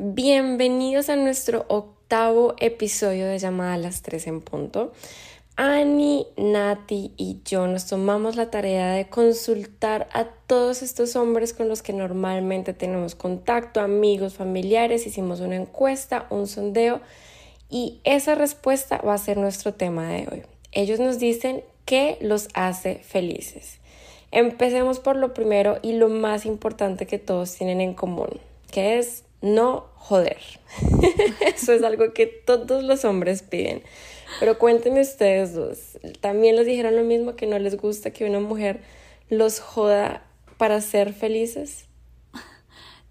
Bienvenidos 0.00 1.08
a 1.08 1.16
nuestro 1.16 1.66
octavo 1.66 2.54
episodio 2.60 3.26
de 3.26 3.40
Llamada 3.40 3.74
a 3.74 3.78
las 3.78 4.00
3 4.02 4.28
en 4.28 4.40
punto. 4.42 4.92
Ani, 5.56 6.24
Nati 6.36 7.10
y 7.16 7.40
yo 7.44 7.66
nos 7.66 7.88
tomamos 7.88 8.36
la 8.36 8.48
tarea 8.48 8.92
de 8.92 9.08
consultar 9.08 10.08
a 10.12 10.26
todos 10.46 10.82
estos 10.82 11.16
hombres 11.16 11.52
con 11.52 11.66
los 11.66 11.82
que 11.82 11.92
normalmente 11.92 12.74
tenemos 12.74 13.16
contacto, 13.16 13.80
amigos, 13.80 14.34
familiares. 14.34 15.04
Hicimos 15.04 15.40
una 15.40 15.56
encuesta, 15.56 16.28
un 16.30 16.46
sondeo 16.46 17.00
y 17.68 17.98
esa 18.04 18.36
respuesta 18.36 18.98
va 18.98 19.14
a 19.14 19.18
ser 19.18 19.36
nuestro 19.36 19.74
tema 19.74 20.06
de 20.10 20.28
hoy. 20.30 20.42
Ellos 20.70 21.00
nos 21.00 21.18
dicen 21.18 21.64
qué 21.86 22.18
los 22.20 22.46
hace 22.54 23.00
felices. 23.00 23.80
Empecemos 24.30 25.00
por 25.00 25.16
lo 25.16 25.34
primero 25.34 25.80
y 25.82 25.94
lo 25.94 26.08
más 26.08 26.46
importante 26.46 27.08
que 27.08 27.18
todos 27.18 27.52
tienen 27.56 27.80
en 27.80 27.94
común, 27.94 28.28
que 28.70 29.00
es 29.00 29.24
no 29.40 29.86
joder. 29.94 30.40
Eso 31.46 31.72
es 31.72 31.82
algo 31.82 32.12
que 32.12 32.26
todos 32.26 32.82
los 32.82 33.04
hombres 33.04 33.42
piden. 33.42 33.82
Pero 34.40 34.58
cuéntenme 34.58 35.00
ustedes 35.00 35.54
dos, 35.54 35.98
¿también 36.20 36.56
les 36.56 36.66
dijeron 36.66 36.96
lo 36.96 37.02
mismo 37.02 37.34
que 37.34 37.46
no 37.46 37.58
les 37.58 37.76
gusta 37.76 38.10
que 38.10 38.28
una 38.28 38.40
mujer 38.40 38.82
los 39.30 39.58
joda 39.60 40.22
para 40.58 40.80
ser 40.80 41.14
felices? 41.14 41.88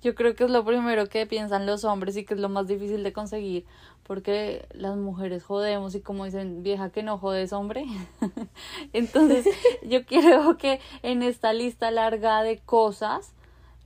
Yo 0.04 0.14
creo 0.14 0.36
que 0.36 0.44
es 0.44 0.50
lo 0.50 0.64
primero 0.64 1.08
que 1.08 1.26
piensan 1.26 1.66
los 1.66 1.84
hombres 1.84 2.16
y 2.18 2.24
que 2.24 2.36
es 2.36 2.40
lo 2.40 2.50
más 2.50 2.68
difícil 2.68 3.04
de 3.04 3.14
conseguir, 3.14 3.66
porque 4.04 4.68
las 4.72 4.96
mujeres 4.96 5.44
jodemos 5.44 5.96
y 5.96 6.02
como 6.02 6.26
dicen, 6.26 6.62
vieja 6.62 6.92
que 6.92 7.02
no 7.02 7.18
jodes 7.18 7.52
hombre. 7.52 7.86
Entonces, 8.94 9.48
yo 9.82 10.06
creo 10.06 10.56
que 10.58 10.80
en 11.02 11.24
esta 11.24 11.52
lista 11.52 11.90
larga 11.90 12.44
de 12.44 12.60
cosas 12.60 13.34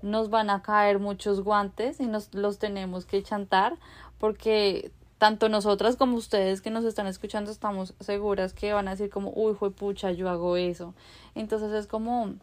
nos 0.02 0.30
van 0.30 0.50
a 0.50 0.62
caer 0.62 1.00
muchos 1.00 1.42
guantes 1.42 2.00
y 2.00 2.08
nos 2.08 2.34
los 2.34 2.60
tenemos 2.60 3.06
que 3.06 3.24
chantar 3.24 3.78
porque 4.18 4.92
tanto 5.18 5.50
nosotras 5.50 5.98
como 5.98 6.18
ustedes 6.18 6.62
que 6.62 6.72
nos 6.72 6.84
están 6.84 7.06
escuchando 7.06 7.52
estamos 7.52 7.94
seguras 8.00 8.54
que 8.54 8.74
van 8.74 8.88
a 8.88 8.92
decir 8.92 9.12
como, 9.12 9.32
uy, 9.36 9.54
fue 9.54 9.70
pucha, 9.70 10.12
yo 10.12 10.30
hago 10.30 10.58
eso. 10.58 10.96
Entonces 11.36 11.72
es 11.74 11.86
como 11.86 12.34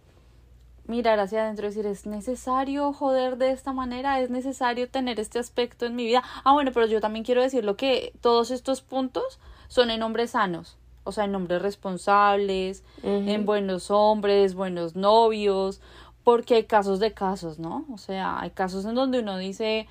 mirar 0.89 1.21
hacia 1.21 1.43
adentro 1.43 1.67
y 1.67 1.69
decir, 1.71 1.87
¿es 1.87 2.07
necesario 2.07 2.93
joder 2.93 3.37
de 3.37 3.51
esta 3.51 3.73
manera? 3.73 4.21
¿Es 4.21 4.31
necesario 4.31 4.89
tener 4.89 5.21
este 5.21 5.39
aspecto 5.39 5.87
en 5.87 5.97
mi 5.97 6.07
vida? 6.07 6.23
Ah, 6.45 6.53
bueno, 6.53 6.71
pero 6.73 6.87
yo 6.87 7.01
también 7.01 7.25
quiero 7.25 7.43
decirlo 7.43 7.77
que 7.77 8.13
todos 8.21 8.51
estos 8.51 8.81
puntos 8.81 9.39
son 9.69 9.91
en 9.91 10.03
hombres 10.03 10.31
sanos, 10.31 10.79
o 11.05 11.13
sea, 11.13 11.25
en 11.25 11.35
hombres 11.35 11.61
responsables, 11.61 12.85
en 13.03 13.45
buenos 13.45 13.91
hombres, 13.91 14.55
buenos 14.55 14.97
novios, 14.97 15.81
porque 16.29 16.57
hay 16.57 16.65
casos 16.65 17.01
de 17.01 17.15
casos, 17.15 17.59
¿no? 17.59 17.87
O 17.91 17.97
sea, 17.97 18.39
hay 18.39 18.51
casos 18.51 18.85
en 18.85 18.95
donde 18.95 19.21
uno 19.21 19.39
dice, 19.39 19.87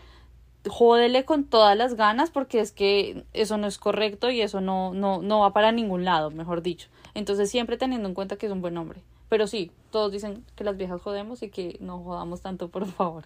jódele 0.69 1.25
con 1.25 1.45
todas 1.45 1.75
las 1.75 1.95
ganas 1.95 2.29
porque 2.29 2.59
es 2.59 2.71
que 2.71 3.25
eso 3.33 3.57
no 3.57 3.65
es 3.65 3.79
correcto 3.79 4.29
y 4.29 4.41
eso 4.41 4.61
no, 4.61 4.93
no, 4.93 5.23
no 5.23 5.39
va 5.39 5.51
para 5.51 5.71
ningún 5.71 6.05
lado, 6.05 6.29
mejor 6.29 6.61
dicho. 6.61 6.89
Entonces 7.15 7.49
siempre 7.49 7.75
teniendo 7.75 8.07
en 8.07 8.13
cuenta 8.13 8.35
que 8.35 8.45
es 8.45 8.51
un 8.51 8.61
buen 8.61 8.77
hombre. 8.77 9.01
Pero 9.29 9.47
sí, 9.47 9.71
todos 9.89 10.11
dicen 10.11 10.45
que 10.55 10.63
las 10.63 10.77
viejas 10.77 11.01
jodemos 11.01 11.41
y 11.41 11.49
que 11.49 11.77
no 11.79 12.03
jodamos 12.03 12.41
tanto, 12.41 12.69
por 12.69 12.85
favor. 12.85 13.25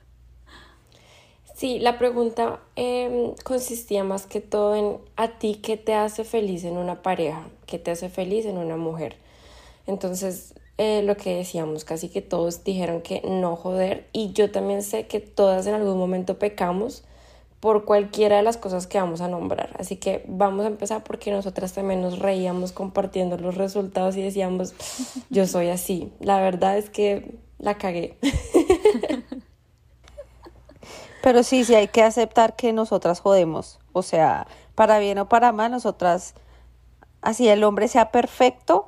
Sí, 1.54 1.80
la 1.80 1.98
pregunta 1.98 2.62
em, 2.78 3.36
consistía 3.44 4.06
más 4.06 4.26
que 4.26 4.40
todo 4.40 4.74
en 4.74 5.00
a 5.18 5.38
ti 5.38 5.56
qué 5.56 5.76
te 5.76 5.96
hace 5.96 6.24
feliz 6.24 6.64
en 6.64 6.78
una 6.78 7.02
pareja, 7.02 7.46
qué 7.66 7.78
te 7.78 7.92
hace 7.92 8.08
feliz 8.08 8.46
en 8.46 8.58
una 8.58 8.78
mujer. 8.78 9.18
Entonces, 9.86 10.54
eh, 10.84 11.04
lo 11.04 11.16
que 11.16 11.36
decíamos, 11.36 11.86
casi 11.86 12.10
que 12.10 12.24
todos 12.24 12.64
dijeron 12.64 13.04
que 13.04 13.22
no 13.24 13.56
joder 13.56 14.08
y 14.14 14.34
yo 14.34 14.50
también 14.50 14.82
sé 14.82 15.06
que 15.06 15.20
todas 15.20 15.68
en 15.68 15.76
algún 15.76 15.96
momento 15.96 16.40
pecamos 16.40 17.04
por 17.60 17.86
cualquiera 17.86 18.38
de 18.38 18.42
las 18.42 18.58
cosas 18.58 18.88
que 18.88 19.00
vamos 19.00 19.22
a 19.22 19.28
nombrar. 19.28 19.76
Así 19.78 19.98
que 19.98 20.26
vamos 20.28 20.66
a 20.66 20.70
empezar 20.70 21.04
porque 21.04 21.30
nosotras 21.30 21.74
también 21.74 22.02
nos 22.02 22.18
reíamos 22.18 22.72
compartiendo 22.72 23.38
los 23.38 23.54
resultados 23.58 24.18
y 24.18 24.24
decíamos, 24.24 24.74
yo 25.30 25.46
soy 25.46 25.70
así. 25.70 26.12
La 26.20 26.42
verdad 26.42 26.80
es 26.80 26.90
que 26.90 27.36
la 27.60 27.78
cagué. 27.78 28.18
Pero 31.22 31.44
sí, 31.44 31.64
sí 31.64 31.76
hay 31.76 31.90
que 31.90 32.02
aceptar 32.02 32.56
que 32.56 32.74
nosotras 32.74 33.20
jodemos. 33.20 33.78
O 33.94 34.02
sea, 34.02 34.48
para 34.74 34.98
bien 34.98 35.20
o 35.20 35.30
para 35.30 35.52
mal, 35.52 35.70
nosotras, 35.70 36.34
así 37.22 37.48
el 37.50 37.64
hombre 37.64 37.88
sea 37.88 38.10
perfecto, 38.10 38.88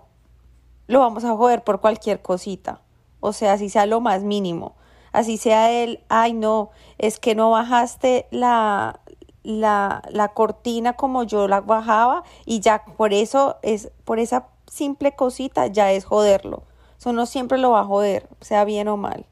lo 0.88 1.00
vamos 1.00 1.24
a 1.24 1.36
joder 1.36 1.64
por 1.64 1.82
cualquier 1.82 2.22
cosita. 2.22 2.82
O 3.20 3.34
sea, 3.34 3.54
así 3.54 3.70
sea 3.70 3.86
lo 3.86 4.02
más 4.02 4.24
mínimo. 4.24 4.76
Así 5.12 5.38
sea 5.38 5.72
él, 5.72 6.04
ay 6.10 6.34
no, 6.34 6.72
es 6.98 7.20
que 7.20 7.36
no 7.36 7.52
bajaste 7.52 8.26
la, 8.32 9.00
la, 9.44 10.02
la 10.10 10.30
cortina 10.30 10.94
como 10.94 11.24
yo 11.24 11.48
la 11.48 11.62
bajaba 11.62 12.24
y 12.46 12.62
ya 12.62 12.84
por 12.84 13.14
eso 13.14 13.58
es, 13.62 13.92
por 14.06 14.18
esa 14.18 14.48
simple 14.66 15.16
cosita 15.16 15.68
ya 15.68 15.92
es 15.92 16.04
joderlo. 16.04 16.64
Eso 16.98 17.14
no 17.14 17.28
siempre 17.28 17.60
lo 17.60 17.72
va 17.72 17.82
a 17.82 17.86
joder, 17.86 18.28
sea 18.42 18.66
bien 18.66 18.88
o 18.88 18.98
mal. 18.98 19.26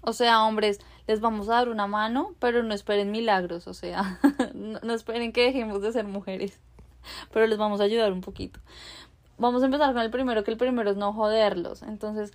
O 0.00 0.12
sea, 0.12 0.44
hombres, 0.44 0.80
les 1.06 1.20
vamos 1.20 1.48
a 1.48 1.54
dar 1.54 1.68
una 1.68 1.86
mano, 1.86 2.34
pero 2.40 2.64
no 2.64 2.74
esperen 2.74 3.12
milagros, 3.12 3.68
o 3.68 3.74
sea, 3.74 4.18
no 4.54 4.94
esperen 4.94 5.32
que 5.32 5.44
dejemos 5.44 5.80
de 5.80 5.92
ser 5.92 6.06
mujeres, 6.06 6.58
pero 7.32 7.46
les 7.46 7.58
vamos 7.58 7.80
a 7.80 7.84
ayudar 7.84 8.12
un 8.12 8.20
poquito 8.20 8.58
vamos 9.38 9.62
a 9.62 9.66
empezar 9.66 9.92
con 9.92 10.02
el 10.02 10.10
primero, 10.10 10.44
que 10.44 10.50
el 10.50 10.56
primero 10.56 10.90
es 10.90 10.96
no 10.96 11.12
joderlos. 11.12 11.82
Entonces, 11.82 12.32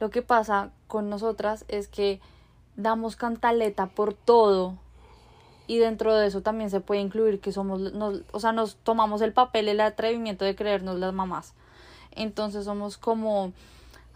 lo 0.00 0.10
que 0.10 0.22
pasa 0.22 0.70
con 0.86 1.08
nosotras 1.08 1.64
es 1.68 1.88
que 1.88 2.20
damos 2.76 3.16
cantaleta 3.16 3.86
por 3.86 4.14
todo 4.14 4.74
y 5.66 5.78
dentro 5.78 6.14
de 6.14 6.26
eso 6.26 6.40
también 6.42 6.70
se 6.70 6.80
puede 6.80 7.00
incluir 7.00 7.40
que 7.40 7.52
somos, 7.52 7.80
nos, 7.92 8.22
o 8.32 8.40
sea, 8.40 8.52
nos 8.52 8.76
tomamos 8.76 9.22
el 9.22 9.32
papel, 9.32 9.68
el 9.68 9.80
atrevimiento 9.80 10.44
de 10.44 10.56
creernos 10.56 10.98
las 10.98 11.12
mamás. 11.12 11.54
Entonces 12.10 12.64
somos 12.64 12.98
como, 12.98 13.52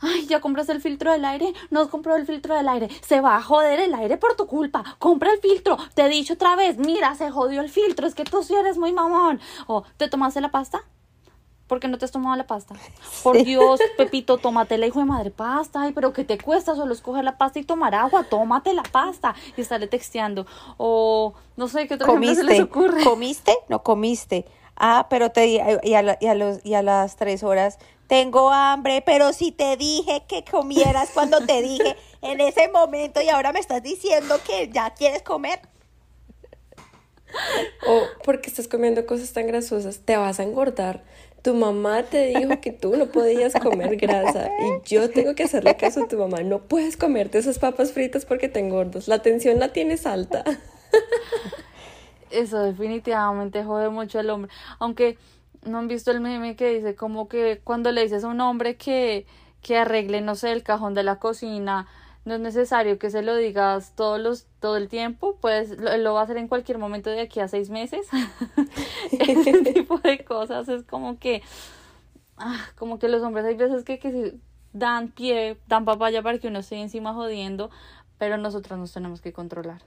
ay, 0.00 0.26
ya 0.26 0.41
compraste 0.41 0.72
el 0.72 0.80
filtro 0.80 1.12
del 1.12 1.24
aire, 1.24 1.54
no 1.70 1.88
comprado 1.88 2.18
el 2.18 2.26
filtro 2.26 2.54
del 2.54 2.68
aire, 2.68 2.88
se 3.00 3.20
va 3.20 3.36
a 3.36 3.42
joder 3.42 3.80
el 3.80 3.94
aire 3.94 4.16
por 4.16 4.36
tu 4.36 4.47
culpa, 4.47 4.97
compra 4.98 5.32
el 5.32 5.41
filtro, 5.41 5.78
te 5.94 6.03
he 6.03 6.08
dicho 6.08 6.34
otra 6.34 6.56
vez, 6.56 6.78
mira, 6.78 7.14
se 7.14 7.30
jodió 7.30 7.60
el 7.60 7.70
filtro, 7.70 8.06
es 8.06 8.14
que 8.14 8.24
tú 8.24 8.42
sí 8.42 8.54
eres 8.54 8.76
muy 8.76 8.92
mamón. 8.92 9.41
O, 9.66 9.84
¿te 9.97 10.08
tomaste 10.08 10.41
la 10.41 10.50
pasta? 10.50 10.82
¿Por 11.66 11.81
qué 11.81 11.88
no 11.88 11.99
te 11.99 12.04
has 12.04 12.12
tomado 12.12 12.37
la 12.37 12.47
pasta? 12.47 12.75
Por 13.22 13.43
Dios, 13.43 13.81
Pepito, 13.97 14.38
tómate 14.38 14.78
la 14.78 14.87
hijo 14.87 15.00
de 15.00 15.04
madre 15.04 15.31
pasta. 15.31 15.82
Ay, 15.82 15.93
pero 15.93 16.12
¿qué 16.12 16.25
te 16.25 16.38
cuesta 16.38 16.75
solo 16.77 16.93
escoger 16.94 17.25
la 17.25 17.38
pasta 17.38 17.59
y 17.59 17.65
tomar 17.65 17.94
agua? 17.94 18.25
Tómate 18.25 18.72
la 18.72 18.84
pasta. 18.84 19.34
Y 19.56 19.60
estarle 19.60 19.88
texteando. 19.88 20.47
O 20.77 21.34
no 21.56 21.66
sé 21.69 21.88
qué 21.88 21.94
otro 21.94 22.06
¿Comiste? 22.06 22.37
se 22.37 22.44
les 22.44 22.60
ocurre. 22.60 23.03
¿Comiste? 23.03 23.56
No 23.69 23.82
comiste. 23.82 24.47
Ah, 24.77 25.06
pero 25.10 25.31
te 25.31 25.41
di, 25.41 25.59
y 25.82 25.94
a, 25.94 26.03
la- 26.03 26.19
y 26.21 26.27
a 26.27 26.34
los, 26.34 26.65
y 26.65 26.75
a 26.75 26.82
las 26.82 27.16
tres 27.16 27.43
horas, 27.43 27.78
tengo 28.09 28.50
hambre, 28.53 29.03
pero 29.04 29.33
si 29.33 29.50
te 29.50 29.77
dije 29.77 30.22
que 30.28 30.44
comieras 30.44 31.10
cuando 31.15 31.41
te 31.47 31.62
dije 31.62 31.97
en 32.22 32.41
ese 32.43 32.69
momento 32.69 33.21
y 33.22 33.28
ahora 33.31 33.53
me 33.53 33.59
estás 33.59 33.83
diciendo 33.83 34.36
que 34.47 34.69
ya 34.69 34.91
quieres 34.91 35.22
comer. 35.22 35.60
O 37.86 38.03
porque 38.24 38.48
estás 38.48 38.69
comiendo 38.69 39.04
cosas 39.07 39.33
tan 39.33 39.47
grasosas, 39.47 40.01
te 40.04 40.16
vas 40.16 40.41
a 40.41 40.42
engordar. 40.42 41.03
Tu 41.47 41.54
mamá 41.54 42.03
te 42.03 42.27
dijo 42.37 42.60
que 42.60 42.72
tú 42.72 42.97
no 42.97 43.07
podías 43.07 43.54
comer 43.54 43.95
grasa 43.98 44.51
y 44.59 44.89
yo 44.89 45.09
tengo 45.10 45.37
que 45.37 45.45
hacerle 45.45 45.77
caso 45.77 46.03
a 46.03 46.09
tu 46.09 46.19
mamá. 46.19 46.41
No 46.41 46.59
puedes 46.59 46.97
comerte 46.97 47.39
esas 47.39 47.60
papas 47.60 47.93
fritas 47.93 48.27
porque 48.27 48.48
te 48.48 48.59
engordas. 48.59 49.07
La 49.07 49.22
tensión 49.22 49.60
la 49.60 49.72
tienes 49.72 50.07
alta. 50.07 50.43
Eso 52.33 52.65
definitivamente 52.65 53.63
jode 53.63 53.91
mucho 53.91 54.19
al 54.19 54.28
hombre. 54.31 54.51
Aunque 54.81 55.19
no 55.63 55.78
han 55.78 55.87
visto 55.87 56.10
el 56.10 56.21
meme 56.21 56.57
que 56.57 56.69
dice 56.75 56.97
como 56.97 57.28
que 57.28 57.60
cuando 57.63 57.93
le 57.93 58.03
dices 58.03 58.25
a 58.25 58.27
un 58.27 58.41
hombre 58.41 58.77
que, 58.77 59.25
que 59.63 59.77
arregle, 59.77 60.22
no 60.22 60.34
sé, 60.34 60.51
el 60.51 60.65
cajón 60.65 60.95
de 60.95 61.04
la 61.04 61.21
cocina, 61.21 61.87
no 62.26 62.34
es 62.34 62.40
necesario 62.40 62.98
que 62.98 63.08
se 63.08 63.22
lo 63.22 63.36
digas 63.36 63.92
todos 63.94 64.20
los, 64.20 64.46
todo 64.58 64.76
el 64.76 64.88
tiempo, 64.88 65.38
pues 65.40 65.78
lo, 65.78 65.96
lo 65.96 66.12
va 66.12 66.20
a 66.20 66.24
hacer 66.24 66.36
en 66.38 66.48
cualquier 66.48 66.76
momento 66.76 67.08
de 67.08 67.20
aquí 67.20 67.38
a 67.38 67.46
seis 67.46 67.70
meses. 67.70 68.08
Ese 69.12 69.62
tipo 69.72 69.98
de 69.98 70.24
cosas 70.24 70.68
es 70.68 70.82
como 70.82 71.20
que, 71.20 71.42
ah, 72.36 72.66
como 72.74 72.98
que 72.98 73.08
los 73.08 73.22
hombres 73.22 73.46
hay 73.46 73.54
veces 73.54 73.84
que, 73.84 74.00
que 74.00 74.34
dan 74.72 75.12
pie, 75.12 75.56
dan 75.68 75.84
papaya 75.84 76.20
para 76.20 76.38
que 76.38 76.48
uno 76.48 76.58
esté 76.58 76.74
encima 76.76 77.14
jodiendo, 77.14 77.70
pero 78.18 78.36
nosotras 78.38 78.76
nos 78.76 78.92
tenemos 78.92 79.20
que 79.20 79.32
controlar. 79.32 79.82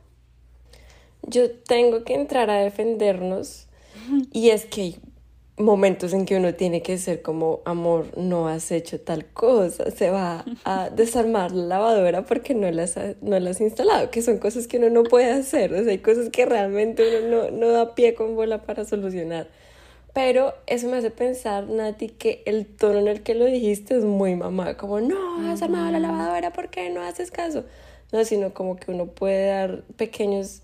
yo 1.24 1.52
tengo 1.52 2.06
que 2.06 2.16
entrar 2.16 2.50
a 2.50 2.56
defendernos 2.56 3.68
y 4.32 4.52
es 4.52 4.66
que 4.66 4.98
momentos 5.60 6.14
en 6.14 6.26
que 6.26 6.38
uno 6.38 6.56
tiene 6.56 6.82
que 6.82 6.98
ser 6.98 7.22
como, 7.22 7.62
amor, 7.66 8.18
no 8.18 8.48
has 8.48 8.72
hecho 8.72 9.00
tal 9.00 9.26
cosa, 9.26 9.92
se 9.92 10.10
va 10.10 10.46
a 10.64 10.90
desarmar 10.96 11.52
la 11.52 11.66
lavadora 11.66 12.26
porque 12.26 12.56
no 12.56 12.72
las, 12.72 12.98
no 13.22 13.40
las 13.40 13.58
has 13.58 13.62
instalado, 13.62 14.10
que 14.10 14.22
son 14.22 14.40
cosas 14.40 14.68
que 14.68 14.78
uno 14.78 14.90
no 14.90 15.04
puede 15.04 15.32
hacer, 15.32 15.74
o 15.74 15.84
sea, 15.84 15.92
hay 15.92 16.00
cosas 16.00 16.30
que 16.30 16.46
realmente 16.46 17.04
uno 17.26 17.50
no, 17.50 17.52
no 17.52 17.70
da 17.70 17.94
pie 17.94 18.16
con 18.16 18.36
bola 18.36 18.64
para 18.64 18.86
solucionar. 18.86 19.48
Pero 20.14 20.56
eso 20.66 20.88
me 20.88 20.98
hace 20.98 21.12
pensar, 21.12 21.68
Nati, 21.68 22.10
que 22.10 22.42
el 22.46 22.66
tono 22.66 23.00
en 23.00 23.08
el 23.08 23.22
que 23.22 23.36
lo 23.36 23.46
dijiste 23.46 23.96
es 23.96 24.04
muy 24.04 24.36
mamá, 24.36 24.76
como, 24.76 25.02
no, 25.02 25.52
has 25.52 25.62
armado 25.62 25.92
la 25.92 26.00
lavadora, 26.00 26.52
¿por 26.52 26.70
qué 26.70 26.90
no 26.90 27.02
haces 27.02 27.32
caso? 27.32 27.66
No, 28.12 28.26
sino 28.26 28.54
como 28.54 28.78
que 28.78 28.92
uno 28.92 29.06
puede 29.06 29.48
dar 29.48 29.84
pequeños 29.98 30.64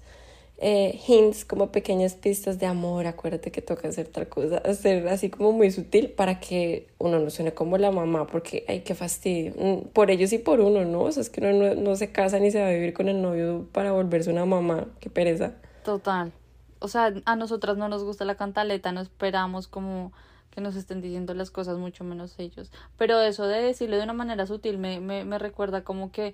eh, 0.57 0.99
hints, 1.07 1.43
como 1.43 1.71
pequeñas 1.71 2.15
pistas 2.15 2.59
de 2.59 2.65
amor, 2.65 3.07
acuérdate 3.07 3.51
que 3.51 3.61
toca 3.61 3.89
hacer 3.89 4.07
tal 4.07 4.29
cosa, 4.29 4.57
hacer 4.59 5.07
así 5.09 5.29
como 5.29 5.51
muy 5.51 5.69
sutil 5.71 6.09
para 6.11 6.39
que 6.39 6.87
uno 6.97 7.19
no 7.19 7.29
suene 7.29 7.53
como 7.53 7.77
la 7.77 7.91
mamá, 7.91 8.25
porque 8.27 8.63
hay 8.67 8.81
que 8.81 8.95
fastidio, 8.95 9.53
mm, 9.57 9.87
por 9.89 10.11
ellos 10.11 10.31
y 10.31 10.37
por 10.37 10.61
uno, 10.61 10.85
¿no? 10.85 11.01
O 11.01 11.11
sea, 11.11 11.21
es 11.21 11.29
que 11.29 11.41
uno 11.41 11.51
no, 11.51 11.75
no 11.75 11.95
se 11.95 12.11
casa 12.11 12.39
ni 12.39 12.51
se 12.51 12.61
va 12.61 12.67
a 12.67 12.71
vivir 12.71 12.93
con 12.93 13.09
el 13.09 13.21
novio 13.21 13.67
para 13.73 13.91
volverse 13.91 14.29
una 14.29 14.45
mamá, 14.45 14.87
qué 14.99 15.09
pereza. 15.09 15.53
Total. 15.83 16.31
O 16.79 16.87
sea, 16.87 17.13
a 17.25 17.35
nosotras 17.35 17.77
no 17.77 17.89
nos 17.89 18.03
gusta 18.03 18.25
la 18.25 18.35
cantaleta, 18.35 18.91
no 18.91 19.01
esperamos 19.01 19.67
como 19.67 20.13
que 20.51 20.61
nos 20.61 20.77
estén 20.77 21.01
diciendo 21.01 21.33
las 21.33 21.51
cosas, 21.51 21.77
mucho 21.77 22.05
menos 22.05 22.39
ellos. 22.39 22.71
Pero 22.97 23.19
eso 23.19 23.45
de 23.45 23.61
decirlo 23.61 23.97
de 23.97 24.03
una 24.03 24.13
manera 24.13 24.45
sutil 24.45 24.77
me, 24.77 25.01
me, 25.01 25.25
me 25.25 25.37
recuerda 25.37 25.83
como 25.83 26.11
que 26.13 26.33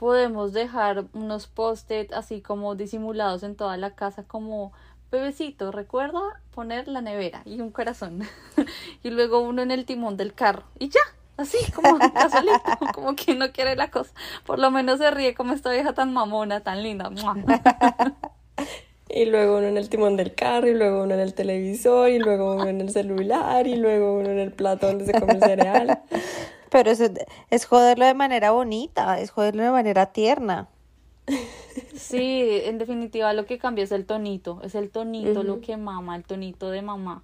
podemos 0.00 0.54
dejar 0.54 1.04
unos 1.12 1.46
post-it 1.46 2.10
así 2.14 2.40
como 2.40 2.74
disimulados 2.74 3.42
en 3.42 3.54
toda 3.54 3.76
la 3.76 3.90
casa 3.90 4.22
como 4.22 4.72
bebecito, 5.12 5.72
recuerda 5.72 6.20
poner 6.54 6.88
la 6.88 7.02
nevera 7.02 7.42
y 7.44 7.60
un 7.60 7.70
corazón 7.70 8.22
y 9.02 9.10
luego 9.10 9.40
uno 9.40 9.60
en 9.60 9.70
el 9.70 9.84
timón 9.84 10.16
del 10.16 10.32
carro 10.32 10.62
y 10.78 10.88
ya, 10.88 11.00
así 11.36 11.58
como 11.72 11.98
casualito, 12.14 12.62
como 12.94 13.14
quien 13.14 13.40
no 13.40 13.52
quiere 13.52 13.76
la 13.76 13.90
cosa, 13.90 14.14
por 14.46 14.58
lo 14.58 14.70
menos 14.70 15.00
se 15.00 15.10
ríe 15.10 15.34
como 15.34 15.52
esta 15.52 15.70
vieja 15.70 15.92
tan 15.92 16.14
mamona, 16.14 16.60
tan 16.60 16.82
linda. 16.82 17.10
y 19.10 19.26
luego 19.26 19.58
uno 19.58 19.66
en 19.66 19.76
el 19.76 19.90
timón 19.90 20.16
del 20.16 20.34
carro, 20.34 20.66
y 20.66 20.74
luego 20.74 21.02
uno 21.02 21.12
en 21.12 21.20
el 21.20 21.34
televisor, 21.34 22.08
y 22.08 22.18
luego 22.20 22.54
uno 22.54 22.68
en 22.68 22.80
el 22.80 22.90
celular, 22.90 23.66
y 23.66 23.76
luego 23.76 24.14
uno 24.14 24.30
en 24.30 24.38
el 24.38 24.52
plato 24.52 24.86
donde 24.86 25.04
se 25.04 25.12
come 25.12 25.34
el 25.34 25.40
cereal. 25.40 26.00
Pero 26.70 26.90
es, 26.90 27.02
es 27.50 27.64
joderlo 27.66 28.06
de 28.06 28.14
manera 28.14 28.52
bonita, 28.52 29.20
es 29.20 29.30
joderlo 29.30 29.62
de 29.62 29.70
manera 29.70 30.06
tierna. 30.06 30.68
Sí, 31.94 32.62
en 32.64 32.78
definitiva 32.78 33.32
lo 33.32 33.46
que 33.46 33.58
cambia 33.58 33.84
es 33.84 33.92
el 33.92 34.04
tonito, 34.04 34.60
es 34.62 34.74
el 34.74 34.90
tonito 34.90 35.42
lo 35.42 35.60
que 35.60 35.76
mama, 35.76 36.16
el 36.16 36.24
tonito 36.24 36.70
de 36.70 36.82
mamá. 36.82 37.22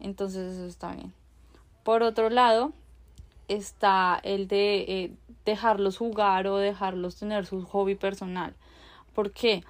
Entonces 0.00 0.54
eso 0.54 0.66
está 0.66 0.92
bien. 0.92 1.12
Por 1.82 2.02
otro 2.02 2.28
lado, 2.28 2.72
está 3.48 4.20
el 4.22 4.48
de 4.48 4.80
eh, 4.80 5.12
dejarlos 5.44 5.98
jugar 5.98 6.46
o 6.46 6.58
dejarlos 6.58 7.16
tener 7.16 7.46
su 7.46 7.64
hobby 7.64 7.94
personal. 7.94 8.54
¿Por 9.14 9.32
qué? 9.32 9.64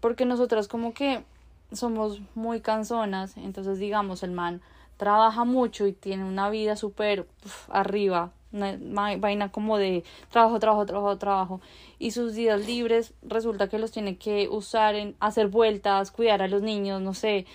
Porque 0.00 0.24
nosotras 0.24 0.68
como 0.68 0.92
que 0.92 1.24
somos 1.72 2.20
muy 2.34 2.60
canzonas, 2.60 3.36
entonces 3.36 3.78
digamos 3.78 4.22
el 4.22 4.32
man 4.32 4.60
trabaja 4.96 5.44
mucho 5.44 5.86
y 5.86 5.92
tiene 5.92 6.24
una 6.24 6.50
vida 6.50 6.76
súper 6.76 7.26
arriba, 7.68 8.30
una 8.54 9.16
vaina 9.16 9.50
como 9.50 9.78
de 9.78 10.04
trabajo, 10.30 10.58
trabajo, 10.58 10.86
trabajo, 10.86 11.18
trabajo. 11.18 11.60
Y 11.98 12.12
sus 12.12 12.34
días 12.34 12.66
libres 12.66 13.14
resulta 13.22 13.68
que 13.68 13.78
los 13.78 13.90
tiene 13.90 14.16
que 14.16 14.48
usar 14.48 14.94
en 14.94 15.16
hacer 15.20 15.48
vueltas, 15.48 16.10
cuidar 16.10 16.42
a 16.42 16.48
los 16.48 16.62
niños, 16.62 17.02
no 17.02 17.14
sé. 17.14 17.46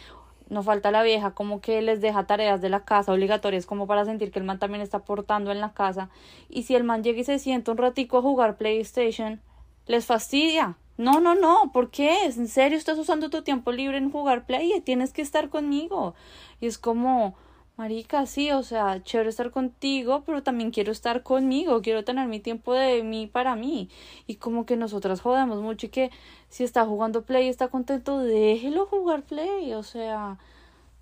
No 0.50 0.64
falta 0.64 0.90
la 0.92 1.04
vieja, 1.04 1.32
como 1.32 1.62
que 1.62 1.82
les 1.82 2.02
deja 2.02 2.26
tareas 2.26 2.60
de 2.60 2.70
la 2.70 2.84
casa 2.84 3.14
obligatorias, 3.14 3.68
como 3.68 3.86
para 3.86 4.06
sentir 4.06 4.32
que 4.32 4.40
el 4.40 4.46
man 4.46 4.58
también 4.58 4.82
está 4.82 4.98
aportando 4.98 5.52
en 5.52 5.62
la 5.62 5.74
casa. 5.74 6.10
Y 6.50 6.64
si 6.64 6.76
el 6.76 6.84
man 6.84 7.04
llega 7.04 7.20
y 7.20 7.24
se 7.24 7.38
sienta 7.38 7.72
un 7.72 7.78
ratico 7.78 8.18
a 8.18 8.22
jugar 8.22 8.58
PlayStation, 8.58 9.42
les 9.86 10.06
fastidia. 10.06 10.78
No, 11.00 11.22
no, 11.22 11.34
no, 11.34 11.72
¿por 11.72 11.92
qué? 11.92 12.26
¿En 12.26 12.50
serio 12.50 12.78
estás 12.78 12.98
usando 12.98 13.30
tu 13.30 13.42
tiempo 13.42 13.72
libre 13.72 13.98
en 13.98 14.12
jugar 14.12 14.46
Play? 14.46 14.82
Tienes 14.82 15.14
que 15.14 15.22
estar 15.22 15.48
conmigo. 15.48 16.14
Y 16.60 16.68
es 16.68 16.78
como, 16.78 17.36
Marica, 17.80 18.26
sí, 18.26 18.52
o 18.52 18.62
sea, 18.62 19.02
chévere 19.04 19.30
estar 19.30 19.52
contigo, 19.52 20.24
pero 20.26 20.44
también 20.44 20.70
quiero 20.70 20.92
estar 20.92 21.24
conmigo, 21.24 21.82
quiero 21.82 22.04
tener 22.04 22.28
mi 22.28 22.42
tiempo 22.42 22.74
de 22.74 23.04
mí 23.04 23.26
para 23.26 23.56
mí. 23.56 23.90
Y 24.28 24.36
como 24.36 24.66
que 24.66 24.76
nosotras 24.76 25.22
jodemos 25.22 25.62
mucho 25.62 25.86
y 25.86 25.90
que 25.90 26.12
si 26.50 26.66
está 26.66 26.86
jugando 26.86 27.24
Play 27.24 27.46
y 27.46 27.50
está 27.50 27.70
contento, 27.70 28.20
déjelo 28.20 28.86
jugar 28.86 29.24
Play, 29.24 29.74
o 29.76 29.84
sea, 29.84 30.40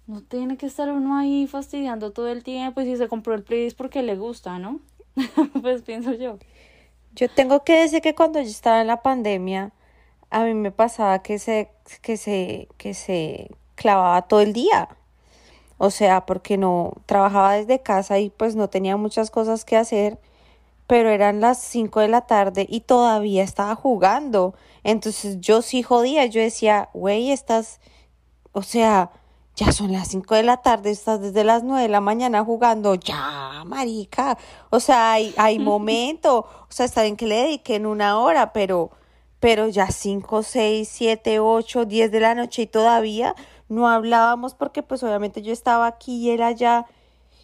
no 0.06 0.22
tiene 0.22 0.56
que 0.58 0.68
estar 0.68 0.92
uno 0.92 1.18
ahí 1.18 1.48
fastidiando 1.48 2.12
todo 2.12 2.28
el 2.28 2.44
tiempo 2.44 2.80
y 2.82 2.86
si 2.86 2.96
se 2.96 3.08
compró 3.08 3.34
el 3.34 3.42
Play 3.42 3.66
es 3.66 3.74
porque 3.74 4.04
le 4.04 4.16
gusta, 4.16 4.60
¿no? 4.60 4.80
pues 5.64 5.82
pienso 5.82 6.14
yo. 6.14 6.38
Yo 7.16 7.28
tengo 7.28 7.64
que 7.64 7.74
decir 7.74 8.02
que 8.02 8.14
cuando 8.14 8.40
yo 8.40 8.50
estaba 8.50 8.82
en 8.82 8.88
la 8.88 9.02
pandemia, 9.02 9.72
a 10.30 10.44
mí 10.44 10.54
me 10.54 10.72
pasaba 10.72 11.24
que 11.24 11.40
se, 11.40 11.72
que 12.04 12.18
se, 12.18 12.68
que 12.78 12.94
se 12.94 13.50
clavaba 13.74 14.22
todo 14.28 14.42
el 14.42 14.54
día 14.54 14.90
o 15.78 15.92
sea, 15.92 16.26
porque 16.26 16.58
no 16.58 16.94
trabajaba 17.06 17.54
desde 17.54 17.82
casa 17.82 18.20
y 18.20 18.30
pues 18.30 18.56
no 18.56 18.70
tenía 18.70 18.98
muchas 18.98 19.32
cosas 19.32 19.66
que 19.66 19.78
hacer, 19.78 20.20
pero 20.88 21.10
eran 21.10 21.42
las 21.42 21.62
5 21.62 22.00
de 22.00 22.08
la 22.08 22.22
tarde 22.22 22.66
y 22.68 22.82
todavía 22.82 23.44
estaba 23.44 23.76
jugando. 23.76 24.56
Entonces 24.84 25.40
yo 25.40 25.62
sí 25.62 25.84
jodía, 25.84 26.26
yo 26.26 26.42
decía, 26.42 26.90
güey, 26.94 27.32
estás, 27.32 27.80
o 28.54 28.64
sea, 28.64 29.12
ya 29.56 29.72
son 29.72 29.92
las 29.92 30.08
5 30.10 30.36
de 30.36 30.44
la 30.44 30.58
tarde, 30.58 30.92
estás 30.92 31.20
desde 31.20 31.44
las 31.44 31.64
9 31.64 31.84
de 31.84 31.90
la 31.90 32.00
mañana 32.00 32.44
jugando, 32.44 32.96
ya, 32.96 33.64
marica. 33.66 34.38
O 34.70 34.80
sea, 34.80 35.14
hay, 35.14 35.34
hay 35.38 35.60
momento, 35.74 36.40
o 36.40 36.68
sea, 36.70 36.86
está 36.86 37.04
bien 37.04 37.18
que 37.18 37.28
le 37.28 37.36
dediquen 37.36 37.86
una 37.86 38.20
hora, 38.20 38.54
pero, 38.54 38.92
pero 39.40 39.68
ya 39.68 39.92
5, 39.92 40.44
6, 40.44 40.88
7, 40.90 41.40
8, 41.40 41.86
10 41.86 42.12
de 42.12 42.20
la 42.20 42.36
noche 42.36 42.64
y 42.64 42.68
todavía 42.68 43.36
no 43.70 43.88
hablábamos 43.88 44.54
porque 44.54 44.84
pues 44.84 45.04
obviamente 45.04 45.42
yo 45.42 45.54
estaba 45.54 45.88
aquí 45.88 46.18
y 46.18 46.30
él 46.32 46.42
allá 46.42 46.86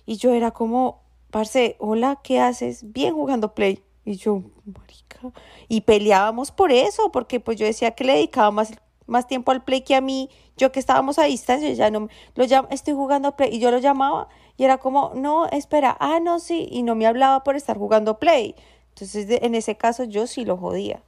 y 0.05 0.17
yo 0.17 0.33
era 0.33 0.51
como, 0.51 1.01
parce, 1.31 1.75
hola, 1.79 2.19
¿qué 2.23 2.39
haces? 2.39 2.91
Bien 2.93 3.13
jugando 3.13 3.53
play. 3.53 3.83
Y 4.05 4.17
yo, 4.17 4.43
marica, 4.65 5.31
y 5.69 5.81
peleábamos 5.81 6.51
por 6.51 6.71
eso, 6.71 7.11
porque 7.11 7.39
pues 7.39 7.57
yo 7.57 7.65
decía 7.65 7.91
que 7.91 8.03
le 8.03 8.13
dedicaba 8.13 8.51
más, 8.51 8.73
más 9.07 9.27
tiempo 9.27 9.51
al 9.51 9.63
play 9.63 9.81
que 9.81 9.95
a 9.95 10.01
mí, 10.01 10.29
yo 10.57 10.73
que 10.73 10.79
estábamos 10.79 11.19
a 11.19 11.23
distancia, 11.23 11.71
ya 11.71 11.89
no, 11.89 12.09
lo 12.35 12.45
llamo, 12.45 12.67
estoy 12.69 12.93
jugando 12.93 13.35
play, 13.37 13.55
y 13.55 13.59
yo 13.59 13.71
lo 13.71 13.77
llamaba, 13.77 14.27
y 14.57 14.65
era 14.65 14.77
como, 14.77 15.13
no, 15.15 15.47
espera, 15.47 15.95
ah, 15.99 16.19
no, 16.21 16.39
sí, 16.39 16.67
y 16.69 16.83
no 16.83 16.95
me 16.95 17.07
hablaba 17.07 17.43
por 17.43 17.55
estar 17.55 17.77
jugando 17.77 18.19
play. 18.19 18.55
Entonces, 18.89 19.25
en 19.41 19.55
ese 19.55 19.75
caso, 19.77 20.03
yo 20.03 20.27
sí 20.27 20.45
lo 20.45 20.57
jodía. 20.57 21.01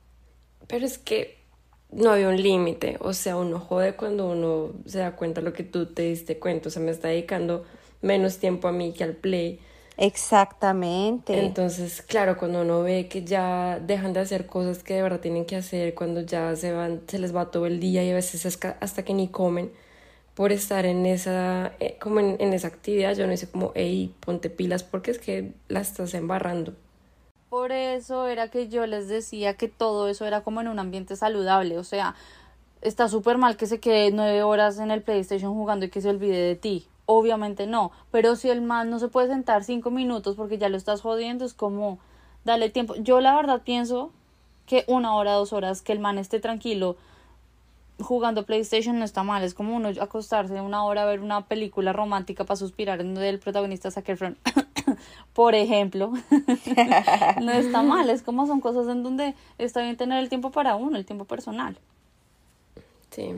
Pero 0.68 0.86
es 0.86 0.98
que 0.98 1.45
no 1.96 2.12
había 2.12 2.28
un 2.30 2.42
límite, 2.42 2.98
o 3.00 3.14
sea, 3.14 3.38
uno 3.38 3.60
jode 3.60 3.96
cuando 3.96 4.30
uno 4.30 4.74
se 4.86 5.00
da 5.00 5.16
cuenta 5.16 5.42
de 5.42 5.46
lo 5.46 5.54
que 5.54 5.64
tú 5.64 5.88
te 5.88 6.04
diste 6.04 6.38
cuenta, 6.40 6.68
o 6.70 6.72
sea, 6.72 6.82
me 6.82 6.92
está 6.92 7.08
dedicando 7.08 7.66
menos 8.02 8.38
tiempo 8.38 8.68
a 8.68 8.72
mí 8.72 8.94
que 8.94 9.04
al 9.04 9.16
play. 9.16 9.60
Exactamente. 9.98 11.40
Entonces, 11.40 12.02
claro, 12.02 12.38
cuando 12.38 12.62
uno 12.62 12.84
ve 12.84 13.08
que 13.08 13.24
ya 13.24 13.80
dejan 13.80 14.12
de 14.12 14.20
hacer 14.20 14.46
cosas 14.46 14.84
que 14.84 14.96
de 14.96 15.04
verdad 15.04 15.22
tienen 15.22 15.46
que 15.46 15.56
hacer, 15.56 15.96
cuando 15.96 16.22
ya 16.22 16.56
se 16.58 16.74
van, 16.74 17.02
se 17.08 17.18
les 17.18 17.34
va 17.34 17.50
todo 17.50 17.66
el 17.66 17.80
día 17.80 18.04
y 18.04 18.12
a 18.12 18.16
veces 18.16 18.46
hasta 18.82 19.06
que 19.06 19.14
ni 19.14 19.30
comen 19.30 19.72
por 20.36 20.52
estar 20.52 20.86
en 20.86 21.06
esa, 21.06 21.74
eh, 21.80 21.98
como 22.00 22.20
en, 22.20 22.36
en 22.40 22.54
esa 22.54 22.68
actividad, 22.68 23.16
yo 23.16 23.26
no 23.26 23.38
sé 23.38 23.50
como, 23.50 23.72
hey, 23.76 24.14
ponte 24.20 24.50
pilas 24.50 24.84
porque 24.84 25.12
es 25.12 25.20
que 25.20 25.54
la 25.70 25.80
estás 25.80 26.14
embarrando. 26.14 26.74
Por 27.56 27.72
eso 27.72 28.28
era 28.28 28.50
que 28.50 28.68
yo 28.68 28.86
les 28.86 29.08
decía 29.08 29.54
que 29.54 29.70
todo 29.70 30.10
eso 30.10 30.26
era 30.26 30.42
como 30.44 30.60
en 30.60 30.68
un 30.68 30.78
ambiente 30.78 31.16
saludable, 31.16 31.78
o 31.78 31.86
sea, 31.86 32.14
está 32.82 33.08
súper 33.08 33.38
mal 33.38 33.56
que 33.56 33.66
se 33.66 33.80
quede 33.80 34.12
nueve 34.12 34.44
horas 34.44 34.78
en 34.78 34.92
el 34.92 35.02
PlayStation 35.02 35.54
jugando 35.54 35.86
y 35.86 35.90
que 35.90 36.02
se 36.02 36.10
olvide 36.10 36.36
de 36.36 36.58
ti. 36.58 36.86
Obviamente 37.06 37.66
no, 37.66 37.94
pero 38.12 38.36
si 38.36 38.50
el 38.50 38.62
man 38.62 38.90
no 38.90 39.00
se 39.00 39.08
puede 39.08 39.30
sentar 39.30 39.64
cinco 39.64 39.90
minutos 39.90 40.36
porque 40.36 40.58
ya 40.58 40.68
lo 40.68 40.76
estás 40.76 41.00
jodiendo, 41.00 41.46
es 41.46 41.54
como, 41.54 41.98
dale 42.44 42.70
tiempo. 42.70 42.96
Yo 42.98 43.22
la 43.22 43.34
verdad 43.34 43.62
pienso 43.64 44.12
que 44.66 44.84
una 44.88 45.16
hora, 45.16 45.32
dos 45.32 45.54
horas, 45.54 45.82
que 45.82 45.94
el 45.94 46.00
man 46.00 46.18
esté 46.18 46.42
tranquilo 46.42 46.98
jugando 48.02 48.46
PlayStation 48.46 49.00
no 49.00 49.06
está 49.06 49.24
mal, 49.24 49.46
es 49.46 49.54
como 49.54 49.78
uno 49.78 49.92
acostarse 50.02 50.60
una 50.60 50.84
hora 50.84 51.04
a 51.04 51.06
ver 51.06 51.22
una 51.22 51.46
película 51.46 51.94
romántica 51.94 52.44
para 52.44 52.58
suspirar 52.58 53.00
en 53.00 53.14
donde 53.14 53.30
el 53.30 53.40
protagonista 53.40 53.92
Zac 53.92 54.10
Efron 54.10 54.38
por 55.34 55.56
ejemplo, 55.56 56.14
no 57.42 57.52
está 57.52 57.82
mal, 57.82 58.10
es 58.10 58.22
como 58.22 58.48
son 58.48 58.62
cosas 58.62 58.88
en 58.88 59.04
donde 59.04 59.36
está 59.58 59.82
bien 59.82 59.98
tener 59.98 60.22
el 60.22 60.30
tiempo 60.30 60.52
para 60.52 60.76
uno, 60.76 60.98
el 60.98 61.06
tiempo 61.06 61.26
personal. 61.26 61.78
Sí, 63.12 63.34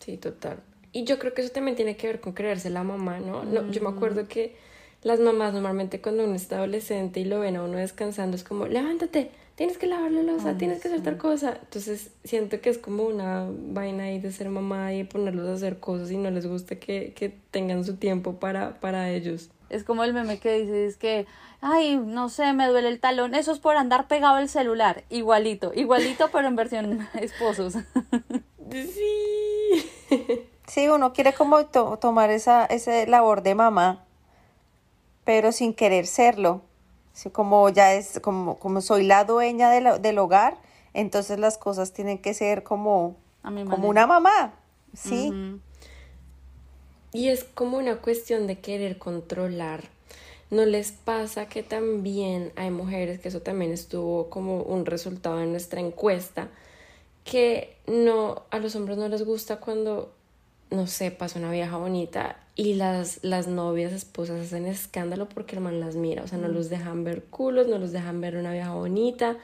sí, 0.00 0.16
total. 0.16 0.60
Y 0.92 1.04
yo 1.04 1.18
creo 1.18 1.34
que 1.34 1.42
eso 1.42 1.52
también 1.52 1.76
tiene 1.76 1.96
que 1.96 2.06
ver 2.06 2.20
con 2.20 2.32
creerse 2.32 2.70
la 2.70 2.84
mamá, 2.84 3.18
¿no? 3.18 3.44
no 3.44 3.70
yo 3.70 3.82
me 3.82 3.88
acuerdo 3.88 4.28
que 4.28 4.56
las 5.02 5.20
mamás 5.20 5.52
normalmente 5.52 6.00
cuando 6.00 6.24
uno 6.24 6.34
está 6.34 6.56
adolescente 6.56 7.20
y 7.20 7.24
lo 7.24 7.40
ven 7.40 7.56
a 7.56 7.62
uno 7.62 7.76
descansando 7.76 8.36
es 8.36 8.44
como, 8.44 8.66
levántate, 8.66 9.30
tienes 9.54 9.78
que 9.78 9.86
lavar 9.86 10.10
la 10.10 10.22
losa, 10.22 10.56
tienes 10.56 10.80
que 10.80 10.88
hacer 10.88 11.02
tal 11.02 11.18
cosa. 11.18 11.58
Entonces 11.62 12.10
siento 12.24 12.60
que 12.60 12.70
es 12.70 12.78
como 12.78 13.04
una 13.04 13.46
vaina 13.48 14.04
ahí 14.04 14.18
de 14.18 14.32
ser 14.32 14.48
mamá 14.48 14.94
y 14.94 15.04
ponerlos 15.04 15.46
a 15.46 15.52
hacer 15.54 15.78
cosas 15.78 16.10
y 16.10 16.16
no 16.16 16.30
les 16.30 16.46
gusta 16.46 16.76
que, 16.76 17.12
que 17.14 17.34
tengan 17.50 17.84
su 17.84 17.96
tiempo 17.96 18.40
para, 18.40 18.80
para 18.80 19.10
ellos. 19.10 19.50
Es 19.74 19.84
como 19.84 20.04
el 20.04 20.12
meme 20.14 20.38
que 20.38 20.60
dice, 20.60 20.86
es 20.86 20.96
que, 20.96 21.26
ay, 21.60 21.96
no 21.96 22.28
sé, 22.28 22.52
me 22.52 22.66
duele 22.68 22.88
el 22.88 23.00
talón. 23.00 23.34
Eso 23.34 23.52
es 23.52 23.58
por 23.58 23.76
andar 23.76 24.06
pegado 24.08 24.36
al 24.36 24.48
celular. 24.48 25.04
Igualito, 25.10 25.72
igualito, 25.74 26.30
pero 26.32 26.48
en 26.48 26.56
versión 26.56 27.08
esposos. 27.14 27.74
Sí. 28.72 29.90
Sí, 30.66 30.88
uno 30.88 31.12
quiere 31.12 31.32
como 31.34 31.66
to- 31.66 31.98
tomar 31.98 32.30
esa, 32.30 32.64
ese 32.66 33.06
labor 33.06 33.42
de 33.42 33.54
mamá, 33.54 34.04
pero 35.24 35.52
sin 35.52 35.74
querer 35.74 36.06
serlo. 36.06 36.62
Sí, 37.12 37.30
como 37.30 37.68
ya 37.68 37.92
es, 37.94 38.18
como, 38.20 38.58
como 38.58 38.80
soy 38.80 39.04
la 39.04 39.24
dueña 39.24 39.70
de 39.70 39.80
la- 39.80 39.98
del 39.98 40.18
hogar, 40.18 40.56
entonces 40.94 41.38
las 41.38 41.58
cosas 41.58 41.92
tienen 41.92 42.18
que 42.18 42.34
ser 42.34 42.62
como, 42.62 43.16
como 43.70 43.88
una 43.88 44.06
mamá. 44.06 44.54
Sí. 44.94 45.32
Y 47.14 47.28
es 47.28 47.44
como 47.44 47.78
una 47.78 47.98
cuestión 47.98 48.48
de 48.48 48.58
querer 48.58 48.98
controlar. 48.98 49.84
¿No 50.50 50.66
les 50.66 50.90
pasa 50.90 51.48
que 51.48 51.62
también 51.62 52.52
hay 52.56 52.70
mujeres, 52.70 53.20
que 53.20 53.28
eso 53.28 53.40
también 53.40 53.70
estuvo 53.70 54.28
como 54.28 54.62
un 54.62 54.84
resultado 54.84 55.38
de 55.38 55.46
nuestra 55.46 55.80
encuesta, 55.80 56.48
que 57.24 57.76
no, 57.86 58.42
a 58.50 58.58
los 58.58 58.74
hombres 58.74 58.98
no 58.98 59.08
les 59.08 59.24
gusta 59.24 59.56
cuando, 59.56 60.12
no 60.70 60.88
sé, 60.88 61.12
pasa 61.12 61.38
una 61.38 61.52
vieja 61.52 61.76
bonita 61.76 62.40
y 62.56 62.74
las, 62.74 63.22
las 63.22 63.46
novias, 63.46 63.92
esposas 63.92 64.40
hacen 64.40 64.66
escándalo 64.66 65.28
porque 65.28 65.54
el 65.54 65.62
man 65.62 65.78
las 65.78 65.94
mira, 65.94 66.24
o 66.24 66.26
sea, 66.26 66.38
no 66.38 66.48
los 66.48 66.68
dejan 66.68 67.04
ver 67.04 67.22
culos, 67.24 67.68
no 67.68 67.78
los 67.78 67.92
dejan 67.92 68.20
ver 68.20 68.36
una 68.36 68.52
vieja 68.52 68.74
bonita, 68.74 69.36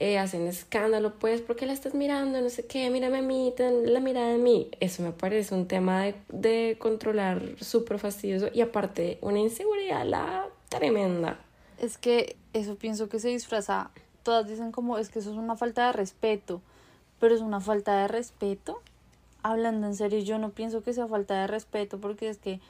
eh, 0.00 0.16
hacen 0.16 0.46
escándalo, 0.46 1.14
pues, 1.18 1.40
porque 1.40 1.66
la 1.66 1.72
estás 1.72 1.92
mirando? 1.92 2.40
No 2.40 2.48
sé 2.50 2.64
qué, 2.66 2.88
mírame 2.88 3.18
a 3.18 3.22
mí, 3.22 3.52
ten 3.56 3.92
la 3.92 3.98
mirada 3.98 4.28
de 4.28 4.38
mí. 4.38 4.70
Eso 4.78 5.02
me 5.02 5.10
parece 5.10 5.56
un 5.56 5.66
tema 5.66 6.04
de, 6.04 6.14
de 6.28 6.76
controlar 6.78 7.42
súper 7.60 7.98
fastidioso 7.98 8.48
y 8.54 8.60
aparte 8.60 9.18
una 9.22 9.40
inseguridad 9.40 10.06
la 10.06 10.46
tremenda. 10.68 11.40
Es 11.80 11.98
que 11.98 12.36
eso 12.52 12.76
pienso 12.76 13.08
que 13.08 13.18
se 13.18 13.28
disfraza. 13.28 13.90
Todas 14.22 14.46
dicen 14.46 14.70
como 14.70 14.98
es 14.98 15.08
que 15.08 15.18
eso 15.18 15.32
es 15.32 15.36
una 15.36 15.56
falta 15.56 15.88
de 15.88 15.92
respeto, 15.92 16.62
pero 17.18 17.34
es 17.34 17.40
una 17.40 17.60
falta 17.60 18.00
de 18.02 18.06
respeto. 18.06 18.80
Hablando 19.42 19.88
en 19.88 19.96
serio, 19.96 20.20
yo 20.20 20.38
no 20.38 20.50
pienso 20.50 20.84
que 20.84 20.92
sea 20.92 21.08
falta 21.08 21.40
de 21.40 21.48
respeto 21.48 21.98
porque 21.98 22.28
es 22.28 22.38
que 22.38 22.60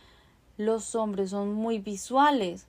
los 0.57 0.95
hombres 0.95 1.31
son 1.31 1.53
muy 1.53 1.79
visuales. 1.79 2.67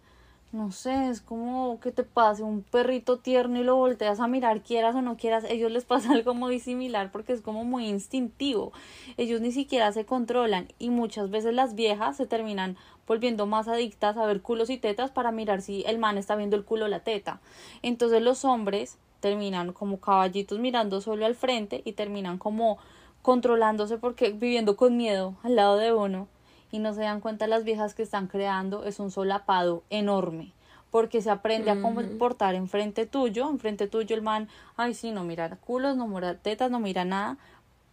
No 0.52 0.72
sé, 0.72 1.10
es 1.10 1.22
como 1.22 1.80
que 1.80 1.92
te 1.92 2.04
pase 2.04 2.42
un 2.42 2.64
perrito 2.64 3.20
tierno 3.20 3.60
y 3.60 3.64
lo 3.64 3.76
volteas 3.76 4.20
a 4.20 4.28
mirar, 4.28 4.64
quieras 4.64 4.96
o 4.96 5.04
no 5.04 5.16
quieras, 5.16 5.44
ellos 5.48 5.72
les 5.72 5.86
pasa 5.86 6.12
algo 6.12 6.34
muy 6.34 6.60
similar 6.60 7.12
porque 7.12 7.34
es 7.34 7.42
como 7.42 7.64
muy 7.66 7.88
instintivo. 7.88 8.72
Ellos 9.18 9.42
ni 9.42 9.52
siquiera 9.52 9.92
se 9.92 10.06
controlan 10.06 10.68
y 10.80 10.90
muchas 10.90 11.30
veces 11.30 11.54
las 11.54 11.76
viejas 11.76 12.18
se 12.18 12.26
terminan 12.26 12.78
volviendo 13.06 13.46
más 13.46 13.68
adictas 13.68 14.18
a 14.18 14.26
ver 14.26 14.42
culos 14.42 14.72
y 14.72 14.80
tetas 14.80 15.12
para 15.12 15.32
mirar 15.32 15.62
si 15.62 15.84
el 15.86 16.00
man 16.00 16.18
está 16.18 16.36
viendo 16.36 16.56
el 16.56 16.66
culo 16.66 16.86
o 16.86 16.88
la 16.88 17.02
teta. 17.02 17.42
Entonces 17.84 18.24
los 18.24 18.44
hombres 18.44 18.98
terminan 19.20 19.72
como 19.72 20.00
caballitos 20.00 20.58
mirando 20.58 21.00
solo 21.00 21.28
al 21.28 21.36
frente 21.36 21.84
y 21.86 21.94
terminan 21.94 22.40
como 22.40 22.80
controlándose 23.22 24.00
porque 24.00 24.32
viviendo 24.32 24.76
con 24.76 24.98
miedo 24.98 25.36
al 25.44 25.56
lado 25.56 25.78
de 25.78 25.94
uno 25.94 26.28
y 26.72 26.80
no 26.80 26.94
se 26.94 27.02
dan 27.02 27.22
cuenta 27.22 27.48
las 27.48 27.64
viejas 27.64 27.94
que 27.94 28.04
están 28.04 28.28
creando 28.28 28.84
es 28.86 29.00
un 29.00 29.12
solapado 29.12 29.84
enorme 29.90 30.54
porque 30.92 31.22
se 31.22 31.30
aprende 31.30 31.70
a 31.70 31.82
comportar 31.82 32.56
enfrente 32.56 33.06
tuyo, 33.06 33.48
enfrente 33.50 33.88
tuyo 33.88 34.16
el 34.16 34.24
man, 34.24 34.50
ay 34.76 34.96
sí, 34.96 35.12
no 35.12 35.24
mira 35.24 35.56
culos, 35.58 35.96
no 35.98 36.08
mira 36.08 36.36
tetas, 36.36 36.72
no 36.72 36.80
mira 36.80 37.06
nada, 37.06 37.38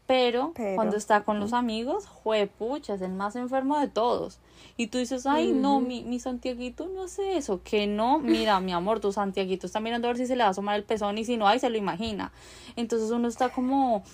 pero, 0.06 0.52
Pero- 0.54 0.76
cuando 0.76 0.97
está 0.97 1.25
con 1.25 1.40
los 1.40 1.52
amigos, 1.52 2.06
juepucha, 2.06 2.95
es 2.95 3.02
el 3.02 3.12
más 3.12 3.35
enfermo 3.37 3.78
de 3.78 3.88
todos. 3.88 4.38
Y 4.76 4.87
tú 4.87 4.99
dices, 4.99 5.26
ay, 5.26 5.52
no, 5.52 5.80
mi, 5.80 6.04
mi 6.04 6.21
Santiaguito 6.21 6.87
no 6.87 7.02
hace 7.04 7.37
eso. 7.37 7.61
Que 7.64 7.87
no, 7.87 8.18
mira, 8.18 8.61
mi 8.61 8.73
amor, 8.73 9.00
tu 9.00 9.12
Santiaguito 9.12 9.66
está 9.66 9.80
mirando 9.80 10.06
a 10.06 10.11
ver 10.12 10.18
si 10.18 10.26
se 10.26 10.37
le 10.37 10.42
va 10.45 10.49
a 10.49 10.50
asomar 10.50 10.76
el 10.76 10.85
pezón 10.85 11.18
y 11.18 11.25
si 11.25 11.37
no, 11.37 11.49
ay, 11.49 11.59
se 11.59 11.71
lo 11.71 11.76
imagina. 11.76 12.30
Entonces 12.76 13.11
uno 13.11 13.26
está 13.26 13.49
como 13.49 14.04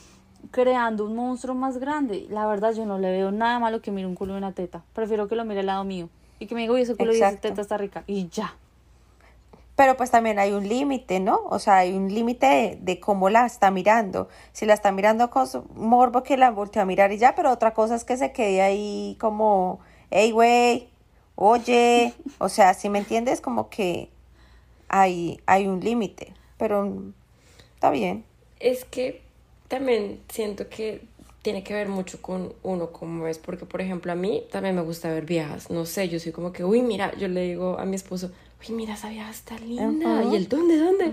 creando 0.51 1.05
un 1.05 1.17
monstruo 1.17 1.55
más 1.55 1.79
grande. 1.79 2.27
La 2.29 2.47
verdad, 2.47 2.73
yo 2.73 2.85
no 2.87 2.99
le 2.99 3.11
veo 3.11 3.31
nada 3.31 3.59
malo 3.59 3.81
que 3.81 3.91
mire 3.91 4.07
un 4.07 4.15
culo 4.15 4.35
y 4.35 4.37
una 4.39 4.53
teta. 4.53 4.83
Prefiero 4.93 5.29
que 5.29 5.37
lo 5.37 5.45
mire 5.45 5.61
al 5.61 5.67
lado 5.67 5.85
mío. 5.85 6.09
Y 6.39 6.47
que 6.47 6.55
me 6.55 6.63
diga, 6.63 6.75
uy, 6.75 6.83
ese 6.83 6.97
culo 6.97 7.13
y 7.13 7.17
esa 7.17 7.29
Exacto. 7.29 7.49
teta 7.49 7.63
está 7.63 7.79
rica. 7.79 8.05
Y 8.07 8.29
ya. 8.29 8.55
Pero 9.77 9.97
pues 9.97 10.11
también 10.11 10.39
hay 10.39 10.53
un 10.53 10.69
límite, 10.69 11.19
¿no? 11.19 11.41
O 11.49 11.59
sea, 11.59 11.79
hay 11.79 11.95
un 11.95 12.13
límite 12.13 12.47
de, 12.47 12.79
de 12.81 13.01
cómo 13.01 13.31
la 13.31 13.47
está 13.47 13.71
mirando. 13.71 14.29
Si 14.53 14.67
la 14.67 14.75
está 14.75 14.93
mirando 14.93 15.31
con 15.31 15.49
morbo 15.75 16.23
que 16.23 16.37
la 16.37 16.51
voltea 16.51 16.83
a 16.83 16.85
mirar 16.85 17.11
y 17.13 17.19
ya, 17.19 17.35
pero 17.35 17.51
otra 17.51 17.73
cosa 17.73 17.95
es 17.95 18.05
que 18.05 18.17
se 18.17 18.33
quede 18.33 18.61
ahí 18.61 19.17
como, 19.19 19.81
hey, 20.11 20.31
güey, 20.31 20.89
oye, 21.37 22.13
o 22.39 22.49
sea, 22.51 22.75
si 22.75 22.91
me 22.91 22.99
entiendes, 22.99 23.41
como 23.41 23.71
que 23.71 24.11
hay, 24.89 25.41
hay 25.47 25.67
un 25.67 25.81
límite, 25.81 26.35
pero 26.59 26.85
mm, 26.85 27.15
está 27.75 27.91
bien. 27.91 28.25
Es 28.61 28.85
que 28.85 29.22
también 29.73 30.21
siento 30.29 30.69
que 30.69 31.01
tiene 31.41 31.65
que 31.65 31.73
ver 31.73 31.89
mucho 31.89 32.21
con 32.21 32.53
uno 32.63 32.93
como 32.93 33.27
es, 33.27 33.39
porque 33.39 33.65
por 33.65 33.81
ejemplo 33.81 34.13
a 34.13 34.15
mí 34.15 34.43
también 34.51 34.77
me 34.77 34.83
gusta 34.83 35.09
ver 35.09 35.25
viejas, 35.25 35.71
no 35.71 35.87
sé, 35.87 36.11
yo 36.11 36.21
soy 36.21 36.31
como 36.31 36.53
que, 36.53 36.63
uy, 36.63 36.83
mira, 36.83 37.17
yo 37.17 37.27
le 37.27 37.41
digo 37.41 37.79
a 37.79 37.87
mi 37.87 37.97
esposo, 37.97 38.31
uy, 38.61 38.75
mira, 38.75 38.93
esa 38.93 39.09
vieja 39.09 39.31
está 39.31 39.59
linda, 39.59 40.25
y 40.25 40.37
él, 40.37 40.47
¿dónde, 40.47 40.77
dónde? 40.77 41.11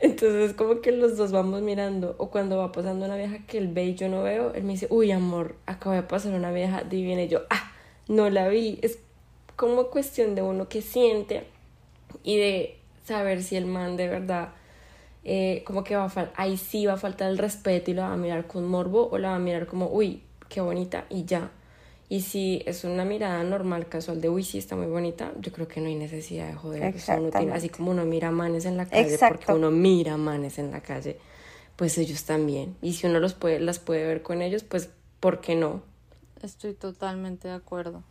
Entonces 0.00 0.54
como 0.54 0.80
que 0.80 0.90
los 0.90 1.18
dos 1.18 1.32
vamos 1.32 1.60
mirando, 1.60 2.14
o 2.16 2.30
cuando 2.30 2.56
va 2.56 2.72
pasando 2.72 3.04
una 3.04 3.16
vieja 3.16 3.40
que 3.46 3.58
él 3.58 3.68
ve 3.68 3.84
y 3.84 3.94
yo 3.94 4.08
no 4.08 4.22
veo, 4.22 4.54
él 4.54 4.64
me 4.64 4.72
dice, 4.72 4.86
uy, 4.88 5.12
amor, 5.12 5.56
acaba 5.66 5.94
de 5.96 6.02
pasar 6.02 6.32
una 6.32 6.50
vieja 6.50 6.84
divina, 6.84 7.24
y 7.24 7.28
yo, 7.28 7.42
ah, 7.50 7.72
no 8.08 8.30
la 8.30 8.48
vi, 8.48 8.78
es 8.80 9.00
como 9.54 9.88
cuestión 9.88 10.34
de 10.34 10.40
uno 10.40 10.70
que 10.70 10.80
siente 10.80 11.44
y 12.24 12.38
de 12.38 12.78
saber 13.04 13.42
si 13.42 13.56
el 13.56 13.66
man 13.66 13.98
de 13.98 14.08
verdad 14.08 14.54
eh, 15.24 15.62
como 15.66 15.84
que 15.84 15.96
va 15.96 16.04
a 16.06 16.30
ahí 16.36 16.56
sí 16.56 16.86
va 16.86 16.94
a 16.94 16.96
faltar 16.96 17.30
el 17.30 17.38
respeto 17.38 17.90
y 17.90 17.94
la 17.94 18.08
va 18.08 18.14
a 18.14 18.16
mirar 18.16 18.46
con 18.46 18.66
morbo 18.66 19.08
o 19.10 19.18
la 19.18 19.30
va 19.30 19.36
a 19.36 19.38
mirar 19.38 19.66
como 19.66 19.86
uy 19.88 20.22
qué 20.48 20.60
bonita 20.60 21.04
y 21.10 21.24
ya. 21.24 21.50
Y 22.08 22.20
si 22.20 22.62
es 22.66 22.84
una 22.84 23.04
mirada 23.06 23.42
normal 23.44 23.86
casual 23.88 24.20
de 24.20 24.28
uy 24.28 24.42
sí 24.44 24.58
está 24.58 24.76
muy 24.76 24.86
bonita 24.86 25.32
yo 25.40 25.50
creo 25.52 25.66
que 25.68 25.80
no 25.80 25.86
hay 25.86 25.94
necesidad 25.94 26.48
de 26.48 26.54
joder 26.54 26.94
o 26.94 26.98
sea, 26.98 27.16
uno 27.18 27.30
tiene- 27.30 27.52
así 27.54 27.68
como 27.70 27.90
uno 27.90 28.04
mira 28.04 28.30
manes 28.30 28.66
en 28.66 28.76
la 28.76 28.84
calle 28.86 29.16
porque 29.28 29.52
uno 29.52 29.70
mira 29.70 30.16
manes 30.18 30.58
en 30.58 30.70
la 30.70 30.80
calle 30.82 31.18
pues 31.76 31.96
ellos 31.98 32.24
también. 32.24 32.76
Y 32.82 32.92
si 32.92 33.06
uno 33.06 33.18
los 33.18 33.32
puede 33.34 33.60
las 33.60 33.78
puede 33.78 34.06
ver 34.06 34.22
con 34.22 34.42
ellos 34.42 34.62
pues 34.64 34.90
por 35.20 35.40
qué 35.40 35.54
no 35.54 35.82
Estoy 36.42 36.74
totalmente 36.74 37.46
de 37.48 37.54
acuerdo. 37.54 38.02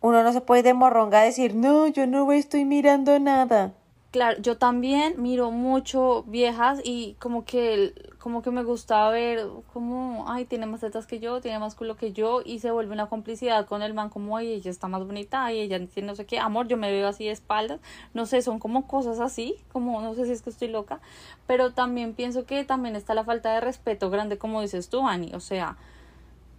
Uno 0.00 0.22
no 0.24 0.32
se 0.32 0.40
puede 0.40 0.64
de 0.64 0.74
morronga 0.74 1.22
decir, 1.22 1.54
no, 1.54 1.86
yo 1.86 2.06
no 2.06 2.30
estoy 2.32 2.64
mirando 2.64 3.18
nada. 3.20 3.72
Claro, 4.14 4.40
yo 4.40 4.56
también 4.56 5.20
miro 5.20 5.50
mucho 5.50 6.22
viejas 6.28 6.80
y 6.84 7.16
como 7.18 7.44
que 7.44 8.12
como 8.20 8.42
que 8.42 8.52
me 8.52 8.62
gusta 8.62 9.08
ver 9.10 9.44
como, 9.72 10.26
ay, 10.28 10.44
tiene 10.44 10.66
más 10.66 10.82
tetas 10.82 11.08
que 11.08 11.18
yo, 11.18 11.40
tiene 11.40 11.58
más 11.58 11.74
culo 11.74 11.96
que 11.96 12.12
yo 12.12 12.40
y 12.44 12.60
se 12.60 12.70
vuelve 12.70 12.92
una 12.92 13.08
complicidad 13.08 13.66
con 13.66 13.82
el 13.82 13.92
man 13.92 14.10
como, 14.10 14.36
ay, 14.36 14.52
ella 14.52 14.70
está 14.70 14.86
más 14.86 15.04
bonita, 15.04 15.44
ay, 15.44 15.58
ella 15.58 15.84
tiene 15.88 16.06
no 16.06 16.14
sé 16.14 16.26
qué, 16.26 16.38
amor, 16.38 16.68
yo 16.68 16.76
me 16.76 16.92
veo 16.92 17.08
así 17.08 17.24
de 17.24 17.32
espaldas, 17.32 17.80
no 18.12 18.24
sé, 18.24 18.40
son 18.40 18.60
como 18.60 18.86
cosas 18.86 19.18
así, 19.18 19.56
como 19.72 20.00
no 20.00 20.14
sé 20.14 20.26
si 20.26 20.30
es 20.30 20.42
que 20.42 20.50
estoy 20.50 20.68
loca, 20.68 21.00
pero 21.48 21.72
también 21.72 22.14
pienso 22.14 22.46
que 22.46 22.62
también 22.62 22.94
está 22.94 23.14
la 23.14 23.24
falta 23.24 23.52
de 23.52 23.60
respeto 23.62 24.10
grande 24.10 24.38
como 24.38 24.60
dices 24.60 24.90
tú, 24.90 25.08
Ani, 25.08 25.34
o 25.34 25.40
sea, 25.40 25.76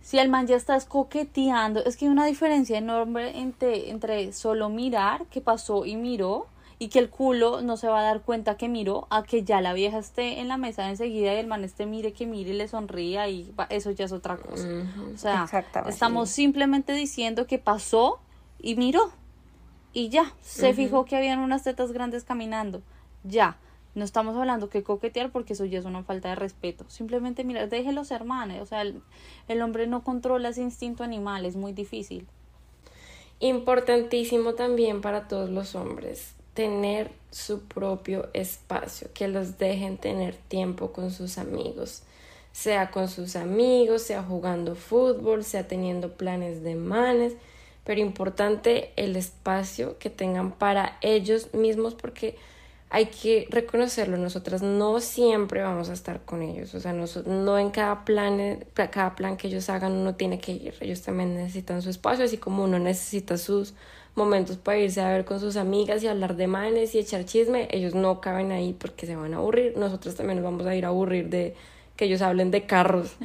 si 0.01 0.19
el 0.19 0.27
man 0.27 0.45
ya 0.45 0.57
estás 0.57 0.83
coqueteando, 0.83 1.85
es 1.85 1.95
que 1.95 2.03
hay 2.03 2.11
una 2.11 2.25
diferencia 2.25 2.77
enorme 2.77 3.39
entre, 3.39 3.91
entre 3.91 4.33
solo 4.33 4.67
mirar 4.67 5.25
qué 5.27 5.39
pasó 5.39 5.85
y 5.85 5.95
miró 5.95 6.47
y 6.77 6.89
que 6.89 6.99
el 6.99 7.09
culo 7.09 7.61
no 7.61 7.77
se 7.77 7.87
va 7.87 8.01
a 8.01 8.03
dar 8.03 8.21
cuenta 8.21 8.57
que 8.57 8.67
miró 8.67 9.07
a 9.09 9.23
que 9.23 9.43
ya 9.43 9.61
la 9.61 9.73
vieja 9.73 9.97
esté 9.97 10.39
en 10.39 10.47
la 10.47 10.57
mesa 10.57 10.89
enseguida 10.89 11.33
y 11.33 11.37
el 11.37 11.47
man 11.47 11.63
esté 11.63 11.85
mire 11.85 12.11
que 12.11 12.25
mire 12.25 12.51
y 12.51 12.53
le 12.53 12.67
sonría 12.67 13.29
y 13.29 13.53
eso 13.69 13.91
ya 13.91 14.05
es 14.05 14.11
otra 14.11 14.37
cosa. 14.37 14.67
O 15.13 15.17
sea, 15.17 15.47
estamos 15.87 16.29
simplemente 16.29 16.93
diciendo 16.93 17.47
que 17.47 17.59
pasó 17.59 18.19
y 18.59 18.75
miró 18.75 19.11
y 19.93 20.09
ya, 20.09 20.33
se 20.41 20.73
fijó 20.73 21.05
que 21.05 21.15
habían 21.15 21.39
unas 21.39 21.63
tetas 21.63 21.93
grandes 21.93 22.25
caminando. 22.25 22.81
Ya, 23.23 23.57
no 23.93 24.03
estamos 24.03 24.35
hablando 24.35 24.69
que 24.69 24.83
coquetear 24.83 25.31
porque 25.31 25.53
eso 25.53 25.63
ya 25.63 25.79
es 25.79 25.85
una 25.85 26.03
falta 26.03 26.27
de 26.27 26.35
respeto. 26.35 26.83
Simplemente 26.89 27.45
mira, 27.45 27.67
déjelos 27.67 28.11
hermanos, 28.11 28.57
o 28.61 28.65
sea, 28.65 28.81
el, 28.81 29.01
el 29.47 29.61
hombre 29.61 29.87
no 29.87 30.03
controla 30.03 30.49
ese 30.49 30.61
instinto 30.61 31.05
animal, 31.05 31.45
es 31.45 31.55
muy 31.55 31.71
difícil. 31.71 32.27
Importantísimo 33.39 34.53
también 34.55 34.99
para 34.99 35.29
todos 35.29 35.49
los 35.49 35.75
hombres 35.75 36.34
tener 36.55 37.11
su 37.29 37.63
propio 37.63 38.29
espacio, 38.33 39.09
que 39.13 39.27
los 39.27 39.59
dejen 39.59 39.97
tener 39.97 40.35
tiempo 40.35 40.91
con 40.91 41.11
sus 41.11 41.37
amigos, 41.37 42.01
sea 42.53 42.89
con 42.89 43.09
sus 43.09 43.35
amigos, 43.35 44.01
sea 44.01 44.23
jugando 44.23 44.73
fútbol, 44.73 45.43
sea 45.43 45.67
teniendo 45.67 46.13
planes 46.13 46.63
de 46.63 46.75
manes, 46.75 47.33
pero 47.83 48.01
importante 48.01 48.93
el 48.95 49.17
espacio 49.17 49.99
que 49.99 50.09
tengan 50.09 50.53
para 50.53 50.97
ellos 51.01 51.53
mismos 51.53 51.93
porque 51.93 52.37
hay 52.89 53.07
que 53.07 53.47
reconocerlo, 53.49 54.15
nosotras 54.15 54.61
no 54.61 55.01
siempre 55.01 55.61
vamos 55.61 55.89
a 55.89 55.93
estar 55.93 56.21
con 56.21 56.41
ellos, 56.41 56.73
o 56.73 56.79
sea, 56.79 56.93
no, 56.93 57.05
no 57.25 57.59
en 57.59 57.71
cada 57.71 58.05
plan, 58.05 58.63
cada 58.73 59.15
plan 59.15 59.35
que 59.35 59.47
ellos 59.47 59.69
hagan 59.69 59.91
uno 59.91 60.15
tiene 60.15 60.39
que 60.39 60.53
ir, 60.53 60.75
ellos 60.79 61.01
también 61.01 61.35
necesitan 61.35 61.81
su 61.81 61.89
espacio, 61.89 62.23
así 62.23 62.37
como 62.37 62.63
uno 62.63 62.79
necesita 62.79 63.37
sus 63.37 63.73
momentos 64.15 64.57
para 64.57 64.77
irse 64.77 65.01
a 65.01 65.09
ver 65.09 65.25
con 65.25 65.39
sus 65.39 65.57
amigas 65.57 66.01
y 66.01 66.07
hablar 66.07 66.35
de 66.35 66.47
manes 66.47 66.95
y 66.95 66.99
echar 66.99 67.25
chisme, 67.25 67.67
ellos 67.71 67.93
no 67.93 68.21
caben 68.21 68.51
ahí 68.51 68.73
porque 68.73 69.05
se 69.05 69.15
van 69.15 69.33
a 69.33 69.37
aburrir, 69.37 69.77
nosotros 69.77 70.15
también 70.15 70.41
nos 70.41 70.45
vamos 70.45 70.65
a 70.65 70.75
ir 70.75 70.85
a 70.85 70.89
aburrir 70.89 71.29
de 71.29 71.55
que 71.95 72.05
ellos 72.05 72.21
hablen 72.21 72.51
de 72.51 72.65
carros 72.65 73.15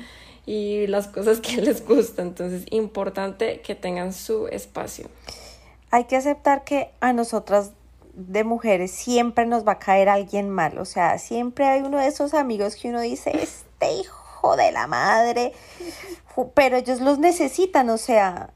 y 0.47 0.87
las 0.89 1.07
cosas 1.07 1.41
que 1.41 1.57
les 1.63 1.87
gustan, 1.87 2.29
entonces 2.29 2.65
importante 2.71 3.61
que 3.61 3.75
tengan 3.75 4.13
su 4.13 4.49
espacio. 4.49 5.09
Hay 5.93 6.05
que 6.05 6.17
aceptar 6.17 6.65
que 6.65 6.91
a 7.01 7.13
nosotras 7.13 7.73
de 8.15 8.45
mujeres 8.45 8.91
siempre 8.91 9.47
nos 9.47 9.67
va 9.67 9.73
a 9.73 9.79
caer 9.79 10.09
alguien 10.09 10.51
mal, 10.51 10.79
o 10.79 10.85
sea, 10.85 11.19
siempre 11.19 11.67
hay 11.67 11.83
uno 11.83 11.99
de 11.99 12.09
esos 12.09 12.35
amigos 12.35 12.75
que 12.75 12.89
uno 12.89 13.01
dice, 13.01 13.31
este 13.41 13.93
hijo 13.93 14.57
de 14.57 14.73
la 14.73 14.89
madre, 14.89 15.53
pero 16.55 16.77
ellos 16.77 17.01
los 17.01 17.19
necesitan, 17.19 17.91
o 17.91 17.99
sea, 17.99 18.51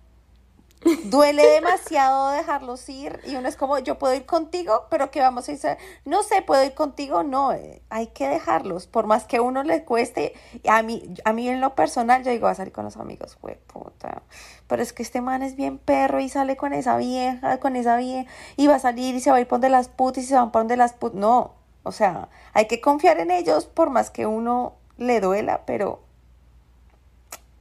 duele 1.05 1.47
demasiado 1.47 2.31
dejarlos 2.31 2.89
ir 2.89 3.21
y 3.25 3.37
uno 3.37 3.49
es 3.49 3.57
como, 3.57 3.79
yo 3.79 3.99
puedo 3.99 4.15
ir 4.15 4.27
contigo, 4.27 4.87
pero 4.91 5.11
¿qué 5.11 5.21
vamos 5.21 5.49
a 5.49 5.53
hacer? 5.53 5.79
No 6.05 6.23
sé, 6.23 6.43
¿puedo 6.43 6.63
ir 6.65 6.75
contigo? 6.75 7.23
No, 7.23 7.53
eh, 7.53 7.83
hay 7.89 8.09
que 8.09 8.29
dejarlos, 8.29 8.87
por 8.87 9.07
más 9.07 9.25
que 9.25 9.41
uno 9.41 9.63
le 9.63 9.85
cueste, 9.85 10.35
a 10.69 10.83
mí, 10.83 11.15
a 11.25 11.33
mí 11.33 11.49
en 11.49 11.61
lo 11.61 11.75
personal 11.75 12.23
yo 12.23 12.31
digo, 12.31 12.47
a 12.47 12.55
salir 12.55 12.73
con 12.73 12.85
los 12.85 12.97
amigos, 12.97 13.37
fue 13.41 13.59
puta, 13.67 14.23
pero 14.67 14.83
es 14.83 14.93
que 14.93 15.03
este 15.03 15.21
man 15.21 15.43
es 15.43 15.57
bien 15.57 15.79
perro 15.79 16.21
y 16.21 16.29
sale 16.29 16.57
con 16.57 16.73
esa 16.73 16.97
vieja, 16.97 17.59
con 17.59 17.77
esa 17.77 17.97
vieja, 17.97 18.31
y 18.57 18.67
va 18.67 18.77
a 18.77 18.81
salir 18.81 19.15
y 19.15 19.21
se 19.21 19.31
va 19.31 19.37
a 19.37 19.41
ir 19.41 19.49
por 19.49 19.57
donde 19.57 19.71
las 19.71 19.89
putas 19.89 20.25
y 20.25 20.27
se 20.27 20.35
van 20.35 20.53
por 20.53 20.61
donde 20.61 20.77
las 20.77 20.93
putas, 20.93 21.19
no, 21.19 21.55
o 21.83 21.93
sea, 21.93 22.29
hay 22.53 22.67
que 22.67 22.81
confiar 22.81 23.19
en 23.21 23.31
ellos 23.31 23.67
por 23.67 23.91
más 23.91 24.11
que 24.11 24.27
uno 24.27 24.75
le 24.97 25.21
duela, 25.21 25.63
pero 25.67 26.03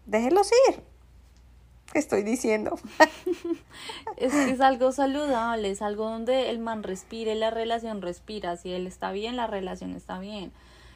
déjenlos 0.06 0.52
ir 0.70 0.93
estoy 2.00 2.24
diciendo. 2.24 2.80
es 4.18 4.62
algo 4.62 4.92
saludable, 4.92 5.72
es 5.72 5.82
algo 5.82 6.10
donde 6.10 6.50
el 6.50 6.60
man 6.60 6.84
respire, 6.84 7.36
la 7.36 7.50
relación 7.50 8.02
respira. 8.02 8.58
Si 8.58 8.72
él 8.72 8.88
está 8.88 9.12
bien, 9.12 9.36
la 9.36 9.48
relación 9.48 9.92
está 9.92 10.20
bien. 10.20 10.52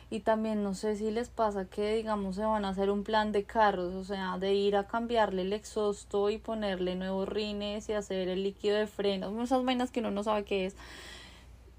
Y 0.09 0.21
también 0.21 0.63
no 0.63 0.73
sé 0.73 0.95
si 0.95 1.11
les 1.11 1.27
pasa 1.27 1.65
que, 1.65 1.95
digamos, 1.95 2.37
se 2.37 2.45
van 2.45 2.63
a 2.63 2.69
hacer 2.69 2.89
un 2.89 3.03
plan 3.03 3.33
de 3.33 3.43
carros, 3.43 3.93
o 3.93 4.05
sea, 4.05 4.37
de 4.37 4.53
ir 4.53 4.77
a 4.77 4.87
cambiarle 4.87 5.41
el 5.41 5.51
exhausto 5.51 6.29
y 6.29 6.37
ponerle 6.37 6.95
nuevos 6.95 7.27
rines 7.27 7.89
y 7.89 7.93
hacer 7.93 8.29
el 8.29 8.43
líquido 8.43 8.77
de 8.77 8.87
freno, 8.87 9.43
esas 9.43 9.65
vainas 9.65 9.91
que 9.91 9.99
uno 9.99 10.11
no 10.11 10.23
sabe 10.23 10.45
qué 10.45 10.65
es. 10.67 10.75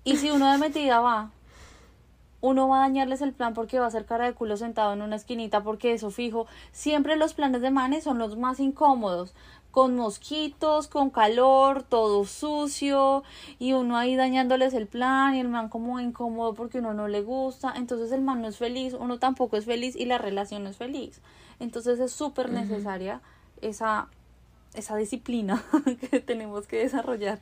Y 0.05 0.17
si 0.19 0.31
uno 0.31 0.53
de 0.53 0.59
metida 0.59 1.01
va, 1.01 1.31
uno 2.41 2.69
va 2.69 2.79
a 2.79 2.89
dañarles 2.89 3.21
el 3.21 3.33
plan 3.33 3.55
porque 3.55 3.81
va 3.81 3.87
a 3.87 3.91
ser 3.91 4.05
cara 4.05 4.27
de 4.27 4.35
culo 4.35 4.57
sentado 4.57 4.93
en 4.93 5.03
una 5.03 5.17
esquinita 5.17 5.63
porque 5.63 5.93
eso 5.93 6.11
fijo, 6.11 6.47
siempre 6.73 7.17
los 7.17 7.35
planes 7.35 7.63
de 7.63 7.71
manes 7.71 8.05
son 8.05 8.19
los 8.19 8.37
más 8.37 8.61
incómodos, 8.61 9.35
con 9.71 9.97
mosquitos, 9.97 10.89
con 10.89 11.11
calor, 11.11 11.83
todo 11.83 12.25
sucio 12.25 13.23
y 13.59 13.75
uno 13.75 13.97
ahí 13.97 14.17
dañándoles 14.17 14.75
el 14.75 14.87
plan 14.87 15.35
y 15.35 15.41
el 15.41 15.49
man 15.49 15.69
como 15.69 16.01
incómodo 16.01 16.55
porque 16.55 16.79
uno 16.79 16.95
no 16.95 17.09
le 17.09 17.23
gusta, 17.23 17.75
entonces 17.77 18.13
el 18.13 18.23
man 18.23 18.41
no 18.41 18.49
es 18.49 18.57
feliz, 18.57 18.95
uno 18.99 19.19
tampoco 19.19 19.57
es 19.57 19.67
feliz 19.67 19.95
y 19.95 20.07
la 20.07 20.19
relación 20.19 20.65
no 20.65 20.71
es 20.71 20.77
feliz. 20.77 21.21
Entonces 21.61 21.99
es 22.01 22.13
súper 22.13 22.51
necesaria 22.51 23.21
esa, 23.61 24.09
esa 24.75 24.97
disciplina 24.97 25.63
que 26.11 26.21
tenemos 26.21 26.67
que 26.67 26.79
desarrollar 26.79 27.41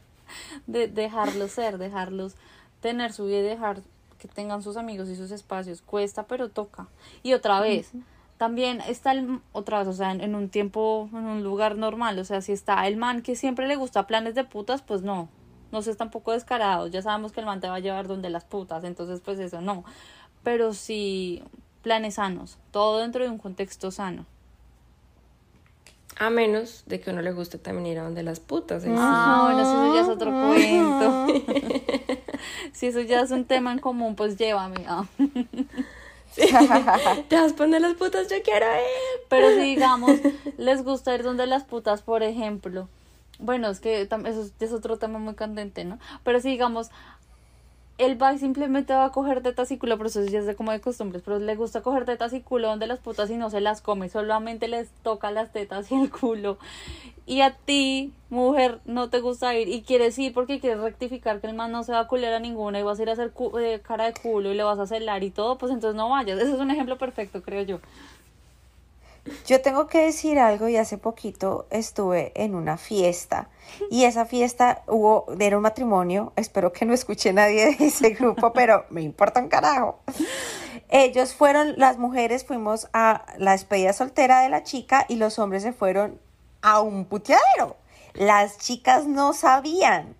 de 0.67 0.89
dejarlos 0.89 1.53
ser, 1.53 1.79
dejarlos 1.79 2.35
tener 2.81 3.13
su 3.13 3.27
vida 3.27 3.39
y 3.39 3.43
dejar 3.43 3.83
que 4.27 4.35
tengan 4.35 4.63
sus 4.63 4.77
amigos 4.77 5.09
y 5.09 5.17
sus 5.17 5.31
espacios. 5.31 5.83
Cuesta, 5.83 6.27
pero 6.27 6.49
toca. 6.49 6.89
Y 7.23 7.33
otra 7.33 7.61
vez, 7.61 7.93
también 8.37 8.81
está 8.83 9.13
el, 9.13 9.41
otra 9.53 9.79
vez, 9.79 9.89
o 9.89 9.93
sea, 9.93 10.13
en, 10.13 10.35
un 10.35 10.49
tiempo, 10.49 11.09
en 11.13 11.25
un 11.25 11.43
lugar 11.43 11.77
normal, 11.77 12.19
o 12.19 12.25
sea, 12.25 12.41
si 12.41 12.53
está 12.53 12.87
el 12.87 12.97
man 12.97 13.23
que 13.23 13.37
siempre 13.37 13.67
le 13.67 13.77
gusta 13.77 14.07
planes 14.07 14.35
de 14.35 14.45
putas, 14.45 14.83
pues 14.83 15.03
no, 15.03 15.29
no 15.73 15.83
se 15.83 15.91
está 15.91 16.05
un 16.05 16.11
poco 16.11 16.33
descarado, 16.33 16.87
ya 16.87 17.03
sabemos 17.03 17.33
que 17.33 17.41
el 17.41 17.47
man 17.47 17.61
te 17.61 17.69
va 17.69 17.77
a 17.77 17.81
llevar 17.81 18.09
donde 18.09 18.31
las 18.31 18.45
putas, 18.45 18.85
entonces 18.85 19.21
pues 19.21 19.39
eso 19.39 19.61
no, 19.63 19.85
pero 20.43 20.75
sí 20.75 21.43
planes 21.83 22.15
sanos, 22.15 22.59
todo 22.73 22.99
dentro 22.99 23.25
de 23.25 23.31
un 23.31 23.39
contexto 23.39 23.91
sano. 23.91 24.27
A 26.19 26.31
menos 26.31 26.83
de 26.87 26.99
que 26.99 27.11
uno 27.11 27.21
le 27.21 27.33
guste 27.33 27.59
también 27.59 27.87
ir 27.87 27.99
a 27.99 28.05
donde 28.05 28.23
las 28.23 28.41
putas. 28.41 28.85
Ah, 28.89 29.51
bueno, 29.53 29.61
eso 29.61 29.95
ya 29.95 30.01
es 30.01 30.09
otro 30.09 30.31
cuento. 30.33 31.27
si 32.73 32.87
eso 32.87 33.01
ya 33.01 33.21
es 33.21 33.31
un 33.31 33.45
tema 33.45 33.73
en 33.73 33.79
común, 33.79 34.17
pues 34.17 34.37
llévame. 34.37 34.85
Ah. 34.87 35.05
Te 36.35 36.47
vas 37.37 37.53
a 37.53 37.57
poner 37.57 37.81
las 37.81 37.95
putas, 37.95 38.29
yo 38.29 38.43
quiero 38.43 38.67
ir. 38.67 39.21
Pero 39.29 39.51
si 39.51 39.63
digamos, 39.63 40.13
les 40.59 40.85
gusta 40.85 41.15
ir 41.15 41.23
donde 41.23 41.47
las 41.47 41.65
putas, 41.65 42.03
por 42.03 42.23
ejemplo. 42.23 42.89
Bueno, 43.39 43.69
es 43.69 43.81
que 43.81 44.01
eso 44.03 44.51
es 44.61 44.73
otro 44.73 44.99
tema 44.99 45.19
muy 45.19 45.35
candente, 45.35 45.85
¿no? 45.85 45.99
Pero 46.25 46.41
si 46.41 46.49
digamos, 46.49 46.91
él 47.99 48.21
va 48.21 48.37
simplemente 48.37 48.93
va 48.93 49.07
a 49.07 49.13
coger 49.13 49.43
tetas 49.43 49.71
y 49.71 49.79
culo, 49.79 49.97
pero 49.97 50.09
eso 50.09 50.23
ya 50.25 50.41
es 50.41 50.47
de 50.47 50.55
como 50.55 50.73
de 50.73 50.81
costumbres, 50.81 51.23
pero 51.25 51.39
le 51.39 51.57
gusta 51.57 51.81
coger 51.81 52.05
tetas 52.05 52.33
y 52.35 52.41
culo 52.41 52.69
donde 52.69 52.87
las 52.87 52.99
putas 52.99 53.31
y 53.31 53.37
no 53.37 53.49
se 53.49 53.61
las 53.61 53.81
come, 53.81 54.09
solamente 54.09 54.69
les 54.69 54.91
toca 55.03 55.31
las 55.31 55.53
tetas 55.53 55.91
y 55.91 55.95
el 55.95 56.11
culo. 56.11 56.59
Y 57.25 57.41
a 57.41 57.53
ti, 57.55 58.13
mujer, 58.29 58.81
no 58.85 59.09
te 59.09 59.21
gusta 59.21 59.55
ir 59.57 59.69
y 59.69 59.83
quieres 59.83 60.19
ir 60.19 60.35
porque 60.35 60.61
quieres 60.61 60.81
rectificar 60.81 61.41
que 61.41 61.47
el 61.47 61.55
man 61.55 61.73
no 61.73 61.85
se 61.85 61.93
va 61.93 62.01
a 62.01 62.07
culer 62.07 62.35
a 62.35 62.41
ninguna 62.41 62.79
y 62.79 62.83
vas 62.83 62.99
a 62.99 63.03
ir 63.03 63.09
a 63.09 63.13
hacer 63.13 63.33
eh, 63.61 63.81
cara 63.83 64.05
de 64.05 64.13
culo 64.13 64.53
y 64.53 64.55
le 64.55 64.63
vas 64.63 64.79
a 64.79 64.87
celar 64.87 65.25
y 65.25 65.31
todo, 65.31 65.57
pues 65.57 65.73
entonces 65.73 65.97
no 65.97 66.11
vayas. 66.11 66.39
Ese 66.39 66.53
es 66.53 66.61
un 66.61 66.71
ejemplo 66.71 66.99
perfecto, 66.99 67.43
creo 67.43 67.63
yo. 67.63 67.81
Yo 69.47 69.61
tengo 69.61 69.87
que 69.87 70.03
decir 70.03 70.39
algo 70.39 70.69
y 70.69 70.77
hace 70.77 70.99
poquito 70.99 71.67
estuve 71.71 72.33
en 72.35 72.55
una 72.55 72.77
fiesta 72.77 73.49
y 73.91 74.05
esa 74.05 74.25
fiesta 74.25 74.83
hubo, 74.87 75.27
era 75.39 75.57
un 75.57 75.63
matrimonio, 75.63 76.33
espero 76.37 76.73
que 76.73 76.85
no 76.85 76.95
escuche 76.95 77.33
nadie 77.33 77.77
de 77.77 77.87
ese 77.87 78.11
grupo, 78.11 78.53
pero 78.53 78.85
me 78.91 79.03
importa 79.03 79.41
un 79.41 79.49
carajo. 79.49 80.01
Ellos 80.89 81.35
fueron, 81.35 81.75
las 81.77 81.99
mujeres 81.99 82.45
fuimos 82.45 82.89
a 82.93 83.27
la 83.39 83.53
despedida 83.53 83.93
soltera 83.93 84.41
de 84.41 84.49
la 84.49 84.63
chica 84.63 85.05
y 85.09 85.17
los 85.17 85.39
hombres 85.39 85.63
se 85.63 85.73
fueron 85.73 86.21
a 86.63 86.81
un 86.81 87.05
puteadero. 87.05 87.77
Las 88.15 88.59
chicas 88.59 89.07
no 89.07 89.33
sabían, 89.33 90.17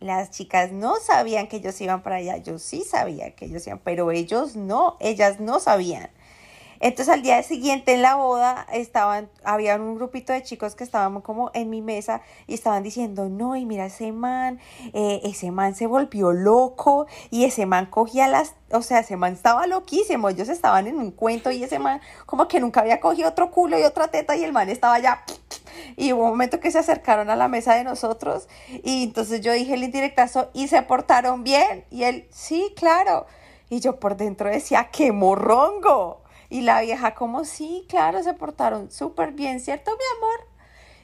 las 0.00 0.30
chicas 0.30 0.72
no 0.72 0.96
sabían 0.96 1.46
que 1.46 1.56
ellos 1.56 1.80
iban 1.80 2.02
para 2.02 2.16
allá, 2.16 2.36
yo 2.36 2.58
sí 2.58 2.82
sabía 2.82 3.34
que 3.34 3.46
ellos 3.46 3.66
iban, 3.66 3.80
pero 3.82 4.10
ellos 4.10 4.56
no, 4.56 4.96
ellas 5.00 5.40
no 5.40 5.58
sabían. 5.60 6.10
Entonces 6.80 7.12
al 7.12 7.22
día 7.22 7.42
siguiente 7.42 7.94
en 7.94 8.02
la 8.02 8.16
boda 8.16 8.66
estaban, 8.72 9.28
había 9.44 9.76
un 9.76 9.94
grupito 9.94 10.32
de 10.32 10.42
chicos 10.42 10.74
que 10.74 10.84
estaban 10.84 11.20
como 11.20 11.50
en 11.54 11.70
mi 11.70 11.82
mesa 11.82 12.22
y 12.46 12.54
estaban 12.54 12.82
diciendo, 12.82 13.28
no, 13.28 13.56
y 13.56 13.64
mira 13.64 13.86
ese 13.86 14.12
man, 14.12 14.60
eh, 14.92 15.20
ese 15.24 15.50
man 15.50 15.74
se 15.74 15.86
volvió 15.86 16.32
loco 16.32 17.06
y 17.30 17.44
ese 17.44 17.66
man 17.66 17.86
cogía 17.86 18.28
las, 18.28 18.54
o 18.70 18.82
sea, 18.82 19.00
ese 19.00 19.16
man 19.16 19.32
estaba 19.32 19.66
loquísimo, 19.66 20.28
ellos 20.28 20.48
estaban 20.48 20.86
en 20.86 20.98
un 20.98 21.10
cuento 21.10 21.50
y 21.50 21.62
ese 21.62 21.78
man 21.78 22.00
como 22.26 22.48
que 22.48 22.60
nunca 22.60 22.80
había 22.80 23.00
cogido 23.00 23.28
otro 23.28 23.50
culo 23.50 23.78
y 23.78 23.82
otra 23.82 24.08
teta 24.08 24.36
y 24.36 24.44
el 24.44 24.52
man 24.52 24.68
estaba 24.68 24.98
ya... 24.98 25.24
Y 25.98 26.12
hubo 26.12 26.24
un 26.24 26.30
momento 26.30 26.58
que 26.58 26.70
se 26.70 26.78
acercaron 26.78 27.30
a 27.30 27.36
la 27.36 27.48
mesa 27.48 27.74
de 27.74 27.84
nosotros 27.84 28.48
y 28.82 29.04
entonces 29.04 29.40
yo 29.40 29.52
dije 29.52 29.74
el 29.74 29.84
indirectazo 29.84 30.50
y 30.52 30.68
se 30.68 30.82
portaron 30.82 31.44
bien 31.44 31.84
y 31.90 32.04
él, 32.04 32.26
sí, 32.30 32.72
claro. 32.76 33.26
Y 33.68 33.80
yo 33.80 33.98
por 33.98 34.16
dentro 34.16 34.48
decía, 34.48 34.88
qué 34.92 35.12
morrongo. 35.12 36.22
Y 36.56 36.62
la 36.62 36.80
vieja 36.80 37.14
como, 37.14 37.44
sí, 37.44 37.84
claro, 37.86 38.22
se 38.22 38.32
portaron 38.32 38.90
súper 38.90 39.32
bien, 39.32 39.60
¿cierto, 39.60 39.90
mi 39.90 40.16
amor? 40.16 40.48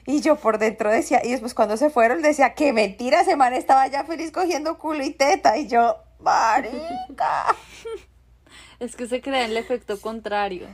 Y 0.07 0.21
yo 0.21 0.35
por 0.35 0.57
dentro 0.57 0.89
decía, 0.89 1.21
y 1.23 1.29
después 1.29 1.53
cuando 1.53 1.77
se 1.77 1.91
fueron 1.91 2.23
decía, 2.23 2.55
qué 2.55 2.73
mentira, 2.73 3.21
ese 3.21 3.35
man 3.35 3.53
estaba 3.53 3.85
ya 3.85 4.03
feliz 4.03 4.31
cogiendo 4.31 4.79
culo 4.79 5.03
y 5.03 5.11
teta. 5.11 5.55
Y 5.59 5.67
yo, 5.67 5.97
marica. 6.19 7.55
es 8.79 8.95
que 8.95 9.07
se 9.07 9.21
crea 9.21 9.45
el 9.45 9.55
efecto 9.55 10.01
contrario. 10.01 10.65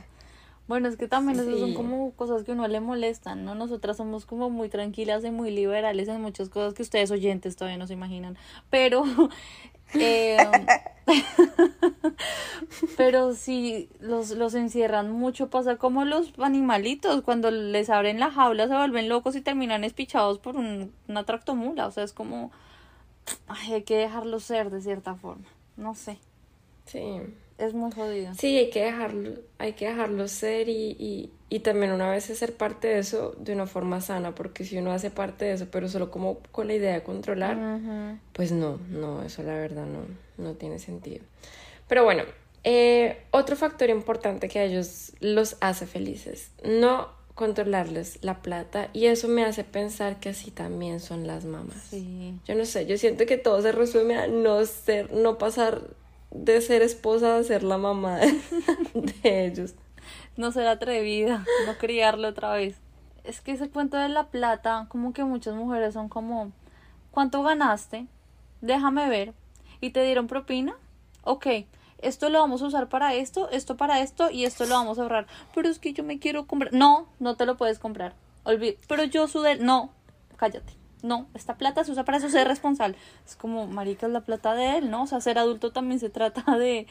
Bueno, 0.66 0.88
es 0.88 0.96
que 0.96 1.08
también 1.08 1.38
eso 1.38 1.58
son 1.58 1.74
como 1.74 2.12
cosas 2.12 2.44
que 2.44 2.52
uno 2.52 2.66
le 2.66 2.80
molestan, 2.80 3.44
¿no? 3.44 3.54
Nosotras 3.54 3.98
somos 3.98 4.24
como 4.24 4.48
muy 4.48 4.70
tranquilas 4.70 5.26
y 5.26 5.30
muy 5.30 5.50
liberales 5.50 6.08
en 6.08 6.22
muchas 6.22 6.48
cosas 6.48 6.72
que 6.72 6.82
ustedes 6.82 7.10
oyentes 7.10 7.54
todavía 7.54 7.76
no 7.76 7.86
se 7.86 7.92
imaginan. 7.92 8.38
Pero 8.70 9.04
eh, 9.94 10.38
pero 13.00 13.32
si 13.32 13.88
los, 13.98 14.32
los 14.32 14.54
encierran 14.54 15.10
mucho, 15.10 15.48
pasa 15.48 15.76
como 15.76 16.04
los 16.04 16.34
animalitos, 16.38 17.22
cuando 17.22 17.50
les 17.50 17.88
abren 17.88 18.20
la 18.20 18.30
jaula 18.30 18.68
se 18.68 18.76
vuelven 18.76 19.08
locos 19.08 19.34
y 19.36 19.40
terminan 19.40 19.84
espichados 19.84 20.38
por 20.38 20.56
un, 20.56 20.92
una 21.08 21.24
tractomula. 21.24 21.86
O 21.86 21.90
sea, 21.90 22.04
es 22.04 22.12
como, 22.12 22.52
hay 23.48 23.84
que 23.84 23.96
dejarlos 23.96 24.44
ser 24.44 24.68
de 24.68 24.82
cierta 24.82 25.14
forma. 25.14 25.46
No 25.78 25.94
sé. 25.94 26.18
Sí. 26.84 27.22
Es 27.56 27.72
muy 27.72 27.90
jodido. 27.90 28.34
Sí, 28.34 28.58
hay 28.58 28.68
que 28.68 28.84
dejarlo, 28.84 29.32
hay 29.56 29.72
que 29.72 29.88
dejarlo 29.88 30.28
ser 30.28 30.68
y, 30.68 30.96
y, 30.98 31.32
y 31.48 31.60
también 31.60 31.92
una 31.92 32.10
vez 32.10 32.24
ser 32.24 32.54
parte 32.54 32.88
de 32.88 32.98
eso 32.98 33.34
de 33.38 33.54
una 33.54 33.66
forma 33.66 34.02
sana, 34.02 34.34
porque 34.34 34.64
si 34.64 34.76
uno 34.76 34.92
hace 34.92 35.10
parte 35.10 35.46
de 35.46 35.52
eso, 35.54 35.68
pero 35.70 35.88
solo 35.88 36.10
como 36.10 36.38
con 36.52 36.66
la 36.66 36.74
idea 36.74 36.92
de 36.92 37.02
controlar, 37.02 38.18
pues 38.34 38.52
no, 38.52 38.78
no, 38.90 39.22
eso 39.22 39.42
la 39.42 39.54
verdad 39.54 39.86
no, 39.86 40.04
no 40.42 40.54
tiene 40.54 40.78
sentido. 40.78 41.24
Pero 41.86 42.04
bueno, 42.04 42.22
eh, 42.64 43.24
otro 43.30 43.56
factor 43.56 43.88
importante 43.90 44.48
que 44.48 44.58
a 44.58 44.64
ellos 44.64 45.12
los 45.20 45.56
hace 45.60 45.86
felices, 45.86 46.50
no 46.64 47.08
controlarles 47.34 48.18
la 48.22 48.42
plata 48.42 48.90
y 48.92 49.06
eso 49.06 49.26
me 49.26 49.44
hace 49.44 49.64
pensar 49.64 50.20
que 50.20 50.28
así 50.28 50.50
también 50.50 51.00
son 51.00 51.26
las 51.26 51.46
mamás. 51.46 51.82
Sí. 51.88 52.34
Yo 52.44 52.54
no 52.54 52.66
sé, 52.66 52.84
yo 52.84 52.98
siento 52.98 53.24
que 53.24 53.38
todo 53.38 53.62
se 53.62 53.72
resume 53.72 54.16
a 54.16 54.26
no 54.26 54.64
ser, 54.66 55.10
no 55.12 55.38
pasar 55.38 55.80
de 56.30 56.60
ser 56.60 56.82
esposa 56.82 57.38
a 57.38 57.42
ser 57.42 57.62
la 57.62 57.78
mamá 57.78 58.18
de, 58.18 58.38
de 59.22 59.46
ellos. 59.46 59.74
No 60.36 60.52
ser 60.52 60.66
atrevida, 60.66 61.46
no 61.66 61.78
criarlo 61.78 62.28
otra 62.28 62.52
vez. 62.52 62.76
Es 63.24 63.40
que 63.40 63.52
ese 63.52 63.70
cuento 63.70 63.96
de 63.96 64.10
la 64.10 64.28
plata, 64.28 64.86
como 64.90 65.14
que 65.14 65.24
muchas 65.24 65.54
mujeres 65.54 65.94
son 65.94 66.10
como, 66.10 66.52
¿cuánto 67.10 67.42
ganaste? 67.42 68.06
Déjame 68.60 69.08
ver. 69.08 69.32
¿Y 69.80 69.90
te 69.90 70.04
dieron 70.04 70.26
propina? 70.26 70.76
Ok, 71.22 71.46
esto 72.02 72.28
lo 72.28 72.40
vamos 72.40 72.62
a 72.62 72.66
usar 72.66 72.88
para 72.88 73.14
esto, 73.14 73.48
esto 73.50 73.76
para 73.76 74.00
esto 74.00 74.30
y 74.30 74.44
esto 74.44 74.66
lo 74.66 74.74
vamos 74.74 74.98
a 74.98 75.02
ahorrar. 75.02 75.26
Pero 75.54 75.68
es 75.68 75.78
que 75.78 75.92
yo 75.92 76.04
me 76.04 76.18
quiero 76.18 76.46
comprar. 76.46 76.72
No, 76.72 77.06
no 77.18 77.36
te 77.36 77.46
lo 77.46 77.56
puedes 77.56 77.78
comprar. 77.78 78.14
Olvid 78.44 78.74
Pero 78.88 79.04
yo 79.04 79.28
sudé. 79.28 79.56
No, 79.56 79.90
cállate. 80.36 80.72
No, 81.02 81.26
esta 81.32 81.54
plata 81.54 81.82
se 81.84 81.92
usa 81.92 82.04
para 82.04 82.18
eso, 82.18 82.28
ser 82.28 82.46
responsable. 82.46 82.96
Es 83.26 83.34
como, 83.36 83.66
marica, 83.66 84.06
es 84.06 84.12
la 84.12 84.20
plata 84.20 84.54
de 84.54 84.78
él, 84.78 84.90
¿no? 84.90 85.04
O 85.04 85.06
sea, 85.06 85.20
ser 85.22 85.38
adulto 85.38 85.72
también 85.72 85.98
se 85.98 86.10
trata 86.10 86.42
de, 86.58 86.86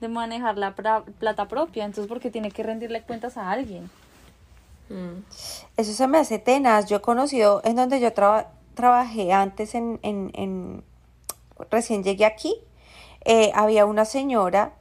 de 0.00 0.08
manejar 0.08 0.58
la 0.58 0.74
pra- 0.74 1.04
plata 1.04 1.46
propia. 1.46 1.84
Entonces, 1.84 2.08
porque 2.08 2.30
tiene 2.30 2.50
que 2.50 2.62
rendirle 2.64 3.02
cuentas 3.02 3.36
a 3.36 3.50
alguien. 3.52 3.88
Mm. 4.88 5.22
Eso 5.76 5.92
se 5.92 6.06
me 6.08 6.18
hace 6.18 6.38
tenaz. 6.40 6.86
Yo 6.88 6.96
he 6.96 7.00
conocido 7.00 7.60
en 7.64 7.76
donde 7.76 8.00
yo 8.00 8.12
traba- 8.12 8.48
trabajé 8.74 9.32
antes 9.32 9.74
en, 9.76 10.00
en, 10.02 10.30
en- 10.34 10.84
recién 11.70 12.02
llegué 12.02 12.24
aquí, 12.24 12.56
eh, 13.24 13.52
había 13.54 13.86
una 13.86 14.04
señora 14.04 14.74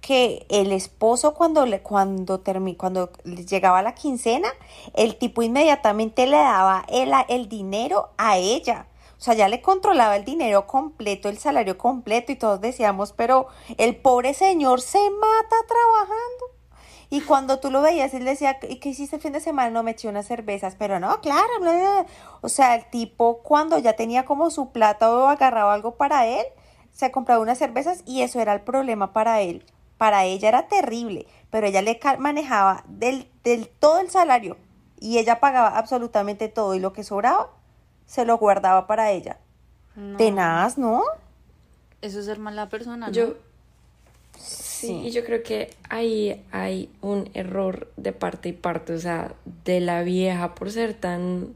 que 0.00 0.46
el 0.48 0.72
esposo 0.72 1.34
cuando 1.34 1.66
le, 1.66 1.82
cuando 1.82 2.42
termi- 2.42 2.76
cuando 2.76 3.10
le 3.24 3.44
llegaba 3.44 3.82
la 3.82 3.94
quincena, 3.94 4.48
el 4.94 5.16
tipo 5.16 5.42
inmediatamente 5.42 6.26
le 6.26 6.36
daba 6.36 6.84
el, 6.88 7.12
el 7.28 7.48
dinero 7.48 8.10
a 8.16 8.38
ella. 8.38 8.86
O 9.18 9.20
sea, 9.20 9.34
ya 9.34 9.48
le 9.48 9.60
controlaba 9.60 10.14
el 10.16 10.24
dinero 10.24 10.68
completo, 10.68 11.28
el 11.28 11.38
salario 11.38 11.76
completo 11.76 12.30
y 12.30 12.36
todos 12.36 12.60
decíamos, 12.60 13.12
pero 13.12 13.48
el 13.76 13.96
pobre 13.96 14.32
señor 14.32 14.80
se 14.80 15.10
mata 15.10 15.56
trabajando. 15.66 16.44
Y 17.10 17.22
cuando 17.22 17.58
tú 17.58 17.70
lo 17.70 17.82
veías, 17.82 18.14
él 18.14 18.24
decía, 18.24 18.58
¿y 18.68 18.76
qué 18.76 18.90
hiciste 18.90 19.16
el 19.16 19.22
fin 19.22 19.32
de 19.32 19.40
semana? 19.40 19.70
No, 19.70 19.82
me 19.82 19.92
eché 19.92 20.08
unas 20.08 20.26
cervezas, 20.26 20.76
pero 20.78 21.00
no, 21.00 21.20
claro, 21.20 21.48
o 22.42 22.48
sea, 22.48 22.76
el 22.76 22.88
tipo 22.90 23.38
cuando 23.42 23.78
ya 23.78 23.94
tenía 23.94 24.24
como 24.24 24.50
su 24.50 24.70
plata 24.70 25.10
o 25.10 25.26
agarraba 25.26 25.74
algo 25.74 25.96
para 25.96 26.26
él, 26.26 26.46
se 26.98 27.12
compraba 27.12 27.40
unas 27.40 27.58
cervezas 27.58 28.02
y 28.06 28.22
eso 28.22 28.40
era 28.40 28.52
el 28.52 28.60
problema 28.60 29.12
para 29.12 29.40
él. 29.40 29.64
Para 29.98 30.24
ella 30.24 30.48
era 30.48 30.66
terrible, 30.66 31.26
pero 31.48 31.68
ella 31.68 31.80
le 31.80 32.00
manejaba 32.18 32.82
del, 32.88 33.28
del 33.44 33.68
todo 33.68 34.00
el 34.00 34.10
salario 34.10 34.56
y 34.98 35.18
ella 35.18 35.38
pagaba 35.38 35.78
absolutamente 35.78 36.48
todo 36.48 36.74
y 36.74 36.80
lo 36.80 36.92
que 36.92 37.04
sobraba 37.04 37.50
se 38.06 38.24
lo 38.24 38.36
guardaba 38.36 38.88
para 38.88 39.12
ella. 39.12 39.38
No. 39.94 40.16
Tenaz, 40.16 40.76
¿no? 40.76 41.04
Eso 42.02 42.18
es 42.18 42.26
ser 42.26 42.40
mala 42.40 42.68
persona, 42.68 43.06
¿no? 43.06 43.12
Yo, 43.12 43.34
sí, 44.36 45.02
y 45.04 45.10
yo 45.12 45.24
creo 45.24 45.44
que 45.44 45.76
ahí 45.88 46.44
hay 46.50 46.90
un 47.00 47.30
error 47.34 47.92
de 47.96 48.12
parte 48.12 48.48
y 48.48 48.52
parte, 48.52 48.94
o 48.94 48.98
sea, 48.98 49.34
de 49.64 49.78
la 49.78 50.02
vieja 50.02 50.56
por 50.56 50.72
ser 50.72 50.94
tan, 50.94 51.54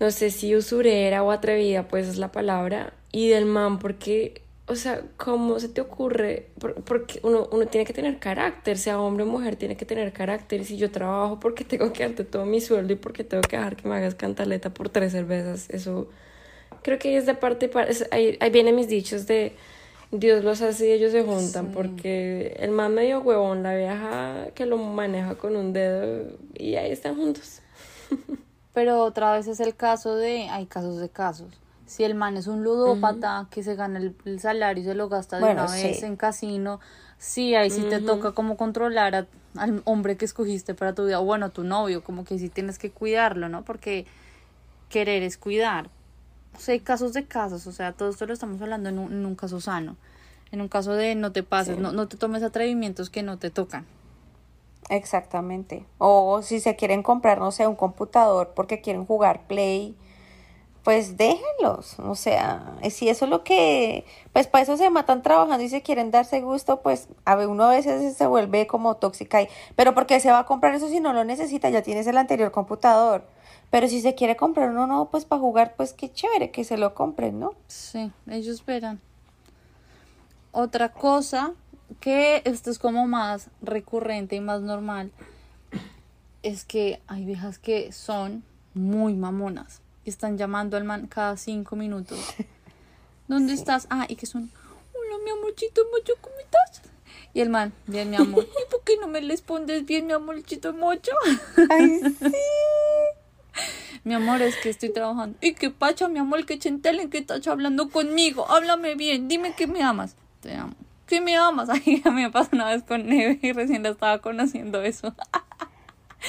no 0.00 0.10
sé 0.10 0.30
si 0.30 0.54
usurera 0.54 1.22
o 1.22 1.30
atrevida, 1.30 1.88
pues 1.88 2.08
es 2.08 2.18
la 2.18 2.30
palabra, 2.30 2.92
y 3.14 3.28
del 3.28 3.46
man 3.46 3.78
porque, 3.78 4.42
o 4.66 4.74
sea, 4.74 5.02
¿cómo 5.16 5.60
se 5.60 5.68
te 5.68 5.80
ocurre? 5.80 6.48
Por- 6.58 6.74
Porque 6.82 7.20
uno, 7.22 7.48
uno 7.52 7.66
tiene 7.66 7.84
que 7.86 7.92
tener 7.92 8.18
carácter, 8.18 8.76
sea 8.76 9.00
hombre 9.00 9.22
o 9.22 9.26
mujer, 9.26 9.54
tiene 9.54 9.76
que 9.76 9.84
tener 9.86 10.12
carácter, 10.12 10.62
y 10.62 10.64
si 10.64 10.76
yo 10.76 10.90
trabajo 10.90 11.38
porque 11.38 11.62
tengo 11.64 11.92
que 11.92 12.02
darte 12.02 12.24
todo 12.24 12.44
mi 12.44 12.60
sueldo 12.60 12.92
y 12.92 12.96
porque 12.96 13.22
tengo 13.22 13.42
que 13.42 13.56
dejar 13.56 13.76
que 13.76 13.86
me 13.88 13.94
hagas 13.94 14.16
cantaleta 14.16 14.74
por 14.74 14.88
tres 14.88 15.12
cervezas, 15.12 15.70
eso 15.70 16.08
creo 16.82 16.98
que 16.98 17.16
es 17.16 17.24
de 17.24 17.34
parte 17.34 17.70
ahí, 18.10 18.36
ahí 18.40 18.50
vienen 18.50 18.74
mis 18.74 18.88
dichos 18.88 19.26
de 19.28 19.52
Dios 20.10 20.42
los 20.42 20.60
hace 20.60 20.88
y 20.88 20.92
ellos 20.92 21.12
se 21.12 21.22
juntan, 21.22 21.70
porque 21.72 22.56
el 22.58 22.72
más 22.72 22.90
medio 22.90 23.20
huevón, 23.20 23.62
la 23.62 23.76
vieja 23.76 24.48
que 24.56 24.66
lo 24.66 24.76
maneja 24.76 25.36
con 25.36 25.54
un 25.56 25.72
dedo 25.72 26.32
y 26.58 26.74
ahí 26.74 26.90
están 26.90 27.14
juntos. 27.16 27.60
Pero 28.74 29.02
otra 29.02 29.32
vez 29.36 29.46
es 29.46 29.60
el 29.60 29.74
caso 29.76 30.16
de, 30.16 30.48
hay 30.48 30.66
casos 30.66 30.98
de 30.98 31.08
casos. 31.08 31.52
Si 31.86 32.02
el 32.02 32.14
man 32.14 32.36
es 32.36 32.46
un 32.46 32.64
ludópata 32.64 33.46
que 33.50 33.62
se 33.62 33.74
gana 33.74 33.98
el, 33.98 34.16
el 34.24 34.40
salario 34.40 34.82
y 34.82 34.86
se 34.86 34.94
lo 34.94 35.08
gasta 35.08 35.36
de 35.36 35.42
Bueno, 35.42 35.62
una 35.64 35.72
vez 35.72 35.98
sí. 36.00 36.04
en 36.06 36.16
casino, 36.16 36.80
sí, 37.18 37.54
ahí 37.54 37.70
sí 37.70 37.82
te 37.90 38.00
toca 38.00 38.32
como 38.32 38.56
controlar 38.56 39.14
a- 39.14 39.26
al 39.56 39.82
hombre 39.84 40.16
que 40.16 40.24
escogiste 40.24 40.74
para 40.74 40.94
tu 40.94 41.04
vida, 41.06 41.20
o 41.20 41.24
bueno, 41.24 41.50
tu 41.50 41.62
novio, 41.62 42.02
como 42.02 42.24
que 42.24 42.38
sí 42.38 42.48
tienes 42.48 42.78
que 42.78 42.90
cuidarlo, 42.90 43.48
¿no? 43.48 43.62
Porque 43.64 44.06
querer 44.88 45.22
es 45.22 45.36
cuidar. 45.36 45.90
O 46.56 46.60
sea, 46.60 46.72
hay 46.72 46.80
casos 46.80 47.12
de 47.12 47.26
casos, 47.26 47.66
o 47.66 47.72
sea, 47.72 47.92
todo 47.92 48.10
esto 48.10 48.26
lo 48.26 48.32
estamos 48.32 48.60
hablando 48.62 48.88
en 48.88 48.98
un, 48.98 49.12
en 49.12 49.26
un 49.26 49.34
caso 49.34 49.60
sano. 49.60 49.96
En 50.52 50.60
un 50.60 50.68
caso 50.68 50.92
de 50.94 51.14
no 51.16 51.32
te 51.32 51.42
pases, 51.42 51.78
no, 51.78 51.92
no 51.92 52.08
te 52.08 52.16
tomes 52.16 52.42
atrevimientos 52.42 53.10
que 53.10 53.22
no 53.22 53.38
te 53.38 53.50
tocan. 53.50 53.84
Exactamente. 54.90 55.84
O 55.98 56.42
si 56.42 56.60
se 56.60 56.76
quieren 56.76 57.02
comprar, 57.02 57.38
no 57.38 57.50
sé, 57.52 57.66
un 57.66 57.74
computador 57.76 58.52
porque 58.54 58.80
quieren 58.80 59.06
jugar 59.06 59.46
Play, 59.46 59.94
pues 60.84 61.16
déjenlos. 61.16 61.98
O 61.98 62.14
sea, 62.14 62.76
si 62.90 63.08
eso 63.08 63.24
es 63.24 63.30
lo 63.30 63.42
que, 63.42 64.04
pues 64.32 64.46
para 64.46 64.62
eso 64.62 64.76
se 64.76 64.90
matan 64.90 65.22
trabajando 65.22 65.64
y 65.64 65.70
se 65.70 65.82
quieren 65.82 66.10
darse 66.10 66.42
gusto, 66.42 66.82
pues 66.82 67.08
a 67.24 67.34
ver, 67.34 67.48
uno 67.48 67.64
a 67.64 67.70
veces 67.70 68.14
se 68.14 68.26
vuelve 68.26 68.66
como 68.66 68.96
tóxica 68.96 69.38
pero 69.76 69.94
¿por 69.94 70.06
qué 70.06 70.20
se 70.20 70.30
va 70.30 70.40
a 70.40 70.46
comprar 70.46 70.74
eso 70.74 70.88
si 70.88 71.00
no 71.00 71.14
lo 71.14 71.24
necesita? 71.24 71.70
Ya 71.70 71.82
tienes 71.82 72.06
el 72.06 72.18
anterior 72.18 72.52
computador. 72.52 73.24
Pero 73.70 73.88
si 73.88 74.02
se 74.02 74.14
quiere 74.14 74.36
comprar 74.36 74.70
uno, 74.70 74.86
no, 74.86 75.06
pues 75.06 75.24
para 75.24 75.40
jugar, 75.40 75.74
pues 75.74 75.94
qué 75.94 76.12
chévere 76.12 76.50
que 76.50 76.64
se 76.64 76.76
lo 76.76 76.94
compren, 76.94 77.40
¿no? 77.40 77.54
Sí, 77.66 78.12
ellos 78.28 78.64
verán. 78.64 79.00
Otra 80.52 80.90
cosa 80.90 81.52
que 81.98 82.42
esto 82.44 82.70
es 82.70 82.78
como 82.78 83.06
más 83.06 83.48
recurrente 83.62 84.36
y 84.36 84.40
más 84.40 84.60
normal 84.60 85.10
es 86.42 86.64
que 86.64 87.00
hay 87.06 87.24
viejas 87.24 87.58
que 87.58 87.90
son 87.90 88.44
muy 88.74 89.14
mamonas 89.14 89.80
y 90.04 90.10
están 90.10 90.38
llamando 90.38 90.76
al 90.76 90.84
man 90.84 91.06
cada 91.06 91.36
cinco 91.36 91.76
minutos. 91.76 92.18
¿Dónde 93.28 93.54
estás? 93.54 93.86
Ah, 93.90 94.06
y 94.08 94.16
que 94.16 94.26
son, 94.26 94.50
hola 94.92 95.24
mi 95.24 95.30
amorcito 95.30 95.82
mocho, 95.92 96.12
¿cómo 96.20 96.36
estás? 96.38 96.82
Y 97.32 97.40
el 97.40 97.50
man, 97.50 97.72
bien 97.86 98.10
mi 98.10 98.16
amor, 98.16 98.44
¿y 98.66 98.70
por 98.70 98.82
qué 98.84 98.96
no 98.98 99.08
me 99.08 99.20
respondes 99.20 99.86
bien 99.86 100.06
mi 100.06 100.12
amorcito 100.12 100.72
mocho? 100.72 101.12
Ay, 101.70 102.00
sí. 102.00 102.32
Mi 104.04 104.12
amor, 104.12 104.42
es 104.42 104.56
que 104.56 104.68
estoy 104.68 104.90
trabajando. 104.90 105.38
¿Y 105.40 105.54
qué 105.54 105.70
pacha, 105.70 106.08
mi 106.08 106.18
amor? 106.18 106.44
Que 106.44 106.58
chentelen 106.58 107.08
que 107.08 107.16
estás 107.16 107.46
hablando 107.46 107.88
conmigo. 107.88 108.46
Háblame 108.50 108.96
bien. 108.96 109.28
Dime 109.28 109.54
que 109.54 109.66
me 109.66 109.82
amas. 109.82 110.14
Te 110.40 110.54
amo. 110.54 110.74
Que 111.06 111.22
me 111.22 111.36
amas. 111.36 111.70
Ay, 111.70 112.02
a 112.04 112.10
mí 112.10 112.22
me 112.22 112.30
pasó 112.30 112.50
una 112.52 112.66
vez 112.66 112.82
con 112.82 113.06
Neve 113.06 113.38
y 113.40 113.52
recién 113.52 113.82
la 113.82 113.90
estaba 113.90 114.18
conociendo 114.18 114.82
eso. 114.82 115.14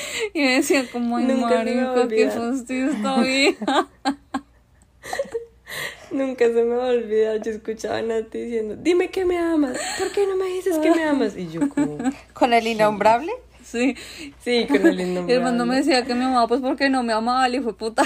y 0.34 0.42
me 0.42 0.56
decía 0.56 0.86
como, 0.92 1.18
ay, 1.18 1.26
Nunca 1.26 1.48
marico, 1.48 2.08
qué 2.08 2.30
fastidio 2.30 2.92
esta 2.92 3.22
vieja. 3.22 3.88
Nunca 6.12 6.46
se 6.46 6.64
me 6.64 6.76
va 6.76 6.86
a 6.86 6.90
olvidar, 6.90 7.42
yo 7.42 7.52
escuchaba 7.52 7.98
a 7.98 8.02
Nati 8.02 8.38
diciendo, 8.40 8.76
dime 8.78 9.10
que 9.10 9.26
me 9.26 9.38
amas, 9.38 9.78
¿por 10.00 10.12
qué 10.12 10.26
no 10.26 10.36
me 10.38 10.46
dices 10.46 10.78
que 10.78 10.92
me 10.92 11.04
amas? 11.04 11.36
Y 11.36 11.50
yo 11.50 11.68
como, 11.70 11.98
Con 12.34 12.54
el 12.54 12.68
innombrable. 12.68 13.32
Sí. 13.64 13.96
sí, 14.44 14.68
con 14.68 14.86
el 14.86 15.00
Y 15.28 15.32
el 15.32 15.42
man 15.42 15.58
no 15.58 15.66
me 15.66 15.76
innombrable. 15.76 15.78
decía 15.78 16.06
que 16.06 16.14
me 16.16 16.26
amaba, 16.26 16.48
pues 16.48 16.62
porque 16.62 16.90
no 16.90 17.04
me 17.04 17.14
amaba, 17.14 17.50
le 17.50 17.62
fue 17.62 17.76
puta. 17.76 18.04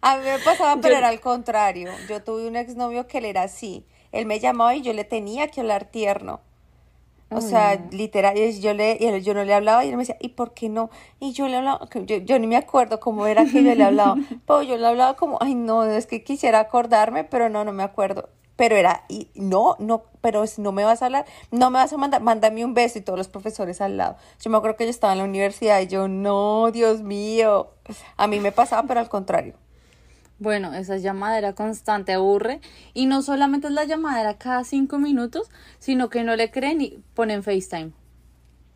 A 0.00 0.18
mí 0.18 0.24
me 0.24 0.38
pasaba, 0.38 0.80
pero 0.80 0.96
era 0.96 1.08
al 1.08 1.20
contrario. 1.20 1.90
Yo 2.08 2.22
tuve 2.22 2.46
un 2.46 2.56
exnovio 2.56 3.06
que 3.06 3.18
él 3.18 3.24
era 3.24 3.42
así. 3.42 3.84
Él 4.18 4.26
me 4.26 4.40
llamaba 4.40 4.74
y 4.74 4.82
yo 4.82 4.92
le 4.92 5.04
tenía 5.04 5.48
que 5.48 5.60
hablar 5.60 5.86
tierno. 5.86 6.40
O 7.28 7.40
sea, 7.40 7.74
literal, 7.90 8.38
y 8.38 8.60
yo, 8.60 8.72
le, 8.72 9.20
yo 9.20 9.34
no 9.34 9.44
le 9.44 9.52
hablaba 9.52 9.84
y 9.84 9.88
él 9.88 9.96
me 9.96 10.02
decía, 10.02 10.16
¿y 10.20 10.28
por 10.28 10.54
qué 10.54 10.68
no? 10.68 10.90
Y 11.18 11.32
yo 11.32 11.48
le 11.48 11.56
hablaba, 11.56 11.88
yo, 12.04 12.18
yo 12.18 12.38
ni 12.38 12.46
me 12.46 12.56
acuerdo 12.56 13.00
cómo 13.00 13.26
era 13.26 13.44
que 13.44 13.64
yo 13.64 13.74
le 13.74 13.82
hablaba, 13.82 14.14
pero 14.46 14.62
yo 14.62 14.76
le 14.76 14.86
hablaba 14.86 15.14
como, 15.16 15.36
ay 15.40 15.56
no, 15.56 15.84
es 15.84 16.06
que 16.06 16.22
quisiera 16.22 16.60
acordarme, 16.60 17.24
pero 17.24 17.48
no, 17.48 17.64
no 17.64 17.72
me 17.72 17.82
acuerdo. 17.82 18.28
Pero 18.54 18.76
era, 18.76 19.04
y 19.08 19.28
no, 19.34 19.74
no, 19.80 20.04
pero 20.20 20.46
si 20.46 20.62
no 20.62 20.70
me 20.70 20.84
vas 20.84 21.02
a 21.02 21.06
hablar, 21.06 21.26
no 21.50 21.68
me 21.70 21.78
vas 21.78 21.92
a 21.92 21.96
mandar, 21.96 22.22
mándame 22.22 22.64
un 22.64 22.74
beso 22.74 22.98
y 22.98 23.02
todos 23.02 23.18
los 23.18 23.28
profesores 23.28 23.80
al 23.80 23.96
lado. 23.96 24.16
Yo 24.40 24.48
me 24.48 24.56
acuerdo 24.56 24.76
que 24.76 24.84
yo 24.84 24.90
estaba 24.90 25.12
en 25.12 25.18
la 25.18 25.24
universidad 25.24 25.80
y 25.80 25.88
yo, 25.88 26.06
no, 26.06 26.70
Dios 26.70 27.02
mío. 27.02 27.70
A 28.16 28.28
mí 28.28 28.38
me 28.38 28.52
pasaba, 28.52 28.86
pero 28.86 29.00
al 29.00 29.08
contrario. 29.08 29.54
Bueno, 30.38 30.74
esa 30.74 30.96
llamadera 30.98 31.54
constante 31.54 32.12
aburre. 32.12 32.60
Y 32.94 33.06
no 33.06 33.22
solamente 33.22 33.68
es 33.68 33.72
la 33.72 33.84
llamadera 33.84 34.34
cada 34.38 34.64
cinco 34.64 34.98
minutos, 34.98 35.50
sino 35.78 36.10
que 36.10 36.24
no 36.24 36.36
le 36.36 36.50
creen 36.50 36.80
y 36.82 36.98
ponen 37.14 37.42
FaceTime. 37.42 37.92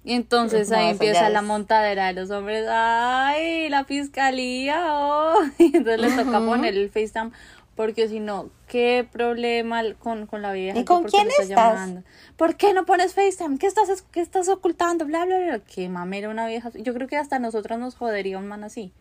Y 0.03 0.15
entonces 0.15 0.71
No, 0.71 0.77
ahí 0.77 0.91
empieza 0.91 1.29
la 1.29 1.43
montadera 1.43 2.07
de 2.07 2.15
los 2.15 2.31
hombres. 2.31 2.67
¡Ay, 2.71 3.69
la 3.69 3.85
fiscalía! 3.85 4.87
oh". 4.93 5.35
Y 5.59 5.77
entonces 5.77 6.01
les 6.01 6.17
toca 6.17 6.39
poner 6.39 6.75
el 6.75 6.89
FaceTime. 6.91 7.31
Porque 7.77 8.09
si 8.09 8.21
no, 8.21 8.51
¿qué 8.69 9.07
problema 9.11 9.83
con, 9.99 10.27
con 10.27 10.43
la 10.43 10.53
vieja? 10.53 10.79
¿Y 10.79 10.85
con 10.85 11.05
quién 11.05 11.29
estás? 11.29 11.49
llamando? 11.49 12.03
¿Por 12.37 12.57
qué 12.57 12.75
no 12.75 12.85
pones 12.85 13.15
FaceTime? 13.15 13.59
¿Qué 13.59 13.67
estás, 13.67 13.89
es- 13.89 14.03
qué 14.03 14.21
estás 14.21 14.49
ocultando? 14.49 15.05
Bla, 15.07 15.25
bla, 15.25 15.39
bla. 15.39 15.59
Qué 15.61 15.89
mamera 15.89 16.29
una 16.31 16.47
vieja. 16.47 16.71
Yo 16.75 16.93
creo 16.95 17.07
que 17.09 17.17
hasta 17.17 17.39
nosotros 17.39 17.79
nos 17.79 17.95
jodería 17.95 18.39
un 18.39 18.49
man 18.49 18.65
así. 18.65 18.93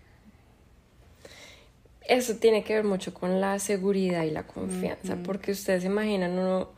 Eso 2.10 2.36
tiene 2.38 2.64
que 2.64 2.74
ver 2.74 2.84
mucho 2.84 3.14
con 3.14 3.40
la 3.40 3.60
seguridad 3.60 4.24
y 4.24 4.32
la 4.32 4.44
confianza, 4.48 5.16
porque 5.24 5.52
ustedes 5.52 5.84
se 5.84 5.88
imaginan 5.88 6.38
uno 6.40 6.70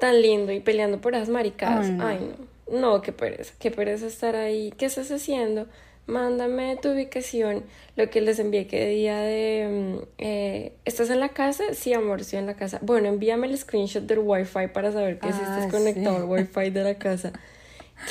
tan 0.00 0.20
lindo 0.20 0.50
y 0.52 0.60
peleando 0.60 1.00
por 1.00 1.14
esas 1.14 1.28
maricadas. 1.28 1.86
Ay, 1.86 2.18
Ay, 2.20 2.34
no. 2.72 2.80
no. 2.80 3.00
Qué 3.02 3.12
pereza, 3.12 3.54
qué 3.60 3.70
pereza 3.70 4.06
estar 4.08 4.34
ahí. 4.34 4.72
¿Qué 4.76 4.86
estás 4.86 5.10
haciendo? 5.12 5.66
Mándame 6.08 6.76
tu 6.82 6.90
ubicación, 6.90 7.64
lo 7.96 8.10
que 8.10 8.20
les 8.20 8.38
envié 8.38 8.66
que 8.68 8.86
día 8.88 9.18
de... 9.20 9.68
mm, 9.98 10.04
eh, 10.18 10.72
¿Estás 10.84 11.10
en 11.10 11.18
la 11.20 11.30
casa? 11.30 11.64
Sí, 11.74 11.92
amor, 11.94 12.20
estoy 12.20 12.38
en 12.40 12.46
la 12.46 12.54
casa. 12.54 12.78
Bueno, 12.82 13.08
envíame 13.08 13.46
el 13.48 13.56
screenshot 13.58 14.04
del 14.04 14.18
wifi 14.20 14.68
para 14.72 14.92
saber 14.92 15.18
que 15.20 15.28
Ah, 15.28 15.30
estás 15.30 15.66
conectado 15.70 16.16
sí. 16.16 16.22
al 16.22 16.28
wifi 16.28 16.70
de 16.70 16.82
la 16.84 16.94
casa. 16.96 17.32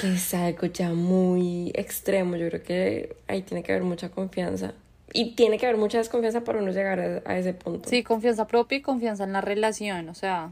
Que 0.02 0.13
es 0.13 0.34
algo 0.34 0.68
ya 0.68 0.89
muy 0.94 1.72
extremo. 1.76 2.36
Yo 2.38 2.48
creo 2.50 2.63
que 2.63 3.15
ahí 3.28 3.44
tiene 3.44 3.62
que 3.63 3.72
haber 3.72 3.84
mucha 3.84 4.10
confianza. 4.10 4.74
Y 5.15 5.32
tiene 5.32 5.58
que 5.58 5.65
haber 5.65 5.80
mucha 5.80 5.97
desconfianza 5.97 6.41
para 6.41 6.60
uno 6.60 6.71
llegar 6.71 6.99
a, 6.99 7.30
a 7.30 7.38
ese 7.38 7.54
punto. 7.54 7.89
Sí, 7.89 8.04
confianza 8.04 8.47
propia 8.47 8.78
y 8.78 8.82
confianza 8.82 9.23
en 9.23 9.34
la 9.34 9.41
relación, 9.41 10.10
o 10.10 10.13
sea. 10.13 10.51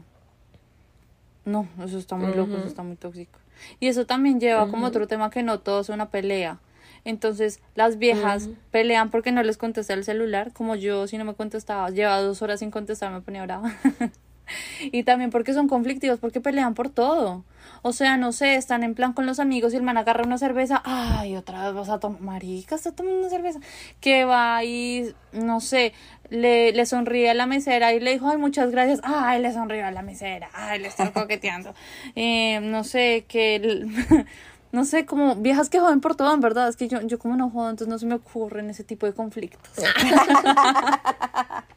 No, 1.44 1.68
eso 1.84 1.98
está 1.98 2.16
muy 2.16 2.34
loco, 2.34 2.56
eso 2.56 2.66
está 2.66 2.82
muy 2.82 2.96
tóxico. 2.96 3.38
Y 3.78 3.88
eso 3.88 4.06
también 4.06 4.40
lleva 4.40 4.68
como 4.68 4.86
otro 4.86 5.06
tema 5.06 5.30
que 5.30 5.42
no 5.42 5.60
todo 5.60 5.80
es 5.80 5.90
una 5.90 6.08
pelea. 6.08 6.58
Entonces, 7.04 7.60
las 7.74 7.98
viejas 7.98 8.48
pelean 8.70 9.10
porque 9.10 9.30
no 9.30 9.42
les 9.42 9.58
contesta 9.58 9.92
el 9.92 10.04
celular, 10.04 10.52
como 10.54 10.74
yo 10.74 11.06
si 11.06 11.18
no 11.18 11.26
me 11.26 11.34
contestaba, 11.34 11.90
llevaba 11.90 12.22
dos 12.22 12.40
horas 12.40 12.60
sin 12.60 12.70
contestar, 12.70 13.12
me 13.12 13.20
ponía 13.20 13.42
brava. 13.42 13.74
y 14.80 15.04
también 15.04 15.30
porque 15.30 15.52
son 15.52 15.68
conflictivos, 15.68 16.18
porque 16.18 16.40
pelean 16.40 16.74
por 16.74 16.90
todo. 16.90 17.44
O 17.82 17.92
sea, 17.92 18.16
no 18.16 18.32
sé, 18.32 18.54
están 18.54 18.82
en 18.82 18.94
plan 18.94 19.12
con 19.12 19.26
los 19.26 19.40
amigos 19.40 19.74
y 19.74 19.76
el 19.76 19.82
man 19.82 19.98
agarra 19.98 20.24
una 20.24 20.38
cerveza, 20.38 20.80
ay, 20.84 21.36
otra 21.36 21.64
vez 21.64 21.74
vas 21.74 21.90
a 21.90 22.00
tomar, 22.00 22.20
marica, 22.22 22.74
está 22.74 22.92
tomando 22.92 23.20
una 23.20 23.28
cerveza. 23.28 23.60
Que 24.00 24.24
va 24.24 24.64
y, 24.64 25.14
no 25.32 25.60
sé, 25.60 25.92
le, 26.30 26.72
le 26.72 26.86
sonríe 26.86 27.30
a 27.30 27.34
la 27.34 27.46
mesera 27.46 27.92
y 27.92 28.00
le 28.00 28.12
dijo, 28.12 28.28
ay, 28.28 28.38
muchas 28.38 28.70
gracias, 28.70 29.00
ay, 29.02 29.42
le 29.42 29.52
sonrió 29.52 29.86
a 29.86 29.90
la 29.90 30.02
mesera, 30.02 30.48
ay, 30.54 30.80
le 30.80 30.88
está 30.88 31.12
coqueteando. 31.12 31.74
Eh, 32.16 32.60
no 32.60 32.84
sé, 32.84 33.24
que, 33.28 33.60
no 34.72 34.84
sé, 34.84 35.04
como 35.04 35.36
viejas 35.36 35.68
que 35.68 35.80
joden 35.80 36.00
por 36.00 36.16
todo, 36.16 36.32
en 36.32 36.40
verdad, 36.40 36.68
es 36.68 36.76
que 36.76 36.88
yo, 36.88 37.00
yo 37.02 37.18
como 37.18 37.36
no 37.36 37.50
jodo, 37.50 37.70
entonces 37.70 37.88
no 37.88 37.98
se 37.98 38.06
me 38.06 38.14
ocurren 38.14 38.70
ese 38.70 38.84
tipo 38.84 39.06
de 39.06 39.12
conflictos. 39.12 39.72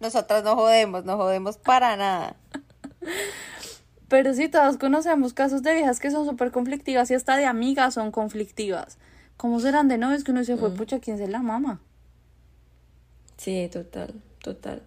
Nosotras 0.00 0.42
no 0.44 0.56
jodemos, 0.56 1.04
no 1.04 1.16
jodemos 1.16 1.58
para 1.58 1.96
nada. 1.96 2.36
Pero 4.08 4.34
sí, 4.34 4.48
todos 4.48 4.76
conocemos 4.76 5.34
casos 5.34 5.62
de 5.62 5.74
viejas 5.74 6.00
que 6.00 6.10
son 6.10 6.26
súper 6.26 6.50
conflictivas 6.50 7.10
y 7.10 7.14
hasta 7.14 7.36
de 7.36 7.44
amigas 7.44 7.94
son 7.94 8.10
conflictivas. 8.10 8.98
¿Cómo 9.36 9.60
serán 9.60 9.88
de 9.88 9.98
novios 9.98 10.24
que 10.24 10.32
uno 10.32 10.42
se 10.42 10.56
fue, 10.56 10.74
pucha, 10.74 10.98
quién 10.98 11.16
se 11.16 11.28
la 11.28 11.40
mama? 11.40 11.80
Sí, 13.36 13.70
total, 13.72 14.12
total. 14.42 14.82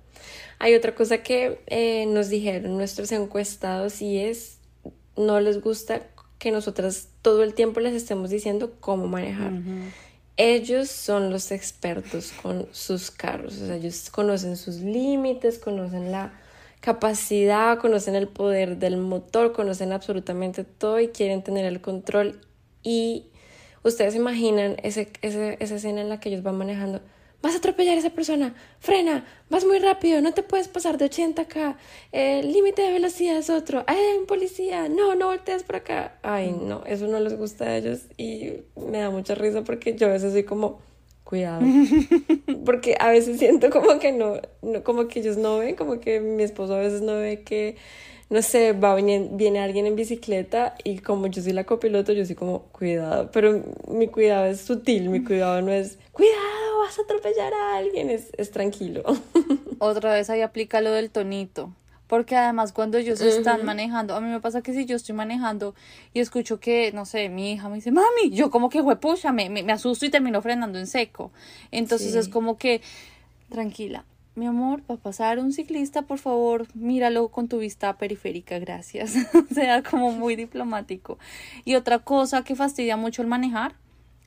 Hay 0.60 0.76
otra 0.76 0.94
cosa 0.94 1.20
que 1.20 1.64
eh, 1.68 2.06
nos 2.06 2.30
dijeron 2.30 2.78
nuestros 2.78 3.12
encuestados 3.12 4.02
y 4.02 4.20
es, 4.20 4.60
no 5.16 5.40
les 5.40 5.62
gusta 5.62 6.04
que 6.38 6.52
nosotras 6.52 7.08
todo 7.22 7.44
el 7.44 7.54
tiempo 7.54 7.80
les 7.80 7.94
estemos 7.94 8.30
diciendo 8.30 8.74
cómo 8.80 9.08
manejar. 9.08 9.54
Ellos 10.36 10.90
son 10.90 11.30
los 11.30 11.52
expertos 11.52 12.32
con 12.42 12.68
sus 12.72 13.12
carros, 13.12 13.62
o 13.62 13.68
sea, 13.68 13.76
ellos 13.76 14.10
conocen 14.10 14.58
sus 14.58 14.78
límites, 14.78 15.60
conocen 15.60 16.12
la 16.12 16.34
capacidad, 16.80 17.78
conocen 17.78 18.16
el 18.16 18.28
poder 18.28 18.78
del 18.78 18.98
motor, 18.98 19.54
conocen 19.54 19.92
absolutamente 19.94 20.64
todo 20.64 21.00
y 21.00 21.10
quieren 21.10 21.44
tener 21.44 21.66
el 21.66 21.82
control. 21.82 22.42
Y 22.82 23.28
ustedes 23.84 24.16
imaginan 24.16 24.76
ese, 24.82 25.12
ese- 25.22 25.58
esa 25.60 25.76
escena 25.76 26.02
en 26.02 26.10
la 26.10 26.20
que 26.20 26.30
ellos 26.30 26.42
van 26.44 26.58
manejando. 26.58 27.02
Vas 27.44 27.56
a 27.56 27.58
atropellar 27.58 27.98
a 27.98 28.00
esa 28.00 28.10
persona, 28.10 28.56
frena, 28.80 29.26
vas 29.50 29.66
muy 29.66 29.78
rápido, 29.78 30.22
no 30.22 30.34
te 30.34 30.44
puedes 30.44 30.70
pasar 30.70 30.98
de 30.98 31.06
80 31.06 31.42
acá, 31.42 31.78
el 32.14 32.54
límite 32.54 32.84
de 32.84 32.94
velocidad 32.94 33.36
es 33.36 33.50
otro, 33.50 33.84
ay, 33.86 33.98
hay 33.98 34.18
un 34.18 34.26
policía, 34.26 34.88
no, 34.88 35.14
no 35.16 35.26
voltees 35.26 35.64
por 35.64 35.76
acá. 35.76 36.18
Ay, 36.24 36.56
no, 36.58 36.86
eso 36.86 37.06
no 37.08 37.20
les 37.20 37.38
gusta 37.38 37.66
a 37.66 37.76
ellos 37.76 38.04
y 38.16 38.54
me 38.78 39.00
da 39.00 39.10
mucha 39.10 39.36
risa 39.36 39.62
porque 39.66 39.94
yo 39.94 40.08
a 40.08 40.12
veces 40.12 40.32
soy 40.32 40.44
como, 40.44 40.80
cuidado, 41.26 41.66
porque 42.66 42.96
a 42.98 43.10
veces 43.10 43.40
siento 43.40 43.70
como 43.72 44.00
que 44.00 44.14
no, 44.14 44.40
no, 44.62 44.82
como 44.86 45.10
que 45.10 45.20
ellos 45.20 45.36
no 45.36 45.58
ven, 45.58 45.76
como 45.76 46.00
que 46.00 46.22
mi 46.22 46.44
esposo 46.44 46.76
a 46.76 46.80
veces 46.80 47.02
no 47.02 47.16
ve 47.16 47.44
que, 47.44 47.76
no 48.34 48.42
sé, 48.42 48.74
va 48.74 48.96
viene, 48.96 49.30
viene 49.34 49.60
alguien 49.60 49.86
en 49.86 49.96
bicicleta 49.96 50.74
y 50.84 50.98
como 50.98 51.28
yo 51.28 51.44
soy 51.44 51.54
la 51.54 51.66
copiloto, 51.66 52.14
yo 52.14 52.26
soy 52.26 52.34
como, 52.34 52.64
cuidado, 52.72 53.30
pero 53.32 53.64
mi 53.88 54.08
cuidado 54.08 54.48
es 54.48 54.60
sutil, 54.60 55.10
mi 55.10 55.24
cuidado 55.24 55.62
no 55.62 55.72
es, 55.72 56.00
cuidado, 56.12 56.80
vas 56.80 56.98
a 56.98 57.04
atropellar 57.04 57.54
a 57.54 57.78
alguien, 57.78 58.10
es, 58.10 58.32
es 58.36 58.50
tranquilo. 58.50 59.04
Otra 59.78 60.14
vez 60.16 60.32
ahí 60.32 60.42
aplica 60.42 60.82
lo 60.82 60.92
del 60.92 61.12
tonito. 61.12 61.72
Porque 62.08 62.36
además 62.36 62.74
cuando 62.74 62.98
ellos 62.98 63.22
están 63.22 63.66
manejando, 63.66 64.16
a 64.16 64.22
mí 64.22 64.28
me 64.28 64.40
pasa 64.40 64.62
que 64.62 64.74
si 64.74 64.86
yo 64.86 64.96
estoy 64.96 65.16
manejando 65.16 65.74
y 66.14 66.20
escucho 66.20 66.60
que, 66.60 66.92
no 66.92 67.06
sé, 67.06 67.30
mi 67.30 67.54
hija 67.54 67.70
me 67.70 67.76
dice, 67.76 67.92
mami, 67.92 68.32
yo 68.32 68.50
como 68.50 68.70
que 68.70 68.84
pucha, 69.00 69.32
me, 69.32 69.50
me, 69.50 69.62
me 69.64 69.74
asusto 69.74 70.06
y 70.06 70.10
termino 70.10 70.42
frenando 70.42 70.80
en 70.80 70.88
seco. 70.88 71.32
Entonces 71.72 72.14
Sí. 72.14 72.18
es 72.20 72.30
como 72.30 72.58
que, 72.58 72.82
tranquila, 73.50 74.06
mi 74.36 74.48
amor, 74.48 74.82
va 74.90 74.96
a 74.96 74.98
pasar 74.98 75.40
un 75.40 75.54
ciclista, 75.54 76.04
por 76.04 76.18
favor, 76.18 76.68
míralo 76.74 77.28
con 77.30 77.48
tu 77.48 77.60
vista 77.60 77.94
periférica, 77.98 78.58
gracias. 78.60 79.16
o 79.52 79.54
sea, 79.54 79.84
como 79.84 80.12
muy 80.12 80.36
diplomático. 80.36 81.20
Y 81.66 81.76
otra 81.76 82.00
cosa 82.00 82.44
que 82.44 82.56
fastidia 82.56 82.98
mucho 82.98 83.22
el 83.22 83.28
manejar 83.28 83.76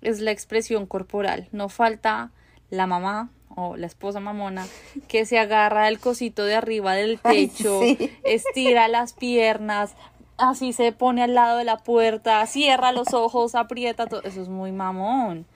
es 0.03 0.21
la 0.21 0.31
expresión 0.31 0.87
corporal. 0.87 1.49
No 1.53 1.69
falta 1.69 2.31
la 2.71 2.87
mamá 2.87 3.31
o 3.57 3.77
la 3.77 3.87
esposa 3.87 4.21
mamona 4.21 4.67
que 5.09 5.25
se 5.25 5.39
agarra 5.39 5.89
el 5.89 5.99
cosito 5.99 6.45
de 6.45 6.55
arriba 6.55 6.95
del 6.95 7.19
Ay, 7.23 7.49
techo, 7.49 7.81
sí. 7.81 8.11
estira 8.25 8.87
las 8.89 9.15
piernas, 9.15 9.95
así 10.37 10.73
se 10.73 10.93
pone 10.93 11.23
al 11.23 11.35
lado 11.35 11.59
de 11.59 11.65
la 11.65 11.79
puerta, 11.79 12.45
cierra 12.47 12.93
los 12.93 13.15
ojos, 13.15 13.55
aprieta 13.55 14.07
todo. 14.07 14.23
Eso 14.23 14.43
es 14.43 14.49
muy 14.49 14.73
mamón. 14.73 15.47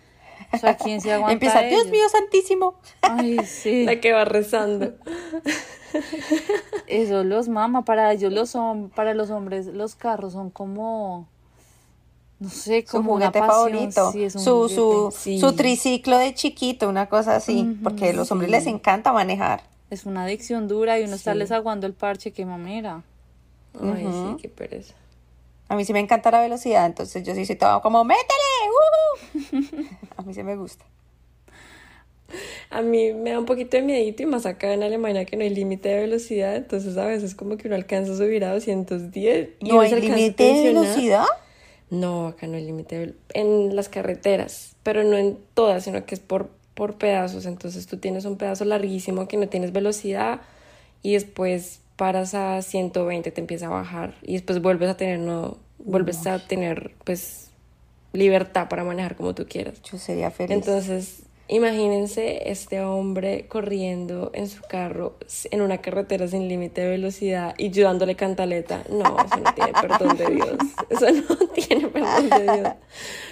O 0.53 0.59
sea, 0.59 0.77
¿quién 0.77 1.01
se 1.01 1.13
aguanta 1.13 1.33
Empieza, 1.33 1.63
Dios 1.63 1.87
mío 1.89 2.03
santísimo. 2.11 2.75
Ay, 3.03 3.39
sí. 3.47 3.85
La 3.85 4.01
que 4.01 4.13
va 4.13 4.25
rezando. 4.25 4.95
Eso 6.87 7.25
los 7.25 7.49
mama. 7.49 7.85
Para 7.85 8.13
ellos 8.13 8.33
los 8.33 8.55
hom- 8.55 8.91
para 8.91 9.15
los 9.15 9.31
hombres 9.31 9.67
los 9.67 9.95
carros 9.95 10.33
son 10.33 10.51
como 10.51 11.27
no 12.39 12.49
sé, 12.49 12.85
Su 12.87 12.97
como 12.97 13.13
una 13.15 13.27
juguete 13.27 13.39
pasión. 13.47 13.55
favorito. 13.71 14.13
Sí, 14.13 14.25
es 14.25 14.35
un 14.35 14.41
su, 14.43 14.69
su, 14.69 14.93
juguete. 14.93 15.17
Sí. 15.19 15.41
su 15.41 15.53
triciclo 15.55 16.17
de 16.19 16.35
chiquito, 16.35 16.89
una 16.89 17.07
cosa 17.09 17.37
así. 17.37 17.77
porque 17.83 18.11
a 18.11 18.13
los 18.15 18.33
hombres 18.33 18.51
les 18.51 18.67
encanta 18.67 19.13
manejar. 19.13 19.63
Es 19.91 20.07
una 20.07 20.25
adicción 20.25 20.67
dura 20.69 20.99
y 20.99 21.03
uno 21.03 21.13
Sí. 21.13 21.17
estarles 21.19 21.51
aguando 21.53 21.87
el 21.87 21.93
parche, 21.93 22.33
qué 22.33 22.47
mamera. 22.47 23.03
Ay, 23.81 24.07
sí, 24.11 24.37
qué 24.43 24.49
pereza. 24.49 24.95
A 25.71 25.77
mí 25.77 25.85
sí 25.85 25.93
me 25.93 26.01
encanta 26.01 26.33
la 26.33 26.41
velocidad, 26.41 26.85
entonces 26.85 27.23
yo 27.23 27.33
sí 27.33 27.47
soy 27.47 27.55
todo 27.55 27.81
como, 27.81 28.03
métele, 28.03 28.27
ujú". 29.53 29.87
A 30.17 30.23
mí 30.23 30.35
sí 30.35 30.43
me 30.43 30.57
gusta. 30.57 30.85
A 32.71 32.83
mí 32.83 33.13
me 33.13 33.31
da 33.31 33.39
un 33.39 33.45
poquito 33.45 33.77
de 33.77 33.85
miedito 33.85 34.25
y 34.25 34.27
más 34.27 34.47
acá 34.47 34.73
en 34.73 34.83
Alemania 34.83 35.25
que 35.25 35.37
no 35.37 35.45
hay 35.45 35.51
límite 35.51 35.89
de 35.89 36.01
velocidad, 36.01 36.57
entonces 36.57 36.97
a 36.97 37.05
veces 37.05 37.37
como 37.37 37.57
que 37.57 37.69
uno 37.69 37.77
alcanza 37.77 38.15
a 38.15 38.17
subir 38.17 38.45
a 38.45 38.53
210 38.53 39.51
y 39.61 39.69
¿No 39.69 39.81
hay 39.81 39.95
límite 39.95 40.43
de 40.43 40.65
velocidad? 40.65 41.27
No, 41.89 42.27
acá 42.27 42.49
no 42.49 42.57
hay 42.57 42.65
límite 42.65 43.15
en 43.35 43.77
las 43.77 43.89
carreteras, 43.89 44.75
pero 44.83 45.05
no 45.05 45.17
en 45.17 45.39
todas, 45.55 45.85
sino 45.85 46.05
que 46.05 46.17
es 46.17 46.21
por, 46.21 46.51
por 46.75 46.99
pedazos, 46.99 47.47
entonces 47.47 47.87
tú 47.87 47.99
tienes 47.99 48.25
un 48.25 48.37
pedazo 48.39 48.65
larguísimo 48.65 49.29
que 49.29 49.37
no 49.37 49.49
tienes 49.49 49.73
velocidad 49.73 50.41
y 51.03 51.13
después 51.13 51.81
paras 52.01 52.33
a 52.33 52.63
120, 52.63 53.31
te 53.31 53.41
empieza 53.43 53.67
a 53.67 53.69
bajar 53.69 54.15
y 54.23 54.33
después 54.33 54.63
vuelves 54.63 54.89
a 54.89 54.97
tener 54.97 55.19
no 55.19 55.59
vuelves 55.77 56.27
a 56.27 56.39
tener 56.39 56.95
pues 57.05 57.51
libertad 58.15 58.71
para 58.71 58.85
manejar 58.85 59.17
como 59.17 59.35
tú 59.35 59.45
quieras. 59.47 59.83
Yo 59.83 59.99
sería 59.99 60.31
feliz. 60.31 60.57
Entonces, 60.57 61.25
imagínense 61.51 62.51
este 62.51 62.81
hombre 62.83 63.47
corriendo 63.49 64.31
en 64.35 64.49
su 64.49 64.63
carro 64.63 65.17
en 65.51 65.61
una 65.63 65.79
carretera 65.79 66.29
sin 66.29 66.49
límite 66.49 66.81
de 66.83 66.91
velocidad 66.91 67.55
y 67.59 67.71
yo 67.71 67.85
dándole 67.85 68.15
cantaleta. 68.15 68.85
No, 68.89 69.17
eso 69.19 69.37
no 69.37 69.55
tiene 69.55 69.73
perdón 69.81 70.17
de 70.17 70.27
Dios. 70.27 70.57
Eso 70.89 71.07
no 71.11 71.37
tiene 71.55 71.89
perdón 71.89 72.31
de 72.31 72.43
Dios. 72.43 72.69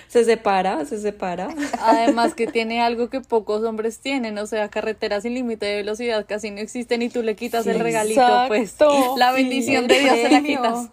Se 0.08 0.24
separa, 0.24 0.84
se 0.84 0.98
separa. 1.00 1.48
Además 1.80 2.34
que 2.34 2.46
tiene 2.46 2.80
algo 2.80 3.08
que 3.08 3.20
pocos 3.20 3.62
hombres 3.62 3.98
tienen, 4.00 4.36
o 4.38 4.46
sea, 4.46 4.68
carreteras 4.68 5.22
sin 5.22 5.34
límite 5.34 5.66
de 5.66 5.76
velocidad 5.76 6.26
casi 6.26 6.50
no 6.50 6.58
existen 6.60 7.02
y 7.02 7.10
tú 7.10 7.22
le 7.22 7.36
quitas 7.36 7.66
el 7.66 7.78
regalito, 7.78 8.22
pues 8.48 8.72
exacto. 8.72 9.16
la 9.16 9.32
bendición 9.32 9.86
de 9.86 9.98
Dios 10.00 10.16
se 10.16 10.30
la 10.30 10.42
quitas. 10.42 10.90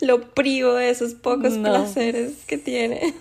Lo 0.00 0.32
privo 0.34 0.74
de 0.74 0.90
esos 0.90 1.14
pocos 1.14 1.52
No. 1.56 1.70
placeres 1.70 2.32
que 2.46 2.58
tiene. 2.58 3.14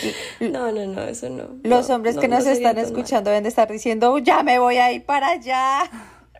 No, 0.40 0.72
no, 0.72 0.86
no, 0.86 1.02
eso 1.02 1.28
no. 1.28 1.58
Los 1.62 1.88
No, 1.88 1.94
hombres 1.96 2.16
que 2.16 2.28
no 2.28 2.36
nos 2.36 2.46
están 2.46 2.78
escuchando 2.78 3.30
deben 3.30 3.42
de 3.42 3.48
estar 3.48 3.70
diciendo, 3.70 4.16
ya 4.18 4.42
me 4.42 4.58
voy 4.58 4.76
a 4.76 4.92
ir 4.92 5.04
para 5.04 5.28
allá. 5.30 5.90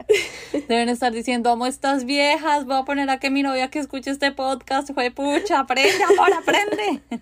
Deben 0.69 0.89
estar 0.89 1.13
diciendo, 1.13 1.51
amo 1.51 1.67
estas 1.67 2.05
viejas, 2.05 2.65
voy 2.65 2.77
a 2.77 2.85
poner 2.85 3.11
a 3.11 3.19
que 3.19 3.31
mi 3.31 3.43
novia 3.43 3.69
que 3.69 3.79
escuche 3.79 4.11
este 4.11 4.33
podcast, 4.33 4.93
fue 4.95 5.11
pucha, 5.11 5.61
aprende, 5.61 6.03
amor, 6.05 6.33
aprende. 6.33 7.03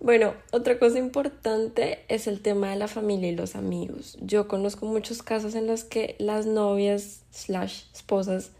Bueno, 0.00 0.34
otra 0.50 0.78
cosa 0.80 0.98
importante 0.98 2.00
es 2.08 2.26
el 2.26 2.40
tema 2.40 2.70
de 2.70 2.76
la 2.76 2.88
familia 2.88 3.30
y 3.30 3.36
los 3.36 3.54
amigos. 3.54 4.18
Yo 4.20 4.48
conozco 4.48 4.84
muchos 4.86 5.22
casos 5.22 5.54
en 5.54 5.68
los 5.68 5.84
que 5.84 6.16
las 6.18 6.44
novias 6.44 7.20
slash 7.30 7.84
esposas 7.94 8.50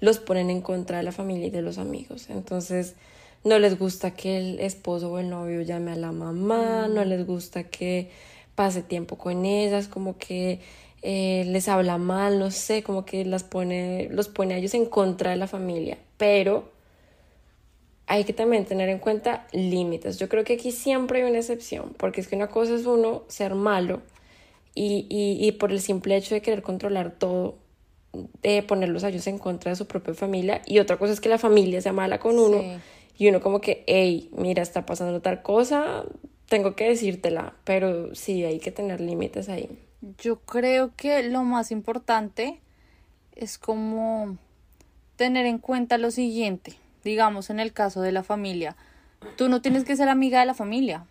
los 0.00 0.18
ponen 0.18 0.50
en 0.50 0.60
contra 0.60 0.98
de 0.98 1.02
la 1.02 1.12
familia 1.12 1.46
y 1.46 1.50
de 1.50 1.62
los 1.62 1.78
amigos. 1.78 2.28
Entonces, 2.28 2.94
no 3.44 3.58
les 3.58 3.78
gusta 3.78 4.12
que 4.12 4.38
el 4.38 4.60
esposo 4.60 5.10
o 5.10 5.18
el 5.18 5.28
novio 5.28 5.62
llame 5.62 5.92
a 5.92 5.96
la 5.96 6.12
mamá, 6.12 6.88
no 6.88 7.04
les 7.04 7.26
gusta 7.26 7.64
que 7.64 8.10
pase 8.54 8.82
tiempo 8.82 9.16
con 9.18 9.44
ellas, 9.44 9.88
como 9.88 10.16
que 10.18 10.60
eh, 11.02 11.44
les 11.48 11.68
habla 11.68 11.98
mal, 11.98 12.38
no 12.38 12.50
sé, 12.50 12.82
como 12.82 13.04
que 13.04 13.24
las 13.24 13.42
pone, 13.42 14.08
los 14.10 14.28
pone 14.28 14.54
a 14.54 14.58
ellos 14.58 14.74
en 14.74 14.86
contra 14.86 15.30
de 15.30 15.36
la 15.36 15.46
familia. 15.48 15.98
Pero 16.16 16.70
hay 18.06 18.24
que 18.24 18.32
también 18.32 18.64
tener 18.64 18.88
en 18.88 18.98
cuenta 18.98 19.46
límites. 19.52 20.18
Yo 20.18 20.28
creo 20.28 20.44
que 20.44 20.54
aquí 20.54 20.70
siempre 20.70 21.22
hay 21.22 21.30
una 21.30 21.38
excepción, 21.38 21.94
porque 21.96 22.20
es 22.20 22.28
que 22.28 22.36
una 22.36 22.48
cosa 22.48 22.74
es 22.74 22.86
uno 22.86 23.22
ser 23.28 23.54
malo 23.54 24.02
y, 24.74 25.06
y, 25.08 25.44
y 25.44 25.52
por 25.52 25.72
el 25.72 25.80
simple 25.80 26.16
hecho 26.16 26.34
de 26.34 26.42
querer 26.42 26.62
controlar 26.62 27.12
todo, 27.18 27.56
de 28.42 28.62
ponerlos 28.62 29.02
a 29.04 29.08
ellos 29.08 29.26
en 29.26 29.38
contra 29.38 29.70
de 29.70 29.76
su 29.76 29.86
propia 29.86 30.14
familia, 30.14 30.62
y 30.66 30.78
otra 30.78 30.98
cosa 30.98 31.12
es 31.12 31.20
que 31.20 31.28
la 31.28 31.38
familia 31.38 31.80
sea 31.80 31.92
mala 31.92 32.20
con 32.20 32.38
uno 32.38 32.60
Sí. 32.60 32.72
Y 33.22 33.28
uno 33.28 33.40
como 33.40 33.60
que, 33.60 33.84
hey, 33.86 34.30
mira, 34.32 34.64
está 34.64 34.84
pasando 34.84 35.22
tal 35.22 35.42
cosa, 35.42 36.04
tengo 36.48 36.74
que 36.74 36.88
decírtela, 36.88 37.54
pero 37.62 38.16
sí, 38.16 38.44
hay 38.44 38.58
que 38.58 38.72
tener 38.72 39.00
límites 39.00 39.48
ahí. 39.48 39.78
Yo 40.18 40.40
creo 40.40 40.90
que 40.96 41.22
lo 41.22 41.44
más 41.44 41.70
importante 41.70 42.58
es 43.36 43.58
como 43.58 44.38
tener 45.14 45.46
en 45.46 45.58
cuenta 45.58 45.98
lo 45.98 46.10
siguiente, 46.10 46.74
digamos 47.04 47.48
en 47.48 47.60
el 47.60 47.72
caso 47.72 48.00
de 48.00 48.10
la 48.10 48.24
familia, 48.24 48.76
tú 49.36 49.48
no 49.48 49.62
tienes 49.62 49.84
que 49.84 49.94
ser 49.94 50.08
amiga 50.08 50.40
de 50.40 50.46
la 50.46 50.54
familia, 50.54 51.06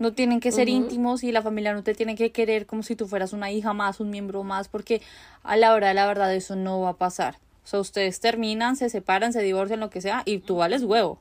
no 0.00 0.14
tienen 0.14 0.40
que 0.40 0.50
ser 0.50 0.68
íntimos 0.68 1.22
y 1.22 1.30
la 1.30 1.42
familia 1.42 1.74
no 1.74 1.84
te 1.84 1.94
tiene 1.94 2.16
que 2.16 2.32
querer 2.32 2.66
como 2.66 2.82
si 2.82 2.96
tú 2.96 3.06
fueras 3.06 3.32
una 3.32 3.52
hija 3.52 3.72
más, 3.72 4.00
un 4.00 4.10
miembro 4.10 4.42
más, 4.42 4.66
porque 4.66 5.00
a 5.44 5.56
la 5.56 5.74
hora 5.74 5.86
de 5.86 5.94
la 5.94 6.08
verdad 6.08 6.34
eso 6.34 6.56
no 6.56 6.80
va 6.80 6.88
a 6.88 6.96
pasar. 6.96 7.38
O 7.66 7.68
sea, 7.68 7.80
ustedes 7.80 8.20
terminan, 8.20 8.76
se 8.76 8.88
separan, 8.90 9.32
se 9.32 9.42
divorcian, 9.42 9.80
lo 9.80 9.90
que 9.90 10.00
sea, 10.00 10.22
y 10.24 10.38
tú 10.38 10.54
vales 10.54 10.84
huevo. 10.84 11.18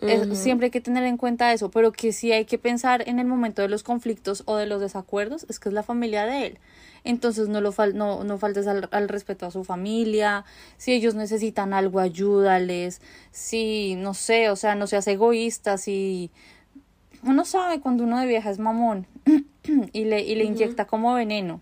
Es- 0.00 0.36
siempre 0.36 0.64
hay 0.66 0.70
que 0.72 0.80
tener 0.80 1.04
en 1.04 1.16
cuenta 1.16 1.52
eso, 1.52 1.70
pero 1.70 1.92
que 1.92 2.12
sí 2.12 2.32
hay 2.32 2.44
que 2.44 2.58
pensar 2.58 3.08
en 3.08 3.20
el 3.20 3.26
momento 3.28 3.62
de 3.62 3.68
los 3.68 3.84
conflictos 3.84 4.42
o 4.46 4.56
de 4.56 4.66
los 4.66 4.80
desacuerdos, 4.80 5.46
es 5.48 5.60
que 5.60 5.68
es 5.68 5.72
la 5.72 5.84
familia 5.84 6.26
de 6.26 6.46
él. 6.46 6.58
Entonces 7.04 7.48
no, 7.48 7.60
lo 7.60 7.70
fal- 7.72 7.94
no, 7.94 8.24
no 8.24 8.36
faltes 8.38 8.66
al, 8.66 8.88
al 8.90 9.08
respeto 9.08 9.46
a 9.46 9.52
su 9.52 9.62
familia, 9.62 10.44
si 10.76 10.92
ellos 10.92 11.14
necesitan 11.14 11.72
algo, 11.72 12.00
ayúdales, 12.00 13.00
si, 13.30 13.94
no 13.96 14.14
sé, 14.14 14.50
o 14.50 14.56
sea, 14.56 14.74
no 14.74 14.88
seas 14.88 15.06
egoísta, 15.06 15.78
si 15.78 16.32
uno 17.22 17.44
sabe 17.44 17.78
cuando 17.80 18.02
uno 18.02 18.18
de 18.20 18.26
vieja 18.26 18.50
es 18.50 18.58
mamón 18.58 19.06
y 19.92 20.04
le, 20.04 20.20
y 20.22 20.34
le 20.34 20.42
inyecta 20.44 20.86
como 20.86 21.14
veneno. 21.14 21.60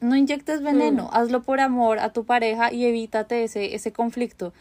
No 0.00 0.16
inyectes 0.16 0.62
veneno, 0.62 1.10
hazlo 1.12 1.42
por 1.42 1.60
amor 1.60 1.98
a 1.98 2.12
tu 2.12 2.24
pareja 2.24 2.72
y 2.72 2.84
evítate 2.84 3.44
ese, 3.44 3.74
ese 3.74 3.92
conflicto 3.92 4.52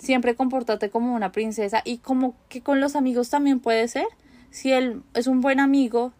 siempre 0.00 0.34
compórtate 0.34 0.90
como 0.90 1.14
una 1.14 1.30
princesa 1.30 1.82
y 1.84 1.98
como 1.98 2.34
que 2.48 2.62
con 2.62 2.80
los 2.80 2.96
amigos 2.96 3.30
también 3.30 3.60
puede 3.60 3.86
ser. 3.86 4.06
Si 4.50 4.72
él 4.72 5.02
es 5.14 5.26
un 5.26 5.40
buen 5.40 5.60
amigo 5.60 6.12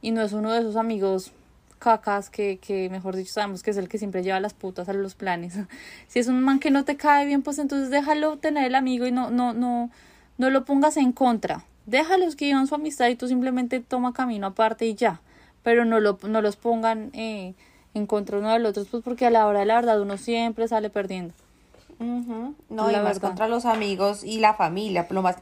y 0.00 0.12
no 0.12 0.22
es 0.22 0.32
uno 0.32 0.52
de 0.52 0.60
esos 0.60 0.76
amigos 0.76 1.32
cacas 1.78 2.28
que, 2.28 2.58
que 2.58 2.90
mejor 2.90 3.16
dicho 3.16 3.32
sabemos 3.32 3.62
que 3.62 3.70
es 3.70 3.76
el 3.76 3.88
que 3.88 3.98
siempre 3.98 4.22
lleva 4.22 4.40
las 4.40 4.54
putas 4.54 4.88
a 4.88 4.92
los 4.92 5.14
planes. 5.14 5.58
Si 6.08 6.18
es 6.18 6.28
un 6.28 6.42
man 6.42 6.60
que 6.60 6.70
no 6.70 6.84
te 6.84 6.96
cae 6.96 7.26
bien, 7.26 7.42
pues 7.42 7.58
entonces 7.58 7.90
déjalo 7.90 8.36
tener 8.36 8.66
el 8.66 8.74
amigo 8.74 9.06
y 9.06 9.12
no, 9.12 9.30
no, 9.30 9.54
no, 9.54 9.90
no 10.36 10.50
lo 10.50 10.64
pongas 10.64 10.96
en 10.96 11.12
contra. 11.12 11.64
Déjalos 11.86 12.36
que 12.36 12.46
llevan 12.46 12.66
su 12.66 12.74
amistad 12.74 13.08
y 13.08 13.16
tú 13.16 13.26
simplemente 13.26 13.80
toma 13.80 14.12
camino 14.12 14.48
aparte 14.48 14.86
y 14.86 14.94
ya. 14.94 15.20
Pero 15.62 15.84
no, 15.84 16.00
lo, 16.00 16.18
no 16.28 16.42
los 16.42 16.56
pongan 16.56 17.10
eh, 17.14 17.54
en 17.98 18.06
contra 18.06 18.38
uno 18.38 18.50
del 18.50 18.64
otro, 18.66 18.84
pues 18.90 19.02
porque 19.02 19.26
a 19.26 19.30
la 19.30 19.46
hora 19.46 19.60
de 19.60 19.66
la 19.66 19.74
verdad 19.74 20.00
uno 20.00 20.16
siempre 20.16 20.66
sale 20.68 20.88
perdiendo. 20.90 21.34
No, 21.98 22.54
y 22.70 22.94
más 22.94 23.02
verdad. 23.04 23.20
contra 23.20 23.48
los 23.48 23.64
amigos 23.64 24.22
y 24.24 24.38
la 24.38 24.54
familia, 24.54 25.06
lo 25.10 25.22
más, 25.22 25.36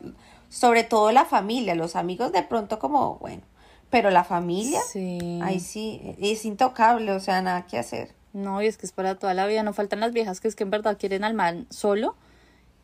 sobre 0.48 0.84
todo 0.84 1.12
la 1.12 1.24
familia, 1.24 1.74
los 1.74 1.96
amigos 1.96 2.32
de 2.32 2.42
pronto 2.42 2.78
como, 2.78 3.16
bueno, 3.18 3.42
pero 3.90 4.10
la 4.10 4.24
familia, 4.24 4.80
Sí. 4.90 5.40
ahí 5.42 5.60
sí, 5.60 6.00
es 6.18 6.44
intocable, 6.44 7.12
o 7.12 7.20
sea, 7.20 7.42
nada 7.42 7.66
que 7.66 7.78
hacer. 7.78 8.12
No, 8.32 8.60
y 8.62 8.66
es 8.66 8.76
que 8.76 8.86
es 8.86 8.92
para 8.92 9.14
toda 9.14 9.32
la 9.34 9.46
vida. 9.46 9.62
No 9.62 9.72
faltan 9.72 10.00
las 10.00 10.12
viejas 10.12 10.40
que 10.40 10.48
es 10.48 10.54
que 10.56 10.62
en 10.64 10.70
verdad 10.70 10.98
quieren 10.98 11.24
al 11.24 11.32
man 11.34 11.66
solo. 11.70 12.14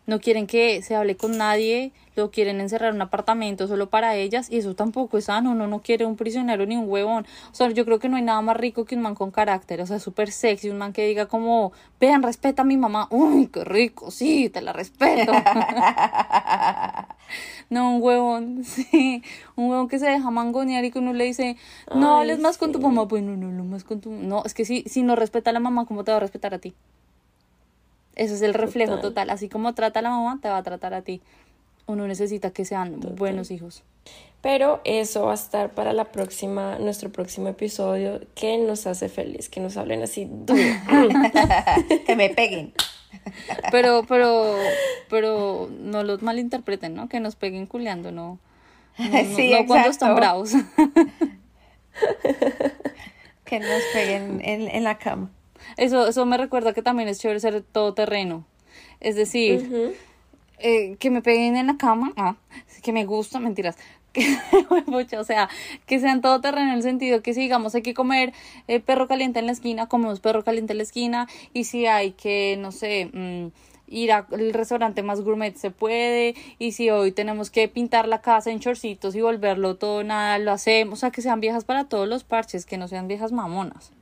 No 0.06 0.20
quieren 0.20 0.46
que 0.46 0.82
se 0.82 0.94
hable 0.94 1.16
con 1.16 1.38
nadie. 1.38 1.92
Lo 2.16 2.30
quieren 2.30 2.60
encerrar 2.60 2.90
en 2.90 2.96
un 2.96 3.02
apartamento 3.02 3.66
solo 3.68 3.88
para 3.88 4.16
ellas. 4.16 4.50
Y 4.50 4.58
eso 4.58 4.74
tampoco 4.74 5.18
es 5.18 5.26
sano. 5.26 5.52
Uno 5.52 5.66
no 5.66 5.80
quiere 5.80 6.04
un 6.04 6.16
prisionero 6.16 6.66
ni 6.66 6.76
un 6.76 6.88
huevón. 6.88 7.26
O 7.50 7.54
sea, 7.54 7.70
yo 7.70 7.84
creo 7.84 7.98
que 7.98 8.08
no 8.08 8.16
hay 8.16 8.22
nada 8.22 8.40
más 8.40 8.56
rico 8.56 8.84
que 8.84 8.96
un 8.96 9.02
man 9.02 9.14
con 9.14 9.30
carácter. 9.30 9.80
O 9.80 9.86
sea, 9.86 9.98
súper 9.98 10.30
sexy. 10.32 10.70
Un 10.70 10.78
man 10.78 10.92
que 10.92 11.06
diga 11.06 11.26
como, 11.26 11.72
vean, 12.00 12.22
respeta 12.22 12.62
a 12.62 12.64
mi 12.64 12.76
mamá. 12.76 13.08
Uy, 13.10 13.46
qué 13.46 13.64
rico. 13.64 14.10
Sí, 14.10 14.50
te 14.50 14.60
la 14.60 14.72
respeto. 14.72 15.32
No, 17.70 17.96
un 17.96 18.02
huevón, 18.02 18.64
sí, 18.66 19.22
un 19.56 19.70
huevón 19.70 19.88
que 19.88 19.98
se 19.98 20.06
deja 20.06 20.30
mangonear 20.30 20.84
y 20.84 20.90
que 20.90 20.98
uno 20.98 21.14
le 21.14 21.24
dice, 21.24 21.56
no 21.94 22.16
Ay, 22.16 22.20
hables 22.20 22.38
más 22.38 22.58
con 22.58 22.70
tu 22.70 22.80
mamá, 22.80 23.08
pues 23.08 23.22
no, 23.22 23.34
no, 23.34 23.50
no 23.50 23.64
más 23.64 23.84
con 23.84 24.00
tu, 24.00 24.10
no, 24.10 24.42
es 24.44 24.52
que 24.52 24.66
si, 24.66 24.82
si 24.82 25.02
no 25.02 25.16
respeta 25.16 25.48
a 25.48 25.52
la 25.54 25.60
mamá, 25.60 25.86
¿cómo 25.86 26.04
te 26.04 26.10
va 26.10 26.18
a 26.18 26.20
respetar 26.20 26.52
a 26.52 26.58
ti? 26.58 26.74
Ese 28.16 28.34
es 28.34 28.42
el 28.42 28.54
reflejo 28.54 28.92
Total. 28.96 29.08
total, 29.10 29.30
así 29.30 29.48
como 29.48 29.74
trata 29.74 30.00
a 30.00 30.02
la 30.02 30.10
mamá, 30.10 30.38
te 30.42 30.48
va 30.48 30.58
a 30.58 30.62
tratar 30.62 30.94
a 30.94 31.02
ti. 31.02 31.22
Uno 31.86 32.06
necesita 32.06 32.50
que 32.50 32.64
sean 32.64 33.00
buenos 33.00 33.50
hijos. 33.50 33.82
Pero 34.40 34.80
eso 34.84 35.24
va 35.26 35.32
a 35.32 35.34
estar 35.34 35.70
para 35.70 35.92
la 35.92 36.06
próxima, 36.06 36.78
nuestro 36.78 37.10
próximo 37.10 37.48
episodio, 37.48 38.20
que 38.34 38.58
nos 38.58 38.86
hace 38.86 39.08
feliz, 39.08 39.48
que 39.48 39.60
nos 39.60 39.76
hablen 39.76 40.02
así 40.02 40.28
duro. 40.30 40.60
que 42.06 42.16
me 42.16 42.28
peguen. 42.30 42.72
Pero, 43.70 44.04
pero, 44.08 44.56
pero 45.08 45.68
no 45.80 46.02
los 46.02 46.22
malinterpreten, 46.22 46.94
¿no? 46.94 47.08
Que 47.08 47.20
nos 47.20 47.36
peguen 47.36 47.66
culeando, 47.66 48.10
no. 48.10 48.38
No, 48.98 49.08
no- 49.22 49.36
Sí, 49.36 49.52
no 49.52 49.66
cuando 49.66 49.88
están 49.90 50.14
bravos. 50.16 50.52
Que 53.44 53.60
nos 53.60 53.82
peguen 53.92 54.40
en, 54.44 54.68
en 54.68 54.84
la 54.84 54.98
cama. 54.98 55.30
Eso, 55.76 56.08
eso 56.08 56.26
me 56.26 56.36
recuerda 56.36 56.72
que 56.72 56.82
también 56.82 57.08
es 57.08 57.20
chévere 57.20 57.40
ser 57.40 57.62
todoterreno. 57.62 58.44
Es 59.00 59.16
decir, 59.16 59.94
eh, 60.58 60.96
que 60.98 61.10
me 61.10 61.22
peguen 61.22 61.56
en 61.56 61.66
la 61.66 61.76
cama, 61.76 62.12
ah, 62.16 62.36
que 62.82 62.92
me 62.92 63.04
gusta, 63.04 63.40
mentiras. 63.40 63.76
O 65.18 65.24
sea, 65.24 65.48
que 65.86 65.98
sean 65.98 66.20
todoterreno 66.20 66.68
en 66.68 66.76
el 66.76 66.82
sentido 66.82 67.22
que 67.22 67.34
si 67.34 67.40
digamos 67.40 67.74
hay 67.74 67.82
que 67.82 67.94
comer 67.94 68.32
eh, 68.68 68.80
perro 68.80 69.08
caliente 69.08 69.38
en 69.38 69.46
la 69.46 69.52
esquina, 69.52 69.88
comemos 69.88 70.20
perro 70.20 70.44
caliente 70.44 70.72
en 70.72 70.78
la 70.78 70.82
esquina, 70.82 71.28
y 71.52 71.64
si 71.64 71.86
hay 71.86 72.12
que, 72.12 72.56
no 72.58 72.72
sé, 72.72 73.10
mm, 73.12 73.46
ir 73.88 74.12
al 74.12 74.52
restaurante 74.52 75.02
más 75.02 75.22
gourmet 75.22 75.56
se 75.56 75.70
puede, 75.70 76.34
y 76.58 76.72
si 76.72 76.90
hoy 76.90 77.12
tenemos 77.12 77.50
que 77.50 77.68
pintar 77.68 78.06
la 78.06 78.20
casa 78.20 78.50
en 78.50 78.60
chorcitos 78.60 79.14
y 79.14 79.20
volverlo 79.20 79.76
todo 79.76 80.04
nada, 80.04 80.38
lo 80.38 80.52
hacemos, 80.52 80.98
o 80.98 81.00
sea, 81.00 81.10
que 81.10 81.22
sean 81.22 81.40
viejas 81.40 81.64
para 81.64 81.84
todos 81.84 82.08
los 82.08 82.24
parches, 82.24 82.66
que 82.66 82.78
no 82.78 82.88
sean 82.88 83.08
viejas 83.08 83.32
mamonas. 83.32 83.92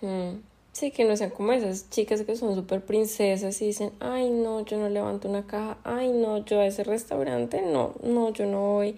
Mm. 0.00 0.51
Sí, 0.72 0.90
que 0.90 1.04
no 1.04 1.16
sean 1.16 1.30
como 1.30 1.52
esas 1.52 1.90
chicas 1.90 2.22
que 2.22 2.34
son 2.34 2.54
súper 2.54 2.84
princesas 2.84 3.60
y 3.60 3.66
dicen, 3.66 3.92
ay 4.00 4.30
no, 4.30 4.64
yo 4.64 4.78
no 4.78 4.88
levanto 4.88 5.28
una 5.28 5.46
caja, 5.46 5.76
ay 5.84 6.10
no, 6.12 6.44
yo 6.44 6.60
a 6.60 6.66
ese 6.66 6.82
restaurante 6.82 7.60
no, 7.60 7.94
no, 8.02 8.32
yo 8.32 8.46
no 8.46 8.72
voy 8.72 8.96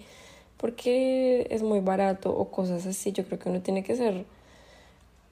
porque 0.57 1.47
es 1.49 1.63
muy 1.63 1.79
barato 1.79 2.35
o 2.35 2.49
cosas 2.49 2.85
así. 2.85 3.11
Yo 3.11 3.25
creo 3.25 3.39
que 3.39 3.49
uno 3.49 3.61
tiene 3.61 3.83
que 3.83 3.95
ser 3.95 4.25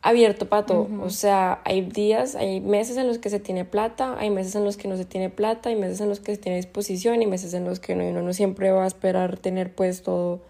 abierto 0.01 0.49
para 0.49 0.65
todo. 0.65 0.87
O 1.01 1.09
sea, 1.09 1.61
hay 1.63 1.81
días, 1.81 2.35
hay 2.35 2.59
meses 2.59 2.97
en 2.97 3.07
los 3.07 3.19
que 3.19 3.29
se 3.29 3.39
tiene 3.39 3.63
plata, 3.65 4.15
hay 4.19 4.29
meses 4.29 4.55
en 4.55 4.65
los 4.65 4.75
que 4.75 4.87
no 4.87 4.97
se 4.97 5.05
tiene 5.05 5.29
plata, 5.29 5.69
hay 5.69 5.75
meses 5.75 6.01
en 6.01 6.09
los 6.09 6.19
que 6.19 6.35
se 6.35 6.41
tiene 6.41 6.57
disposición 6.57 7.21
y 7.21 7.25
meses 7.25 7.53
en 7.53 7.63
los 7.63 7.79
que 7.79 7.95
no, 7.95 8.03
y 8.03 8.07
uno 8.07 8.21
no 8.21 8.33
siempre 8.33 8.71
va 8.71 8.83
a 8.83 8.87
esperar 8.87 9.37
tener 9.37 9.73
pues 9.73 10.03
todo 10.03 10.41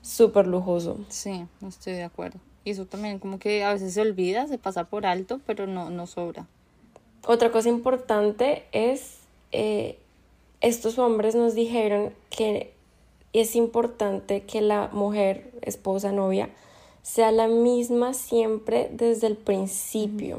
súper 0.00 0.46
lujoso. 0.46 0.98
Sí, 1.08 1.44
estoy 1.66 1.94
de 1.94 2.04
acuerdo. 2.04 2.38
Y 2.68 2.72
eso 2.72 2.84
también 2.84 3.18
como 3.18 3.38
que 3.38 3.64
a 3.64 3.72
veces 3.72 3.94
se 3.94 4.02
olvida, 4.02 4.46
se 4.46 4.58
pasa 4.58 4.84
por 4.84 5.06
alto, 5.06 5.40
pero 5.46 5.66
no, 5.66 5.88
no 5.88 6.06
sobra. 6.06 6.46
Otra 7.26 7.50
cosa 7.50 7.70
importante 7.70 8.66
es, 8.72 9.20
eh, 9.52 9.98
estos 10.60 10.98
hombres 10.98 11.34
nos 11.34 11.54
dijeron 11.54 12.12
que 12.28 12.74
es 13.32 13.56
importante 13.56 14.42
que 14.42 14.60
la 14.60 14.90
mujer, 14.92 15.50
esposa, 15.62 16.12
novia, 16.12 16.50
sea 17.00 17.32
la 17.32 17.48
misma 17.48 18.12
siempre 18.12 18.90
desde 18.92 19.28
el 19.28 19.36
principio. 19.38 20.36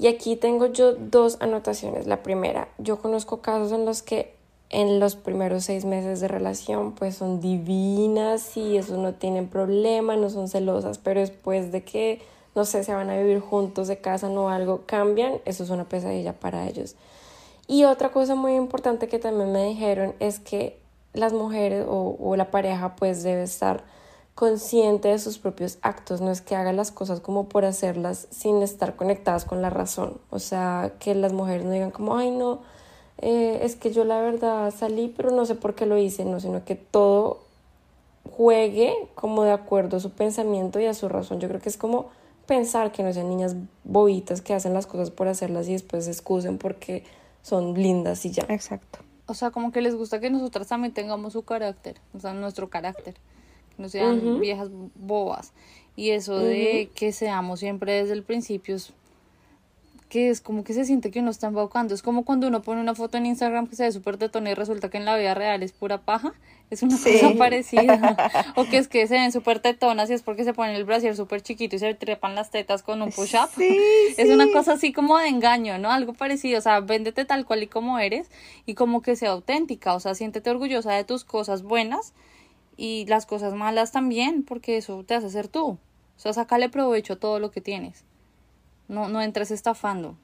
Y 0.00 0.08
aquí 0.08 0.34
tengo 0.34 0.66
yo 0.66 0.94
dos 0.94 1.36
anotaciones. 1.38 2.08
La 2.08 2.24
primera, 2.24 2.70
yo 2.78 2.98
conozco 2.98 3.40
casos 3.40 3.70
en 3.70 3.84
los 3.84 4.02
que 4.02 4.34
en 4.72 4.98
los 4.98 5.16
primeros 5.16 5.64
seis 5.64 5.84
meses 5.84 6.20
de 6.20 6.28
relación 6.28 6.92
pues 6.92 7.16
son 7.16 7.40
divinas 7.40 8.56
y 8.56 8.78
eso 8.78 8.96
no 8.96 9.14
tienen 9.14 9.46
problema, 9.46 10.16
no 10.16 10.30
son 10.30 10.48
celosas, 10.48 10.98
pero 10.98 11.20
después 11.20 11.70
de 11.70 11.84
que, 11.84 12.22
no 12.54 12.64
sé, 12.64 12.82
se 12.82 12.94
van 12.94 13.10
a 13.10 13.16
vivir 13.16 13.40
juntos, 13.40 13.86
de 13.86 13.98
casa 13.98 14.28
o 14.28 14.48
algo, 14.48 14.82
cambian, 14.86 15.34
eso 15.44 15.62
es 15.62 15.70
una 15.70 15.84
pesadilla 15.84 16.32
para 16.32 16.66
ellos. 16.66 16.96
Y 17.68 17.84
otra 17.84 18.10
cosa 18.10 18.34
muy 18.34 18.54
importante 18.54 19.08
que 19.08 19.18
también 19.18 19.52
me 19.52 19.64
dijeron 19.66 20.14
es 20.20 20.40
que 20.40 20.78
las 21.12 21.34
mujeres 21.34 21.84
o, 21.86 22.16
o 22.18 22.34
la 22.36 22.50
pareja 22.50 22.96
pues 22.96 23.22
debe 23.22 23.42
estar 23.42 23.84
consciente 24.34 25.08
de 25.08 25.18
sus 25.18 25.38
propios 25.38 25.78
actos, 25.82 26.22
no 26.22 26.30
es 26.30 26.40
que 26.40 26.56
haga 26.56 26.72
las 26.72 26.90
cosas 26.90 27.20
como 27.20 27.50
por 27.50 27.66
hacerlas 27.66 28.26
sin 28.30 28.62
estar 28.62 28.96
conectadas 28.96 29.44
con 29.44 29.60
la 29.60 29.68
razón, 29.68 30.18
o 30.30 30.38
sea, 30.38 30.94
que 30.98 31.14
las 31.14 31.34
mujeres 31.34 31.66
no 31.66 31.72
digan 31.72 31.90
como, 31.90 32.16
ay 32.16 32.30
no, 32.30 32.60
eh, 33.22 33.60
es 33.62 33.76
que 33.76 33.92
yo 33.92 34.04
la 34.04 34.20
verdad 34.20 34.74
salí, 34.76 35.12
pero 35.16 35.30
no 35.30 35.46
sé 35.46 35.54
por 35.54 35.76
qué 35.76 35.86
lo 35.86 35.96
hice, 35.96 36.24
no, 36.24 36.40
sino 36.40 36.64
que 36.64 36.74
todo 36.74 37.38
juegue 38.28 38.92
como 39.14 39.44
de 39.44 39.52
acuerdo 39.52 39.96
a 39.96 40.00
su 40.00 40.10
pensamiento 40.10 40.80
y 40.80 40.86
a 40.86 40.94
su 40.94 41.08
razón. 41.08 41.38
Yo 41.38 41.48
creo 41.48 41.60
que 41.60 41.68
es 41.68 41.76
como 41.76 42.10
pensar 42.46 42.90
que 42.90 43.04
no 43.04 43.12
sean 43.12 43.28
niñas 43.28 43.54
bobitas 43.84 44.42
que 44.42 44.54
hacen 44.54 44.74
las 44.74 44.88
cosas 44.88 45.12
por 45.12 45.28
hacerlas 45.28 45.68
y 45.68 45.72
después 45.72 46.04
se 46.06 46.10
excusen 46.10 46.58
porque 46.58 47.04
son 47.42 47.74
lindas 47.74 48.26
y 48.26 48.32
ya. 48.32 48.44
Exacto. 48.48 48.98
O 49.26 49.34
sea, 49.34 49.52
como 49.52 49.70
que 49.70 49.82
les 49.82 49.94
gusta 49.94 50.18
que 50.18 50.28
nosotras 50.28 50.66
también 50.66 50.92
tengamos 50.92 51.32
su 51.34 51.42
carácter, 51.42 52.00
o 52.14 52.18
sea, 52.18 52.34
nuestro 52.34 52.70
carácter, 52.70 53.14
que 53.76 53.82
no 53.82 53.88
sean 53.88 54.40
viejas 54.40 54.68
bobas. 54.96 55.52
Y 55.94 56.10
eso 56.10 56.38
de 56.38 56.90
que 56.92 57.12
seamos 57.12 57.60
siempre 57.60 57.92
desde 57.92 58.14
el 58.14 58.24
principio 58.24 58.74
es 58.74 58.92
que 60.12 60.28
es 60.28 60.42
como 60.42 60.62
que 60.62 60.74
se 60.74 60.84
siente 60.84 61.10
que 61.10 61.20
uno 61.20 61.30
está 61.30 61.46
embaucando. 61.46 61.94
Es 61.94 62.02
como 62.02 62.26
cuando 62.26 62.46
uno 62.46 62.60
pone 62.60 62.82
una 62.82 62.94
foto 62.94 63.16
en 63.16 63.24
Instagram 63.24 63.66
que 63.66 63.76
se 63.76 63.84
ve 63.84 63.92
súper 63.92 64.18
tetona 64.18 64.50
y 64.50 64.54
resulta 64.54 64.90
que 64.90 64.98
en 64.98 65.06
la 65.06 65.16
vida 65.16 65.32
real 65.32 65.62
es 65.62 65.72
pura 65.72 66.02
paja. 66.02 66.34
Es 66.68 66.82
una 66.82 66.98
cosa 66.98 67.32
parecida. 67.38 68.30
o 68.56 68.66
que 68.66 68.76
es 68.76 68.88
que 68.88 69.06
se 69.06 69.14
ven 69.14 69.32
súper 69.32 69.60
tetonas 69.60 70.10
y 70.10 70.12
es 70.12 70.20
porque 70.20 70.44
se 70.44 70.52
ponen 70.52 70.76
el 70.76 70.84
brasier 70.84 71.16
súper 71.16 71.40
chiquito 71.40 71.76
y 71.76 71.78
se 71.78 71.94
trepan 71.94 72.34
las 72.34 72.50
tetas 72.50 72.82
con 72.82 73.00
un 73.00 73.10
push-up. 73.10 73.48
es 74.18 74.28
una 74.28 74.52
cosa 74.52 74.74
así 74.74 74.92
como 74.92 75.16
de 75.16 75.28
engaño, 75.28 75.78
¿no? 75.78 75.90
Algo 75.90 76.12
parecido. 76.12 76.58
O 76.58 76.62
sea, 76.62 76.80
véndete 76.80 77.24
tal 77.24 77.46
cual 77.46 77.62
y 77.62 77.68
como 77.68 77.98
eres 77.98 78.30
y 78.66 78.74
como 78.74 79.00
que 79.00 79.16
sea 79.16 79.30
auténtica. 79.30 79.94
O 79.94 80.00
sea, 80.00 80.14
siéntete 80.14 80.50
orgullosa 80.50 80.92
de 80.92 81.04
tus 81.04 81.24
cosas 81.24 81.62
buenas 81.62 82.12
y 82.76 83.06
las 83.06 83.24
cosas 83.24 83.54
malas 83.54 83.92
también, 83.92 84.42
porque 84.42 84.76
eso 84.76 85.04
te 85.04 85.14
hace 85.14 85.30
ser 85.30 85.48
tú. 85.48 85.68
O 85.68 85.78
sea, 86.16 86.34
sacale 86.34 86.68
provecho 86.68 87.14
a 87.14 87.16
todo 87.16 87.38
lo 87.38 87.50
que 87.50 87.62
tienes. 87.62 88.04
No, 88.92 89.08
no 89.08 89.20
entres 89.22 89.50
estafando. 89.50 90.16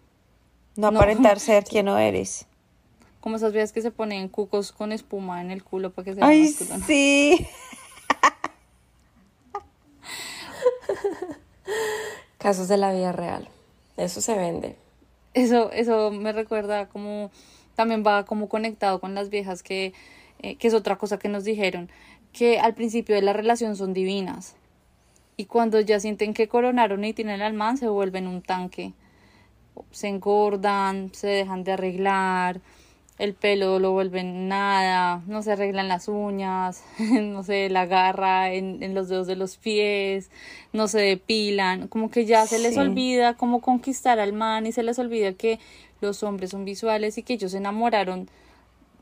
No 0.76 0.88
aparentar 0.88 1.40
ser 1.40 1.64
quien 1.68 1.86
no 1.86 1.96
eres. 1.98 2.44
Como 3.20 3.36
esas 3.36 3.54
veces 3.54 3.72
que 3.72 3.80
se 3.80 3.90
ponen 3.90 4.28
cucos 4.28 4.72
con 4.72 4.92
espuma 4.92 5.40
en 5.40 5.50
el 5.50 5.64
culo 5.64 5.90
para 5.90 6.04
que 6.04 6.14
se 6.14 6.22
Ay, 6.22 6.48
sí. 6.86 7.48
Casos 12.38 12.68
de 12.68 12.76
la 12.76 12.92
vida 12.92 13.12
real. 13.12 13.48
Eso 13.96 14.20
se 14.20 14.36
vende. 14.36 14.76
Eso, 15.32 15.72
eso 15.72 16.10
me 16.10 16.32
recuerda 16.32 16.90
como 16.90 17.30
también 17.74 18.04
va 18.06 18.26
como 18.26 18.50
conectado 18.50 19.00
con 19.00 19.14
las 19.14 19.30
viejas 19.30 19.62
que, 19.62 19.94
eh, 20.40 20.56
que 20.56 20.68
es 20.68 20.74
otra 20.74 20.98
cosa 20.98 21.18
que 21.18 21.28
nos 21.28 21.44
dijeron, 21.44 21.88
que 22.34 22.58
al 22.58 22.74
principio 22.74 23.14
de 23.14 23.22
la 23.22 23.32
relación 23.32 23.76
son 23.76 23.94
divinas 23.94 24.57
y 25.38 25.46
cuando 25.46 25.80
ya 25.80 26.00
sienten 26.00 26.34
que 26.34 26.48
coronaron 26.48 27.04
y 27.04 27.14
tienen 27.14 27.40
el 27.40 27.54
man 27.54 27.78
se 27.78 27.88
vuelven 27.88 28.26
un 28.26 28.42
tanque. 28.42 28.92
Se 29.92 30.08
engordan, 30.08 31.14
se 31.14 31.28
dejan 31.28 31.62
de 31.62 31.72
arreglar, 31.72 32.60
el 33.18 33.34
pelo 33.34 33.78
lo 33.78 33.92
vuelven 33.92 34.48
nada, 34.48 35.22
no 35.28 35.42
se 35.42 35.52
arreglan 35.52 35.86
las 35.86 36.08
uñas, 36.08 36.82
no 36.98 37.44
se 37.44 37.70
la 37.70 37.86
garra 37.86 38.52
en, 38.52 38.82
en, 38.82 38.94
los 38.94 39.08
dedos 39.08 39.28
de 39.28 39.36
los 39.36 39.58
pies, 39.58 40.28
no 40.72 40.88
se 40.88 41.00
depilan, 41.00 41.86
como 41.86 42.10
que 42.10 42.26
ya 42.26 42.44
se 42.46 42.58
les 42.58 42.76
olvida 42.76 43.34
cómo 43.34 43.60
conquistar 43.60 44.18
al 44.18 44.32
man 44.32 44.66
y 44.66 44.72
se 44.72 44.82
les 44.82 44.98
olvida 44.98 45.34
que 45.34 45.60
los 46.00 46.24
hombres 46.24 46.50
son 46.50 46.64
visuales 46.64 47.16
y 47.16 47.22
que 47.22 47.34
ellos 47.34 47.52
se 47.52 47.58
enamoraron 47.58 48.28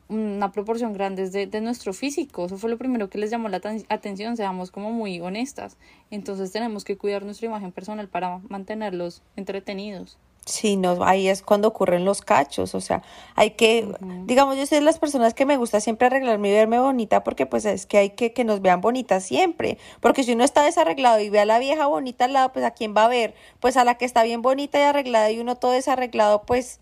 una 0.08 0.52
proporción 0.52 0.92
grande 0.92 1.28
de, 1.28 1.46
de 1.46 1.60
nuestro 1.60 1.92
físico. 1.92 2.46
Eso 2.46 2.58
fue 2.58 2.70
lo 2.70 2.78
primero 2.78 3.10
que 3.10 3.18
les 3.18 3.30
llamó 3.30 3.48
la 3.48 3.60
atención, 3.88 4.36
seamos 4.36 4.70
como 4.70 4.92
muy 4.92 5.20
honestas. 5.20 5.76
Entonces 6.10 6.52
tenemos 6.52 6.84
que 6.84 6.96
cuidar 6.96 7.24
nuestra 7.24 7.46
imagen 7.46 7.72
personal 7.72 8.08
para 8.08 8.38
mantenerlos 8.48 9.22
entretenidos. 9.36 10.18
Sí, 10.46 10.76
no, 10.76 11.02
ahí 11.04 11.26
es 11.28 11.42
cuando 11.42 11.66
ocurren 11.66 12.04
los 12.04 12.22
cachos, 12.22 12.76
o 12.76 12.80
sea, 12.80 13.02
hay 13.34 13.50
que, 13.50 13.92
digamos, 14.26 14.56
yo 14.56 14.64
soy 14.64 14.78
de 14.78 14.84
las 14.84 15.00
personas 15.00 15.34
que 15.34 15.44
me 15.44 15.56
gusta 15.56 15.80
siempre 15.80 16.06
arreglarme 16.06 16.50
y 16.50 16.52
verme 16.52 16.78
bonita 16.78 17.24
porque 17.24 17.46
pues 17.46 17.64
es 17.64 17.84
que 17.84 17.98
hay 17.98 18.10
que 18.10 18.32
que 18.32 18.44
nos 18.44 18.62
vean 18.62 18.80
bonitas 18.80 19.24
siempre, 19.24 19.76
porque 20.00 20.22
si 20.22 20.34
uno 20.34 20.44
está 20.44 20.62
desarreglado 20.62 21.18
y 21.18 21.30
ve 21.30 21.40
a 21.40 21.46
la 21.46 21.58
vieja 21.58 21.88
bonita 21.88 22.26
al 22.26 22.32
lado, 22.34 22.52
pues 22.52 22.64
a 22.64 22.70
quién 22.70 22.94
va 22.96 23.06
a 23.06 23.08
ver, 23.08 23.34
pues 23.58 23.76
a 23.76 23.82
la 23.82 23.96
que 23.96 24.04
está 24.04 24.22
bien 24.22 24.40
bonita 24.40 24.78
y 24.78 24.82
arreglada 24.82 25.32
y 25.32 25.40
uno 25.40 25.56
todo 25.56 25.72
desarreglado, 25.72 26.42
pues 26.42 26.78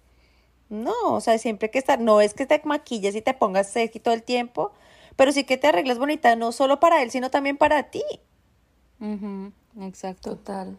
no, 0.69 0.93
o 1.05 1.21
sea, 1.21 1.39
siempre 1.39 1.71
que 1.71 1.79
estar, 1.79 2.01
no 2.01 2.21
es 2.21 2.35
que 2.35 2.47
te 2.47 2.61
maquilles 2.65 3.15
y 3.15 3.23
te 3.23 3.35
pongas 3.35 3.69
sexy 3.69 4.01
todo 4.01 4.15
el 4.15 4.23
tiempo, 4.23 4.73
pero 5.17 5.33
sí 5.33 5.45
que 5.45 5.57
te 5.57 5.69
arregles 5.69 5.99
bonita, 5.99 6.37
no 6.37 6.53
solo 6.53 6.81
para 6.81 7.03
él, 7.03 7.11
sino 7.11 7.31
también 7.31 7.57
para 7.57 7.91
ti. 7.91 8.03
Exacto. 9.81 10.31
Total. 10.31 10.77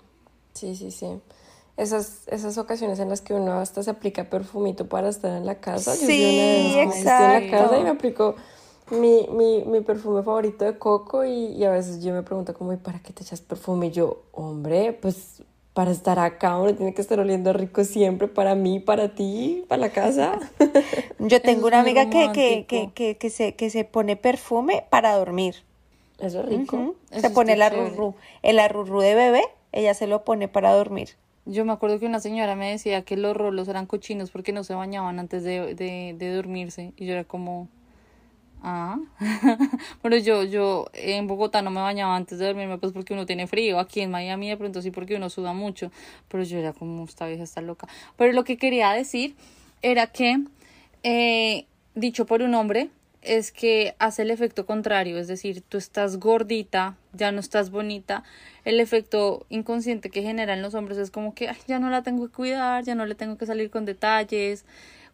Sí, 0.54 0.76
sí, 0.76 0.92
sí. 0.92 1.08
Esas, 1.78 2.28
esas 2.28 2.58
ocasiones 2.58 3.00
en 3.00 3.10
las 3.10 3.22
que 3.22 3.34
uno 3.34 3.60
hasta 3.60 3.84
se 3.84 3.92
aplica 3.92 4.30
perfumito 4.30 4.88
para 4.88 5.10
estar 5.10 5.36
en 5.38 5.46
la 5.46 5.60
casa. 5.60 5.94
Sí, 5.94 6.74
exacto. 6.78 7.36
en 7.36 7.52
la 7.52 7.52
casa 7.52 7.78
y 7.78 7.84
me 7.84 7.90
aplico 7.90 8.36
mi, 8.92 9.28
mi, 9.32 9.64
mi 9.66 9.82
perfume 9.82 10.24
favorito 10.24 10.64
de 10.64 10.78
coco 10.78 11.26
y, 11.26 11.48
y, 11.48 11.66
a 11.66 11.72
veces 11.72 12.02
yo 12.04 12.14
me 12.14 12.24
pregunto 12.24 12.54
como, 12.54 12.72
¿y 12.72 12.78
para 12.78 13.00
qué 13.00 13.12
te 13.12 13.24
echas 13.24 13.42
perfume? 13.42 13.88
Y 13.88 13.92
yo, 13.92 14.24
hombre, 14.32 14.94
pues 14.94 15.44
para 15.76 15.92
estar 15.92 16.20
acá 16.20 16.58
uno 16.58 16.74
tiene 16.74 16.94
que 16.94 17.02
estar 17.02 17.20
oliendo 17.20 17.52
rico 17.52 17.84
siempre 17.84 18.30
para 18.30 18.56
mí, 18.56 18.80
para 18.80 19.10
ti, 19.10 19.66
para 19.68 19.82
la 19.82 19.90
casa. 19.90 20.40
Yo 21.20 21.42
tengo 21.42 21.68
una 21.68 21.82
amiga 21.82 22.10
que, 22.10 22.32
que, 22.32 22.66
que, 22.66 22.92
que, 22.94 23.18
que, 23.18 23.30
se, 23.30 23.56
que 23.56 23.70
se 23.70 23.84
pone 23.84 24.16
perfume 24.16 24.86
para 24.90 25.14
dormir. 25.18 25.56
Eso 26.18 26.40
es 26.40 26.46
rico. 26.46 26.96
se 27.12 27.30
pone 27.30 27.54
el 27.54 27.62
arrurru. 27.62 28.16
El 28.42 28.60
arrurru 28.60 29.02
de 29.02 29.16
bebé, 29.16 29.44
ella 29.74 29.94
se 29.94 30.08
lo 30.08 30.24
pone 30.24 30.48
para 30.48 30.74
dormir. 30.74 31.10
Yo 31.46 31.66
me 31.66 31.74
acuerdo 31.74 32.00
que 32.00 32.06
una 32.06 32.22
señora 32.22 32.56
me 32.56 32.72
decía 32.72 33.02
que 33.02 33.18
los 33.18 33.36
rolos 33.36 33.68
eran 33.68 33.86
cochinos 33.86 34.32
porque 34.32 34.54
no 34.54 34.64
se 34.64 34.76
bañaban 34.76 35.20
antes 35.20 35.44
de, 35.44 35.76
de, 35.76 36.16
de 36.18 36.34
dormirse. 36.34 36.94
Y 36.96 37.06
yo 37.06 37.12
era 37.12 37.26
como, 37.26 37.68
Ah, 38.62 39.00
pero 40.02 40.18
yo, 40.18 40.44
yo 40.44 40.88
en 40.94 41.28
Bogotá 41.28 41.62
no 41.62 41.70
me 41.70 41.82
bañaba 41.82 42.16
antes 42.16 42.40
de 42.40 42.48
dormirme, 42.48 42.78
pues 42.78 42.94
porque 42.94 43.14
uno 43.14 43.26
tiene 43.26 43.48
frío. 43.48 43.80
Aquí 43.80 44.02
en 44.02 44.12
Miami 44.12 44.50
de 44.50 44.58
pronto 44.58 44.82
sí 44.82 44.92
porque 44.92 45.16
uno 45.16 45.30
suda 45.30 45.54
mucho. 45.54 45.92
Pero 46.30 46.44
yo 46.44 46.58
era 46.58 46.74
como, 46.74 47.06
esta 47.06 47.28
vieja 47.28 47.44
está 47.44 47.62
loca. 47.62 47.88
Pero 48.18 48.34
lo 48.34 48.44
que 48.44 48.58
quería 48.58 48.92
decir 48.92 49.36
era 49.82 50.08
que, 50.08 50.40
eh, 51.04 51.66
dicho 51.94 52.26
por 52.26 52.42
un 52.42 52.56
hombre, 52.56 52.90
es 53.22 53.52
que 53.52 53.96
hace 54.00 54.22
el 54.24 54.32
efecto 54.32 54.66
contrario. 54.66 55.18
Es 55.18 55.28
decir, 55.28 55.62
tú 55.62 55.78
estás 55.78 56.18
gordita, 56.18 56.96
ya 57.14 57.32
no 57.32 57.40
estás 57.40 57.70
bonita. 57.70 58.24
El 58.64 58.80
efecto 58.80 59.46
inconsciente 59.50 60.10
que 60.10 60.22
generan 60.22 60.62
los 60.62 60.74
hombres 60.74 60.98
es 60.98 61.12
como 61.12 61.36
que 61.36 61.50
ya 61.68 61.80
no 61.80 61.90
la 61.90 62.04
tengo 62.04 62.28
que 62.28 62.34
cuidar, 62.34 62.84
ya 62.84 62.96
no 62.96 63.06
le 63.06 63.16
tengo 63.16 63.38
que 63.38 63.46
salir 63.46 63.70
con 63.70 63.86
detalles 63.86 64.66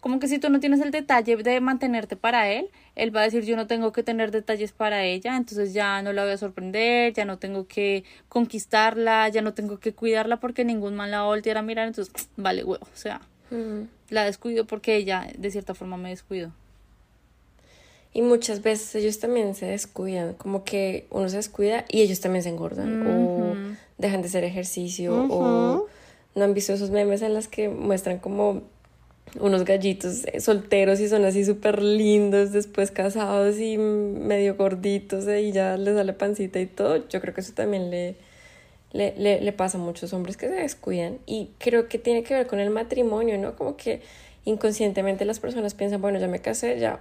como 0.02 0.20
que 0.20 0.28
si 0.28 0.40
tú 0.40 0.50
no 0.50 0.60
tienes 0.60 0.82
el 0.82 0.90
detalle 0.90 1.38
de 1.38 1.62
mantenerte 1.62 2.16
para 2.16 2.52
él, 2.52 2.70
él 2.96 3.16
va 3.16 3.22
a 3.22 3.24
decir 3.24 3.46
yo 3.46 3.56
no 3.56 3.68
tengo 3.68 3.94
que 3.94 4.02
tener 4.02 4.32
detalles 4.32 4.72
para 4.72 5.06
ella, 5.06 5.38
entonces 5.38 5.74
ya 5.74 6.02
no 6.02 6.12
la 6.12 6.24
voy 6.24 6.34
a 6.34 6.38
sorprender, 6.38 7.14
ya 7.14 7.24
no 7.24 7.38
tengo 7.38 7.68
que 7.68 8.04
conquistarla, 8.28 9.30
ya 9.30 9.44
no 9.44 9.54
tengo 9.54 9.80
que 9.80 9.94
cuidarla 9.94 10.40
porque 10.40 10.66
ningún 10.66 10.96
man 10.96 11.12
la 11.12 11.20
va 11.20 11.26
a 11.26 11.28
voltear 11.28 11.58
a 11.58 11.62
mirar, 11.62 11.88
entonces 11.88 12.12
vale 12.36 12.64
huevo, 12.64 12.84
o 12.84 12.98
sea, 12.98 13.22
la 14.10 14.26
descuido 14.26 14.66
porque 14.66 14.96
ella 14.96 15.28
de 15.38 15.52
cierta 15.52 15.76
forma 15.76 15.98
me 15.98 16.10
descuido. 16.10 16.52
Y 18.14 18.24
muchas 18.24 18.62
veces 18.62 18.94
ellos 18.96 19.20
también 19.20 19.54
se 19.56 19.68
descuidan, 19.68 20.34
como 20.34 20.64
que 20.64 21.06
uno 21.12 21.30
se 21.30 21.38
descuida 21.38 21.86
y 21.88 22.02
ellos 22.02 22.20
también 22.20 22.44
se 22.44 22.50
engordan 22.50 23.08
o 23.08 23.56
dejan 24.00 24.22
de 24.22 24.28
hacer 24.28 24.44
ejercicio 24.44 25.28
o 25.30 25.88
no 26.34 26.44
han 26.44 26.54
visto 26.56 26.74
esos 26.74 26.90
memes 26.90 27.22
en 27.22 27.36
las 27.36 27.48
que 27.48 27.70
muestran 27.70 28.18
como 28.18 28.64
unos 29.40 29.64
gallitos 29.64 30.26
eh, 30.26 30.42
solteros 30.42 31.00
y 31.00 31.08
son 31.08 31.24
así 31.26 31.46
súper 31.46 31.82
lindos, 31.82 32.52
después 32.52 32.92
casados 32.92 33.60
y 33.60 33.78
medio 33.78 34.56
gorditos 34.56 35.28
eh, 35.28 35.42
y 35.42 35.52
ya 35.52 35.78
les 35.78 35.96
sale 35.96 36.14
pancita 36.14 36.60
y 36.60 36.66
todo. 36.66 37.08
Yo 37.08 37.22
creo 37.22 37.34
que 37.34 37.42
eso 37.42 37.54
también 37.54 37.90
le, 37.90 38.16
le, 38.94 39.42
le, 39.42 39.52
pasa 39.54 39.78
a 39.78 39.82
muchos 39.82 40.14
hombres 40.14 40.38
que 40.38 40.48
se 40.48 40.56
descuidan 40.56 41.20
y 41.26 41.52
creo 41.60 41.88
que 41.88 41.98
tiene 41.98 42.24
que 42.24 42.34
ver 42.34 42.48
con 42.48 42.60
el 42.60 42.70
matrimonio, 42.70 43.38
¿no? 43.38 43.56
Como 43.56 43.78
que 43.78 44.02
inconscientemente 44.44 45.24
las 45.26 45.40
personas 45.40 45.74
piensan, 45.74 46.02
bueno, 46.02 46.20
ya 46.20 46.28
me 46.28 46.40
casé, 46.40 46.80
ya 46.80 47.00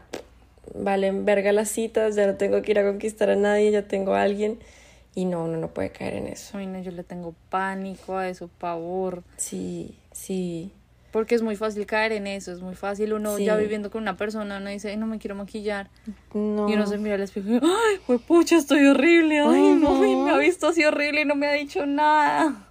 valen 0.75 1.25
verga 1.25 1.53
las 1.53 1.69
citas, 1.69 2.15
ya 2.15 2.27
no 2.27 2.35
tengo 2.37 2.63
que 2.63 2.71
ir 2.71 2.79
a 2.79 2.85
conquistar 2.85 3.31
a 3.31 3.37
nadie, 3.37 3.71
ya 3.71 3.83
tengo 3.89 4.15
a 4.15 4.23
alguien 4.23 4.59
Y 5.15 5.25
no, 5.25 5.45
uno 5.45 5.57
no 5.57 5.69
puede 5.69 5.91
caer 5.91 6.15
en 6.15 6.29
eso. 6.29 6.59
Ay, 6.59 6.67
no, 6.67 6.81
yo 6.81 6.93
le 6.93 7.03
tengo 7.03 7.35
pánico 7.49 8.17
a 8.17 8.29
eso, 8.29 8.49
pavor. 8.59 9.25
Sí, 9.37 9.99
sí. 10.13 10.71
Porque 11.11 11.35
es 11.35 11.43
muy 11.43 11.57
fácil 11.57 11.87
caer 11.87 12.13
en 12.13 12.27
eso, 12.29 12.53
es 12.53 12.61
muy 12.61 12.75
fácil. 12.77 13.13
Uno 13.13 13.37
ya 13.39 13.57
viviendo 13.57 13.91
con 13.91 14.03
una 14.03 14.17
persona, 14.17 14.59
uno 14.59 14.71
dice, 14.71 14.91
"Ay, 14.91 14.97
no 14.97 15.07
me 15.07 15.19
quiero 15.19 15.35
maquillar. 15.35 15.91
No. 16.33 16.69
Y 16.69 16.75
uno 16.75 16.87
se 16.87 16.99
mira 16.99 17.17
al 17.17 17.21
espejo 17.23 17.49
y, 17.49 17.55
¡ay, 17.55 18.01
pues 18.07 18.21
pucha, 18.23 18.57
estoy 18.57 18.87
horrible! 18.87 19.41
¡Ay, 19.41 19.75
no, 19.75 19.95
me 19.97 20.31
ha 20.31 20.37
visto 20.37 20.69
así 20.69 20.85
horrible 20.85 21.23
y 21.23 21.25
no 21.25 21.35
me 21.35 21.49
ha 21.49 21.53
dicho 21.53 21.85
nada! 21.87 22.67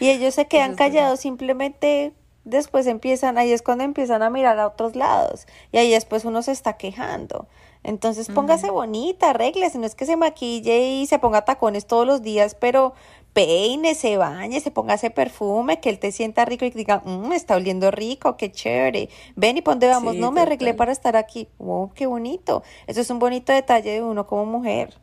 Y 0.00 0.10
ellos 0.10 0.34
se 0.34 0.46
quedan 0.46 0.72
Eso 0.72 0.74
es 0.74 0.78
verdad. 0.78 0.92
callados, 0.92 1.20
simplemente 1.20 2.12
después 2.44 2.86
empiezan, 2.86 3.38
ahí 3.38 3.52
es 3.52 3.62
cuando 3.62 3.84
empiezan 3.84 4.22
a 4.22 4.28
mirar 4.30 4.58
a 4.58 4.66
otros 4.66 4.96
lados. 4.96 5.46
Y 5.70 5.78
ahí 5.78 5.90
después 5.90 6.24
uno 6.24 6.42
se 6.42 6.52
está 6.52 6.74
quejando. 6.74 7.46
Entonces 7.84 8.28
póngase 8.28 8.70
bonita, 8.70 9.30
arréglese, 9.30 9.78
no 9.78 9.86
es 9.86 9.94
que 9.96 10.06
se 10.06 10.16
maquille 10.16 11.00
y 11.00 11.06
se 11.06 11.18
ponga 11.18 11.44
tacones 11.44 11.86
todos 11.86 12.06
los 12.06 12.22
días, 12.22 12.54
pero 12.54 12.94
peine, 13.32 13.94
se 13.94 14.16
bañe, 14.16 14.60
se 14.60 14.70
ponga 14.70 14.94
ese 14.94 15.10
perfume, 15.10 15.80
que 15.80 15.88
él 15.90 15.98
te 15.98 16.12
sienta 16.12 16.44
rico 16.44 16.64
y 16.64 16.70
que 16.70 16.78
diga, 16.78 17.02
mmm, 17.04 17.32
está 17.32 17.56
oliendo 17.56 17.90
rico, 17.90 18.36
qué 18.36 18.52
chévere. 18.52 19.08
Ven 19.36 19.56
y 19.56 19.62
ponte 19.62 19.88
vamos, 19.88 20.14
Sí, 20.14 20.20
no 20.20 20.32
me 20.32 20.42
arreglé 20.42 20.74
para 20.74 20.92
estar 20.92 21.16
aquí. 21.16 21.48
Wow, 21.58 21.92
qué 21.94 22.06
bonito. 22.06 22.62
Eso 22.86 23.00
es 23.00 23.08
un 23.10 23.18
bonito 23.18 23.52
detalle 23.52 23.90
de 23.92 24.02
uno 24.02 24.26
como 24.26 24.44
mujer. 24.46 24.94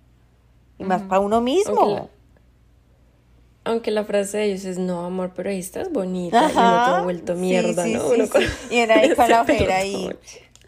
Y 0.77 0.83
más 0.83 1.01
para 1.01 1.19
uno 1.21 1.41
mismo. 1.41 1.75
Aunque 1.81 1.93
la, 1.95 2.07
aunque 3.65 3.91
la 3.91 4.03
frase 4.05 4.37
de 4.37 4.43
ellos 4.45 4.65
es 4.65 4.77
no, 4.77 5.05
amor, 5.05 5.31
pero 5.35 5.49
ahí 5.49 5.59
estás 5.59 5.91
bonita. 5.91 6.37
y 6.51 6.57
uno 6.57 6.75
Ajá. 6.75 6.83
todo 6.85 7.03
vuelto 7.03 7.35
mierda, 7.35 7.83
sí, 7.83 7.93
¿no? 7.93 7.99
sí, 8.01 8.13
Uno 8.15 8.23
sí. 8.25 8.29
con- 8.31 8.43
Y 8.69 8.77
era 8.77 8.99
ahí 8.99 9.13
con 9.15 9.29
la 9.29 9.41
ojera 9.41 9.77
ahí. 9.77 10.09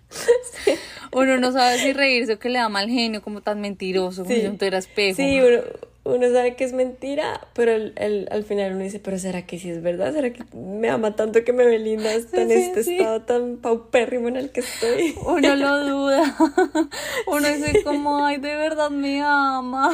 Uno 1.14 1.38
no 1.38 1.52
sabe 1.52 1.78
si 1.80 1.94
reírse 1.94 2.34
o 2.34 2.40
que 2.40 2.50
le 2.50 2.60
da 2.60 2.70
mal 2.70 2.90
genio, 2.90 3.22
como 3.22 3.42
tan 3.42 3.62
mentiroso, 3.62 4.24
como 4.24 4.36
si 4.36 4.44
no 4.44 4.56
tuviera 4.56 4.78
espejo. 4.78 5.16
Sí, 5.18 5.40
uno, 5.42 5.62
uno 6.04 6.32
sabe 6.32 6.56
que 6.56 6.64
es 6.64 6.74
mentira, 6.74 7.48
pero 7.54 7.72
el- 7.74 7.94
el- 7.96 8.28
al 8.32 8.44
final 8.44 8.74
uno 8.74 8.84
dice, 8.84 9.00
pero 9.00 9.20
¿será 9.20 9.46
que 9.46 9.60
sí 9.60 9.70
es 9.70 9.84
verdad? 9.84 10.14
¿Será 10.14 10.34
que 10.34 10.44
me 10.56 10.90
ama 10.90 11.16
tanto 11.16 11.44
que 11.44 11.54
me 11.54 11.64
ve 11.66 11.78
linda 11.78 12.10
hasta 12.16 12.42
en 12.42 12.52
este 12.52 12.84
sí. 12.84 12.98
estado 12.98 13.22
tan 13.22 13.58
paupérrimo 13.58 14.28
en 14.28 14.36
el 14.38 14.50
que 14.52 14.62
estoy? 14.62 15.16
Uno 15.26 15.56
lo 15.56 15.86
duda. 15.86 16.36
Uno 17.28 17.48
dice 17.48 17.84
como, 17.84 18.26
ay, 18.26 18.38
de 18.38 18.56
verdad 18.56 18.90
me 18.90 19.22
ama. 19.22 19.90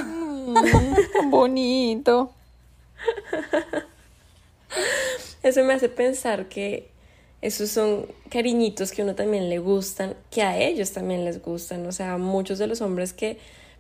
Tan 1.14 1.30
bonito. 1.30 2.32
Eso 5.44 5.64
me 5.64 5.74
hace 5.74 5.90
pensar 5.90 6.48
que 6.48 6.90
esos 7.42 7.70
son 7.70 8.08
cariñitos 8.30 8.92
que 8.92 9.04
uno 9.04 9.14
también 9.16 9.50
le 9.50 9.60
gustan, 9.60 10.16
que 10.32 10.42
a 10.42 10.58
ellos 10.58 10.92
también 10.92 11.24
les 11.24 11.42
gustan. 11.42 11.86
O 11.86 11.92
sea, 11.92 12.18
muchos 12.18 12.58
de 12.60 12.68
los 12.68 12.82
hombres 12.82 13.14
que 13.14 13.38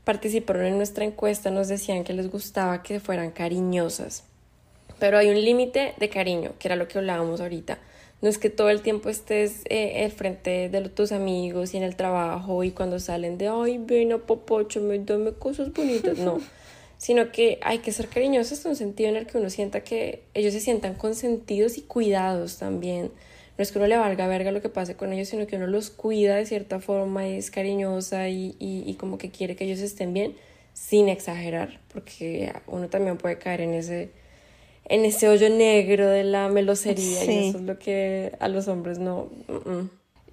participaron 0.07 0.65
en 0.65 0.77
nuestra 0.77 1.03
encuesta 1.03 1.51
nos 1.51 1.67
decían 1.67 2.05
que 2.05 2.13
les 2.13 2.31
gustaba 2.31 2.81
que 2.81 3.01
fueran 3.01 3.31
cariñosas. 3.31 4.23
Pero 4.99 5.17
hay 5.17 5.27
un 5.27 5.43
límite 5.43 5.95
de 5.97 6.07
cariño, 6.07 6.53
que 6.57 6.69
era 6.69 6.77
lo 6.77 6.87
que 6.87 6.97
hablábamos 6.97 7.41
ahorita. 7.41 7.77
No 8.21 8.29
es 8.29 8.37
que 8.37 8.49
todo 8.49 8.69
el 8.69 8.81
tiempo 8.81 9.09
estés 9.09 9.63
eh, 9.65 10.05
al 10.05 10.11
frente 10.11 10.69
de 10.69 10.87
tus 10.87 11.11
amigos 11.11 11.73
y 11.73 11.77
en 11.77 11.83
el 11.83 11.97
trabajo 11.97 12.63
y 12.63 12.71
cuando 12.71 13.01
salen 13.01 13.37
de, 13.37 13.49
ay, 13.49 13.79
ven 13.79 14.13
a 14.13 14.17
popocho, 14.19 14.79
me 14.79 14.97
dame 14.97 15.33
cosas 15.33 15.73
bonitas. 15.73 16.17
No, 16.19 16.39
sino 16.97 17.33
que 17.33 17.59
hay 17.61 17.79
que 17.79 17.91
ser 17.91 18.07
cariñosos 18.07 18.63
en 18.63 18.69
un 18.69 18.75
sentido 18.77 19.09
en 19.09 19.17
el 19.17 19.27
que 19.27 19.37
uno 19.37 19.49
sienta 19.49 19.81
que 19.81 20.23
ellos 20.33 20.53
se 20.53 20.61
sientan 20.61 20.93
consentidos 20.93 21.77
y 21.77 21.81
cuidados 21.81 22.59
también. 22.59 23.11
No 23.57 23.63
es 23.63 23.71
que 23.71 23.79
uno 23.79 23.87
le 23.87 23.97
valga 23.97 24.27
verga 24.27 24.51
lo 24.51 24.61
que 24.61 24.69
pase 24.69 24.95
con 24.95 25.13
ellos, 25.13 25.29
sino 25.29 25.47
que 25.47 25.55
uno 25.55 25.67
los 25.67 25.89
cuida 25.89 26.35
de 26.35 26.45
cierta 26.45 26.79
forma 26.79 27.27
y 27.27 27.37
es 27.37 27.49
cariñosa 27.51 28.29
y, 28.29 28.55
y, 28.59 28.83
y 28.85 28.93
como 28.95 29.17
que 29.17 29.31
quiere 29.31 29.55
que 29.55 29.65
ellos 29.65 29.79
estén 29.79 30.13
bien 30.13 30.35
sin 30.73 31.09
exagerar, 31.09 31.79
porque 31.91 32.53
uno 32.67 32.87
también 32.87 33.17
puede 33.17 33.39
caer 33.39 33.61
en 33.61 33.73
ese, 33.73 34.11
en 34.85 35.05
ese 35.05 35.27
hoyo 35.27 35.49
negro 35.49 36.07
de 36.07 36.23
la 36.23 36.49
melosería 36.49 37.19
Sí. 37.21 37.31
y 37.31 37.49
eso 37.49 37.57
es 37.57 37.63
lo 37.63 37.79
que 37.79 38.33
a 38.39 38.47
los 38.47 38.67
hombres 38.67 38.99
no... 38.99 39.29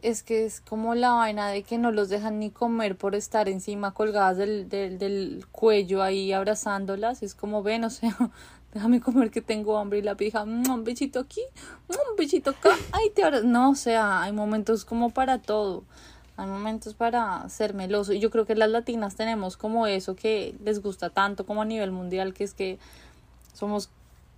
Es 0.03 0.23
que 0.23 0.45
es 0.45 0.61
como 0.61 0.95
la 0.95 1.13
vaina 1.13 1.49
de 1.49 1.63
que 1.63 1.79
no 1.79 1.91
los 1.91 2.11
dejan 2.11 2.39
ni 2.39 2.51
comer 2.51 2.95
por 2.95 3.15
estar 3.15 3.49
encima 3.49 3.95
colgadas 3.95 4.37
del, 4.37 4.69
del, 4.69 4.99
del 4.99 5.47
cuello 5.51 6.03
ahí 6.03 6.31
abrazándolas. 6.31 7.23
Es 7.23 7.35
como, 7.35 7.63
ven, 7.63 7.85
o 7.85 7.91
sea, 7.91 8.15
déjame 8.75 9.01
comer 9.01 9.31
que 9.31 9.41
tengo 9.41 9.79
hambre. 9.79 10.01
Y 10.01 10.03
la 10.03 10.17
pija, 10.17 10.45
"Mm, 10.45 10.69
un 10.71 10.85
besito 10.85 11.21
aquí, 11.21 11.41
mm, 11.89 11.93
un 12.11 12.17
besito 12.19 12.51
acá. 12.51 12.77
Ay, 12.93 13.11
te 13.15 13.23
abra-". 13.25 13.41
No, 13.43 13.71
o 13.71 13.75
sea, 13.75 14.23
hay 14.23 14.33
momentos 14.33 14.85
como 14.85 15.11
para 15.11 15.39
todo. 15.41 15.85
Hay 16.37 16.47
momentos 16.49 16.95
para 16.95 17.49
ser 17.49 17.73
meloso. 17.75 18.13
Y 18.13 18.19
yo 18.19 18.31
creo 18.31 18.45
que 18.45 18.57
las 18.57 18.69
latinas 18.69 19.15
tenemos 19.15 19.57
como 19.57 19.87
eso 19.87 20.17
que 20.17 20.55
les 20.65 20.83
gusta 20.83 21.09
tanto 21.11 21.47
como 21.47 21.63
a 21.63 21.65
nivel 21.65 21.93
mundial, 21.93 22.35
que 22.35 22.43
es 22.45 22.53
que 22.55 22.79
somos 23.53 23.89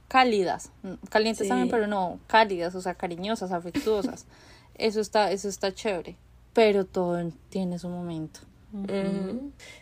cálidas, 0.08 0.70
mm, 0.82 0.92
calientes 1.08 1.46
Sí. 1.46 1.48
también, 1.48 1.68
pero 1.70 1.86
no 1.86 2.20
cálidas, 2.28 2.74
o 2.74 2.80
sea, 2.80 2.94
cariñosas, 2.94 3.50
afectuosas. 3.50 4.26
Eso 4.78 5.00
está, 5.00 5.32
eso 5.32 5.48
está 5.48 5.72
chévere, 5.72 6.16
pero 6.52 6.84
todo 6.84 7.18
en- 7.18 7.32
tiene 7.48 7.78
su 7.78 7.88
momento. 7.88 8.40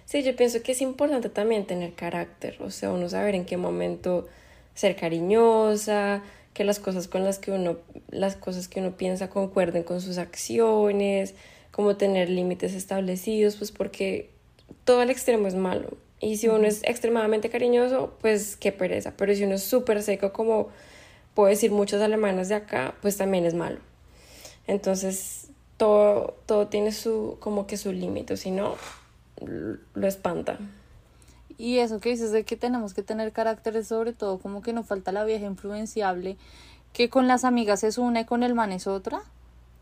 Sí, 0.04 0.22
yo 0.22 0.36
pienso 0.36 0.62
que 0.62 0.70
es 0.72 0.80
importante 0.82 1.28
también 1.28 1.66
tener 1.66 1.94
carácter, 1.94 2.56
o 2.62 2.70
sea, 2.70 2.92
uno 2.92 3.08
saber 3.08 3.34
en 3.34 3.44
qué 3.44 3.56
momento 3.56 4.28
ser 4.74 4.96
cariñosa, 4.96 6.22
que 6.52 6.64
las 6.64 6.78
cosas 6.78 7.08
con 7.08 7.24
las 7.24 7.38
que 7.38 7.50
uno, 7.50 7.78
las 8.10 8.36
cosas 8.36 8.68
que 8.68 8.80
uno 8.80 8.96
piensa 8.96 9.28
concuerden 9.28 9.82
con 9.82 10.00
sus 10.00 10.18
acciones, 10.18 11.34
como 11.70 11.96
tener 11.96 12.30
límites 12.30 12.74
establecidos, 12.74 13.56
pues 13.56 13.72
porque 13.72 14.30
todo 14.84 15.02
el 15.02 15.10
extremo 15.10 15.48
es 15.48 15.54
malo. 15.54 15.96
Y 16.20 16.36
si 16.36 16.48
uno 16.48 16.66
es 16.66 16.82
extremadamente 16.84 17.50
cariñoso, 17.50 18.16
pues 18.20 18.56
qué 18.56 18.72
pereza. 18.72 19.14
Pero 19.16 19.34
si 19.34 19.44
uno 19.44 19.56
es 19.56 19.64
súper 19.64 20.02
seco, 20.02 20.32
como 20.32 20.68
puedo 21.34 21.48
decir 21.48 21.72
muchos 21.72 22.00
alemanes 22.00 22.48
de 22.48 22.54
acá, 22.54 22.94
pues 23.02 23.16
también 23.16 23.44
es 23.44 23.54
malo. 23.54 23.80
Entonces, 24.66 25.48
todo, 25.76 26.36
todo 26.46 26.68
tiene 26.68 26.92
su, 26.92 27.36
como 27.40 27.66
que 27.66 27.76
su 27.76 27.92
límite, 27.92 28.36
si 28.36 28.50
no, 28.50 28.76
lo 29.94 30.06
espanta. 30.06 30.58
Y 31.58 31.78
eso 31.78 32.00
que 32.00 32.10
dices 32.10 32.32
de 32.32 32.44
que 32.44 32.56
tenemos 32.56 32.94
que 32.94 33.02
tener 33.02 33.32
caracteres, 33.32 33.88
sobre 33.88 34.12
todo 34.12 34.38
como 34.38 34.62
que 34.62 34.72
nos 34.72 34.86
falta 34.86 35.12
la 35.12 35.24
vieja 35.24 35.46
influenciable, 35.46 36.36
que 36.92 37.08
con 37.08 37.28
las 37.28 37.44
amigas 37.44 37.84
es 37.84 37.98
una 37.98 38.20
y 38.20 38.24
con 38.24 38.42
el 38.42 38.54
man 38.54 38.72
es 38.72 38.86
otra. 38.86 39.22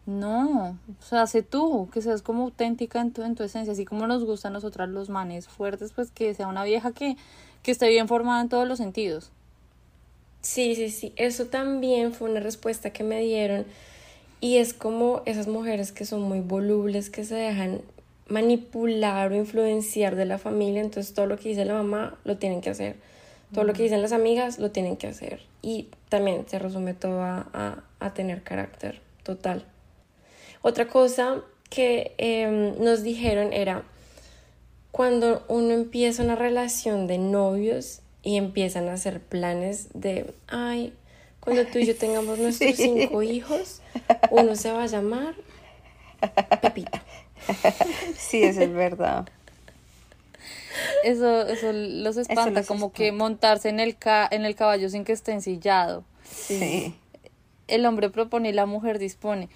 No, 0.05 0.77
o 1.01 1.03
sea, 1.05 1.29
sé 1.29 1.43
tú, 1.43 1.89
que 1.93 2.03
seas 2.03 2.23
como 2.23 2.43
auténtica 2.43 3.01
en 3.01 3.13
tu, 3.13 3.23
en 3.23 3.37
tu 3.37 3.45
esencia, 3.45 3.73
así 3.73 3.85
como 3.85 4.09
nos 4.09 4.25
gustan 4.25 4.53
a 4.53 4.55
nosotras 4.55 4.89
los 4.89 5.11
manes 5.11 5.47
fuertes, 5.47 5.93
pues 5.93 6.11
que 6.11 6.35
sea 6.35 6.49
una 6.49 6.65
vieja 6.65 6.93
que, 6.93 7.17
que 7.63 7.71
esté 7.71 7.89
bien 7.89 8.09
formada 8.09 8.41
en 8.43 8.49
todos 8.49 8.67
los 8.67 8.79
sentidos. 8.79 9.31
Sí, 10.41 10.75
sí, 10.75 10.91
sí, 10.91 11.13
eso 11.15 11.47
también 11.47 12.13
fue 12.13 12.29
una 12.29 12.41
respuesta 12.41 12.91
que 12.91 13.05
me 13.05 13.21
dieron 13.21 13.65
y 14.41 14.57
es 14.57 14.75
como 14.75 15.23
esas 15.25 15.47
mujeres 15.47 15.93
que 15.93 16.05
son 16.05 16.23
muy 16.23 16.41
volubles, 16.41 17.11
que 17.11 17.25
se 17.25 17.37
dejan 17.37 17.81
manipular 18.29 19.31
o 19.33 19.35
influenciar 19.37 20.17
de 20.17 20.25
la 20.25 20.39
familia, 20.39 20.81
entonces 20.81 21.15
todo 21.15 21.27
lo 21.27 21.37
que 21.39 21.49
dice 21.51 21.65
la 21.65 21.75
mamá 21.75 22.19
lo 22.25 22.37
tienen 22.39 22.61
que 22.61 22.71
hacer, 22.71 22.97
todo 23.53 23.65
lo 23.65 23.73
que 23.75 23.83
dicen 23.83 24.01
las 24.03 24.13
amigas 24.13 24.59
lo 24.59 24.71
tienen 24.71 24.97
que 24.97 25.07
hacer 25.09 25.41
y 25.61 25.89
también 26.09 26.45
se 26.49 26.59
resume 26.59 26.95
todo 26.95 27.21
a, 27.23 27.49
a- 27.53 27.83
a 28.01 28.15
tener 28.15 28.43
carácter 28.43 29.01
total. 29.23 29.65
Otra 30.63 30.89
cosa 30.89 31.43
que 31.69 32.15
em, 32.19 32.83
nos 32.83 33.03
dijeron 33.03 33.53
era 33.53 33.83
cuando 34.91 35.45
uno 35.49 35.73
empieza 35.73 36.23
una 36.23 36.37
relación 36.37 37.07
de 37.07 37.19
novios 37.19 38.01
y 38.23 38.37
empiezan 38.37 38.89
a 38.89 38.93
hacer 38.95 39.21
planes 39.21 39.89
de, 39.95 40.33
ay, 40.49 40.93
cuando 41.41 41.65
tú 41.67 41.79
y 41.79 41.87
yo 41.87 41.97
tengamos 41.97 42.39
nuestros 42.41 42.77
Sí. 42.77 42.83
cinco 42.85 43.23
hijos, 43.23 43.81
uno 44.31 44.55
se 44.57 44.71
va 44.71 44.85
a 44.85 44.87
llamar 44.87 45.35
Pepito. 46.61 46.99
Sí, 48.17 48.43
eso 48.43 48.63
es 48.63 48.73
verdad. 48.73 49.29
Eso, 51.05 51.47
eso 51.47 51.73
los 51.73 52.17
espanta, 52.17 52.61
los 52.61 52.67
como 52.67 52.93
que 52.93 53.13
montarse 53.13 53.69
en 53.69 53.81
el, 53.81 53.97
ca 53.97 54.29
en 54.31 54.45
el 54.45 54.55
caballo 54.55 54.89
sin 54.89 55.05
que 55.05 55.13
esté 55.13 55.33
ensillado. 55.33 56.05
Sí. 56.31 56.95
el 57.69 57.87
hombre 57.87 58.11
propone 58.11 58.51
y 58.51 58.53
la 58.53 58.67
mujer 58.67 58.99
dispone. 58.99 59.49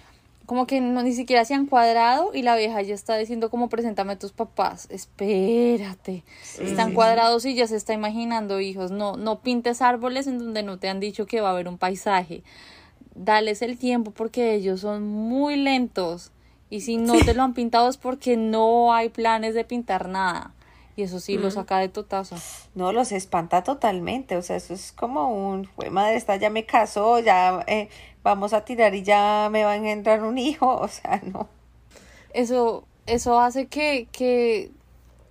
Como 0.45 0.65
que 0.65 0.79
no, 0.79 1.03
ni 1.03 1.13
siquiera 1.13 1.43
se 1.43 1.53
han 1.53 1.65
cuadrado 1.65 2.31
y 2.33 2.41
la 2.41 2.55
vieja 2.55 2.81
ya 2.81 2.95
está 2.95 3.17
diciendo 3.17 3.49
como 3.49 3.67
preséntame 3.67 4.13
a 4.13 4.19
tus 4.19 4.31
papás. 4.31 4.87
Espérate. 4.89 6.23
Están 6.61 6.93
cuadrados 6.93 7.45
y 7.45 7.53
ya 7.53 7.67
se 7.67 7.75
está 7.75 7.93
imaginando 7.93 8.61
hijos. 8.61 8.89
No, 8.89 9.17
no 9.17 9.39
pintes 9.39 9.81
árboles 9.81 10.25
en 10.25 10.39
donde 10.39 10.63
no 10.63 10.79
te 10.79 10.87
han 10.87 11.01
dicho 11.01 11.25
que 11.25 11.41
va 11.41 11.49
a 11.49 11.51
haber 11.51 11.67
un 11.67 11.77
paisaje. 11.77 12.43
Dales 13.13 13.61
el 13.61 13.77
tiempo 13.77 14.11
porque 14.11 14.53
ellos 14.53 14.81
son 14.81 15.05
muy 15.05 15.57
lentos. 15.57 16.31
Y 16.69 16.81
si 16.81 16.97
no 16.97 17.13
te 17.13 17.33
lo 17.33 17.43
han 17.43 17.53
pintado 17.53 17.89
es 17.89 17.97
porque 17.97 18.35
no 18.35 18.93
hay 18.93 19.09
planes 19.09 19.55
de 19.55 19.63
pintar 19.63 20.09
nada. 20.09 20.51
Y 20.97 21.03
eso 21.03 21.19
sí 21.19 21.37
lo 21.37 21.51
saca 21.51 21.77
de 21.77 21.89
totazo. 21.89 22.35
No, 22.73 22.91
los 22.91 23.11
espanta 23.11 23.63
totalmente. 23.63 24.35
O 24.35 24.41
sea, 24.41 24.55
eso 24.55 24.73
es 24.73 24.91
como 24.91 25.29
un, 25.29 25.69
madre, 25.91 26.15
esta 26.15 26.37
ya 26.37 26.49
me 26.49 26.65
casó, 26.65 27.19
ya 27.19 27.63
eh, 27.67 27.89
vamos 28.23 28.53
a 28.53 28.65
tirar 28.65 28.95
y 28.95 29.03
ya 29.03 29.47
me 29.51 29.63
va 29.63 29.73
a 29.73 29.75
engendrar 29.75 30.23
un 30.23 30.37
hijo. 30.37 30.67
O 30.81 30.87
sea, 30.87 31.21
no. 31.23 31.47
eso, 32.33 32.83
eso 33.05 33.39
hace 33.39 33.67
que, 33.67 34.07
que 34.11 34.71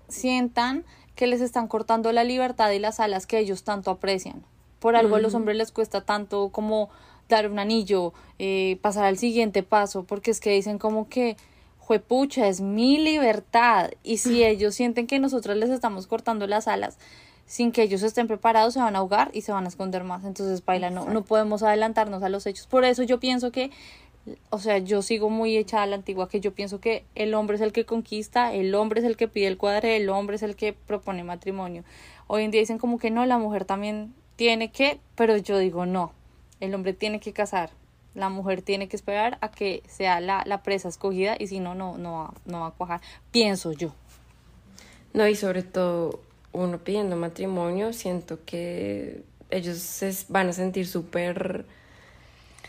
sientan 0.09 0.84
que 1.16 1.26
les 1.26 1.41
están 1.41 1.66
cortando 1.66 2.12
la 2.12 2.22
libertad 2.22 2.70
y 2.70 2.78
las 2.78 3.01
alas 3.01 3.26
que 3.26 3.39
ellos 3.39 3.64
tanto 3.64 3.91
aprecian. 3.91 4.45
Por 4.78 4.95
algo 4.95 5.16
a 5.16 5.18
los 5.18 5.34
hombres 5.34 5.57
les 5.57 5.72
cuesta 5.72 6.03
tanto 6.03 6.51
como 6.51 6.91
dar 7.29 7.51
un 7.51 7.59
anillo, 7.59 8.12
eh, 8.39 8.79
pasar 8.83 9.05
al 9.05 9.18
siguiente 9.18 9.62
paso, 9.62 10.05
porque 10.05 10.31
es 10.31 10.41
que 10.41 10.51
dicen 10.51 10.79
como 10.79 11.09
que, 11.09 11.37
juepucha, 11.79 12.49
es 12.49 12.61
mi 12.61 12.99
libertad. 12.99 13.91
Y 14.03 14.18
si 14.18 14.45
ellos 14.45 14.74
sienten 14.74 15.07
que 15.07 15.18
nosotros 15.18 15.57
les 15.57 15.70
estamos 15.70 16.07
cortando 16.07 16.47
las 16.47 16.68
alas 16.68 16.99
sin 17.49 17.70
que 17.70 17.83
ellos 17.83 18.03
estén 18.03 18.27
preparados, 18.27 18.74
se 18.74 18.81
van 18.81 18.97
a 18.97 18.99
ahogar 18.99 19.31
y 19.33 19.43
se 19.43 19.53
van 19.53 19.66
a 19.66 19.68
esconder 19.68 20.03
más. 20.03 20.24
Entonces, 20.24 20.64
baila, 20.64 20.91
no, 20.91 21.09
no 21.09 21.22
podemos 21.22 21.62
adelantarnos 21.62 22.24
a 22.24 22.29
los 22.29 22.45
hechos. 22.45 22.66
Por 22.66 22.85
eso 22.85 23.05
yo 23.05 23.20
pienso 23.20 23.53
que 23.53 23.70
o 24.51 24.59
sea, 24.59 24.79
yo 24.79 25.03
sigo 25.03 25.31
muy 25.31 25.57
echada 25.57 25.85
a 25.85 25.87
la 25.87 25.97
antigua 25.97 26.29
que 26.29 26.41
yo 26.41 26.53
pienso 26.53 26.81
que 26.81 27.05
el 27.14 27.35
hombre 27.35 27.57
es 27.57 27.62
el 27.62 27.72
que 27.72 27.85
conquista, 27.85 28.53
el 28.53 28.74
hombre 28.74 29.01
es 29.01 29.07
el 29.07 29.16
que 29.16 29.29
pide 29.29 29.47
el 29.47 29.57
cuadre, 29.57 29.97
el 29.97 30.09
hombre 30.09 30.37
es 30.37 30.43
el 30.43 30.57
que 30.57 30.72
propone 30.72 31.22
matrimonio. 31.24 31.85
Hoy 32.27 32.43
en 32.43 32.51
día 32.51 32.61
dicen 32.61 32.79
como 32.79 32.99
que 32.99 33.11
no, 33.11 33.24
la 33.27 33.39
mujer 33.39 33.64
también 33.64 34.14
tiene 34.35 34.70
que, 34.70 34.99
pero 35.14 35.37
yo 35.37 35.59
digo 35.59 35.87
no, 35.87 36.12
el 36.61 36.74
hombre 36.74 36.92
tiene 36.92 37.20
que 37.20 37.32
casar, 37.32 37.70
la 38.14 38.28
mujer 38.28 38.62
tiene 38.62 38.88
que 38.88 38.96
esperar 38.96 39.38
a 39.40 39.50
que 39.50 39.82
sea 39.88 40.20
la, 40.20 40.42
la 40.46 40.62
presa 40.62 40.88
escogida 40.88 41.36
y 41.38 41.46
si 41.48 41.61
no, 41.61 41.74
no, 41.74 41.98
no, 41.98 42.12
va, 42.12 42.34
no 42.46 42.61
va 42.61 42.66
a 42.68 42.70
cuajar, 42.70 43.00
pienso 43.30 43.72
yo. 43.72 43.92
No, 45.12 45.26
y 45.28 45.34
sobre 45.34 45.62
todo 45.62 46.20
uno 46.52 46.78
pidiendo 46.78 47.16
matrimonio, 47.16 47.92
siento 47.92 48.38
que 48.44 49.22
ellos 49.50 49.78
se 49.78 50.12
van 50.28 50.48
a 50.48 50.52
sentir 50.52 50.86
súper 50.86 51.66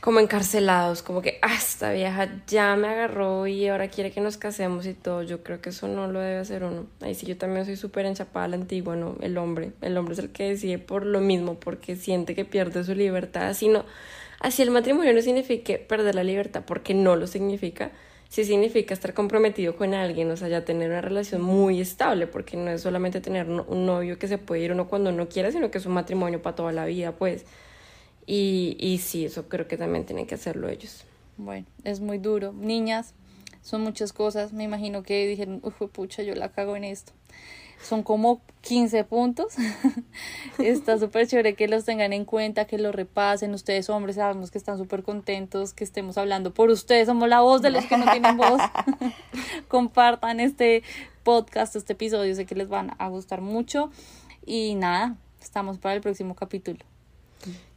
como 0.01 0.19
encarcelados, 0.19 1.01
como 1.01 1.21
que, 1.21 1.39
ah, 1.41 1.55
esta 1.55 1.91
vieja 1.91 2.41
ya 2.47 2.75
me 2.75 2.87
agarró 2.87 3.47
y 3.47 3.67
ahora 3.67 3.89
quiere 3.89 4.11
que 4.11 4.21
nos 4.21 4.37
casemos 4.37 4.85
y 4.85 4.93
todo. 4.93 5.23
Yo 5.23 5.43
creo 5.43 5.61
que 5.61 5.69
eso 5.69 5.87
no 5.87 6.07
lo 6.07 6.19
debe 6.19 6.37
hacer 6.37 6.63
uno. 6.63 6.85
Ahí 7.01 7.15
sí 7.15 7.25
yo 7.25 7.37
también 7.37 7.65
soy 7.65 7.75
súper 7.75 8.05
enchapada 8.05 8.45
a 8.45 8.47
la 8.49 8.55
antigua, 8.55 8.95
¿no? 8.95 9.15
El 9.21 9.37
hombre. 9.37 9.71
El 9.81 9.97
hombre 9.97 10.13
es 10.13 10.19
el 10.19 10.31
que 10.31 10.49
decide 10.49 10.77
por 10.79 11.05
lo 11.05 11.19
mismo, 11.19 11.59
porque 11.59 11.95
siente 11.95 12.35
que 12.35 12.45
pierde 12.45 12.83
su 12.83 12.95
libertad. 12.95 13.47
Así 13.47 13.67
no, 13.67 13.85
así 14.39 14.61
el 14.61 14.71
matrimonio 14.71 15.13
no 15.13 15.21
significa 15.21 15.73
perder 15.87 16.15
la 16.15 16.23
libertad, 16.23 16.63
porque 16.65 16.93
no 16.93 17.15
lo 17.15 17.27
significa. 17.27 17.91
Sí 18.29 18.43
significa 18.43 18.93
estar 18.93 19.13
comprometido 19.13 19.77
con 19.77 19.93
alguien, 19.93 20.29
o 20.31 20.35
sea, 20.37 20.49
ya 20.49 20.65
tener 20.65 20.89
una 20.89 21.01
relación 21.01 21.41
muy 21.41 21.79
estable, 21.79 22.27
porque 22.27 22.57
no 22.57 22.69
es 22.71 22.81
solamente 22.81 23.21
tener 23.21 23.49
un 23.49 23.85
novio 23.85 24.19
que 24.19 24.27
se 24.27 24.37
puede 24.37 24.63
ir 24.63 24.73
uno 24.73 24.87
cuando 24.87 25.11
uno 25.11 25.29
quiera, 25.29 25.49
sino 25.51 25.71
que 25.71 25.77
es 25.77 25.85
un 25.85 25.93
matrimonio 25.93 26.41
para 26.41 26.55
toda 26.55 26.71
la 26.73 26.85
vida, 26.85 27.13
pues. 27.13 27.45
Y, 28.27 28.75
y 28.77 28.97
sí, 28.97 29.25
eso 29.25 29.47
creo 29.47 29.67
que 29.67 29.77
también 29.77 30.05
tienen 30.05 30.27
que 30.27 30.35
hacerlo 30.35 30.67
ellos. 30.67 31.05
Bueno, 31.37 31.65
es 31.83 32.01
muy 32.01 32.17
duro. 32.17 32.51
Niñas, 32.51 33.13
son 33.61 33.81
muchas 33.81 34.11
cosas. 34.11 34.53
Me 34.53 34.65
imagino 34.65 35.01
que 35.01 35.25
dijeron, 35.27 35.61
uy, 35.63 35.87
pucha, 35.87 36.23
yo 36.23 36.35
la 36.35 36.49
cago 36.49 36.75
en 36.75 36.83
esto. 36.83 37.13
Son 37.81 38.03
como 38.03 38.41
15 38.61 39.03
puntos. 39.03 39.55
Está 40.59 40.97
súper 40.97 41.27
chévere 41.27 41.53
que 41.53 41.67
los 41.67 41.85
tengan 41.85 42.11
en 42.11 42.25
cuenta, 42.25 42.65
que 42.65 42.77
lo 42.77 42.91
repasen. 42.91 43.53
Ustedes 43.53 43.89
hombres 43.89 44.15
sabemos 44.15 44.51
que 44.51 44.57
están 44.57 44.77
súper 44.77 45.03
contentos, 45.03 45.73
que 45.73 45.83
estemos 45.83 46.17
hablando 46.17 46.53
por 46.53 46.69
ustedes. 46.69 47.07
Somos 47.07 47.29
la 47.29 47.41
voz 47.41 47.61
de 47.61 47.69
los 47.69 47.85
que 47.85 47.97
no 47.97 48.11
tienen 48.11 48.35
voz. 48.37 48.61
Compartan 49.67 50.39
este 50.39 50.83
podcast, 51.23 51.75
este 51.75 51.93
episodio. 51.93 52.35
Sé 52.35 52.45
que 52.45 52.55
les 52.55 52.67
van 52.67 52.95
a 52.97 53.07
gustar 53.09 53.41
mucho. 53.41 53.91
Y 54.45 54.75
nada, 54.75 55.15
estamos 55.39 55.77
para 55.77 55.95
el 55.95 56.01
próximo 56.01 56.35
capítulo. 56.35 56.79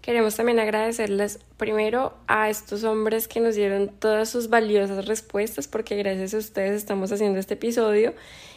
Queremos 0.00 0.34
también 0.34 0.58
agradecerles 0.58 1.40
primero 1.58 2.14
a 2.26 2.48
estos 2.48 2.84
hombres 2.84 3.28
que 3.28 3.40
nos 3.40 3.54
dieron 3.54 3.88
todas 3.88 4.30
sus 4.30 4.48
valiosas 4.48 5.06
respuestas, 5.06 5.68
porque 5.68 5.96
gracias 5.96 6.32
a 6.32 6.38
ustedes 6.38 6.72
estamos 6.72 7.12
haciendo 7.12 7.38
este 7.38 7.54
episodio. 7.54 8.14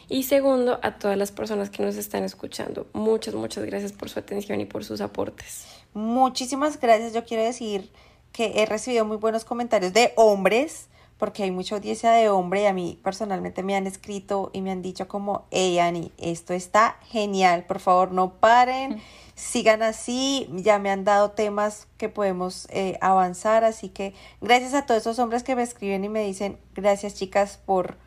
Y 0.09 0.23
segundo, 0.23 0.79
a 0.81 0.97
todas 0.99 1.17
las 1.17 1.31
personas 1.31 1.69
que 1.69 1.83
nos 1.83 1.95
están 1.95 2.23
escuchando. 2.23 2.87
Muchas, 2.93 3.35
muchas 3.35 3.65
gracias 3.65 3.91
por 3.91 4.09
su 4.09 4.19
atención 4.19 4.61
y 4.61 4.65
por 4.65 4.85
sus 4.85 5.01
aportes. 5.01 5.65
Muchísimas 5.93 6.79
gracias. 6.79 7.13
Yo 7.13 7.25
quiero 7.25 7.43
decir 7.43 7.89
que 8.31 8.61
he 8.61 8.65
recibido 8.65 9.05
muy 9.05 9.17
buenos 9.17 9.45
comentarios 9.45 9.93
de 9.93 10.13
hombres, 10.15 10.87
porque 11.17 11.43
hay 11.43 11.51
mucha 11.51 11.75
audiencia 11.75 12.11
de 12.11 12.29
hombre 12.29 12.63
y 12.63 12.65
a 12.65 12.73
mí 12.73 12.99
personalmente 13.03 13.63
me 13.63 13.75
han 13.75 13.87
escrito 13.87 14.49
y 14.53 14.61
me 14.61 14.71
han 14.71 14.81
dicho 14.81 15.07
como, 15.07 15.45
hey 15.51 15.79
Ani, 15.79 16.11
esto 16.17 16.53
está 16.53 16.97
genial, 17.03 17.65
por 17.65 17.79
favor 17.79 18.11
no 18.11 18.33
paren, 18.33 19.01
sigan 19.35 19.81
así, 19.81 20.47
ya 20.51 20.79
me 20.79 20.89
han 20.89 21.03
dado 21.03 21.31
temas 21.31 21.87
que 21.97 22.09
podemos 22.09 22.67
eh, 22.69 22.97
avanzar, 23.01 23.63
así 23.63 23.89
que 23.89 24.13
gracias 24.41 24.73
a 24.73 24.85
todos 24.85 25.01
esos 25.01 25.19
hombres 25.19 25.43
que 25.43 25.55
me 25.55 25.63
escriben 25.63 26.03
y 26.03 26.09
me 26.09 26.23
dicen, 26.23 26.57
gracias 26.75 27.15
chicas 27.15 27.59
por, 27.65 27.97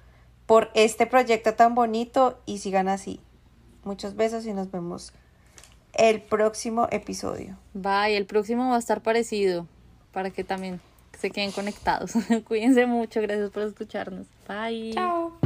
por 0.46 0.70
este 0.74 1.06
proyecto 1.06 1.54
tan 1.54 1.74
bonito 1.74 2.38
y 2.46 2.58
sigan 2.58 2.88
así. 2.88 3.20
Muchos 3.84 4.16
besos 4.16 4.46
y 4.46 4.52
nos 4.52 4.70
vemos 4.70 5.12
el 5.94 6.20
próximo 6.22 6.88
episodio. 6.90 7.56
Bye, 7.74 8.16
el 8.16 8.26
próximo 8.26 8.70
va 8.70 8.76
a 8.76 8.78
estar 8.78 9.02
parecido 9.02 9.66
para 10.12 10.30
que 10.30 10.44
también 10.44 10.80
se 11.18 11.30
queden 11.30 11.52
conectados. 11.52 12.12
Cuídense 12.46 12.86
mucho, 12.86 13.20
gracias 13.20 13.50
por 13.50 13.62
escucharnos. 13.62 14.26
Bye. 14.48 14.92
Chao. 14.92 15.45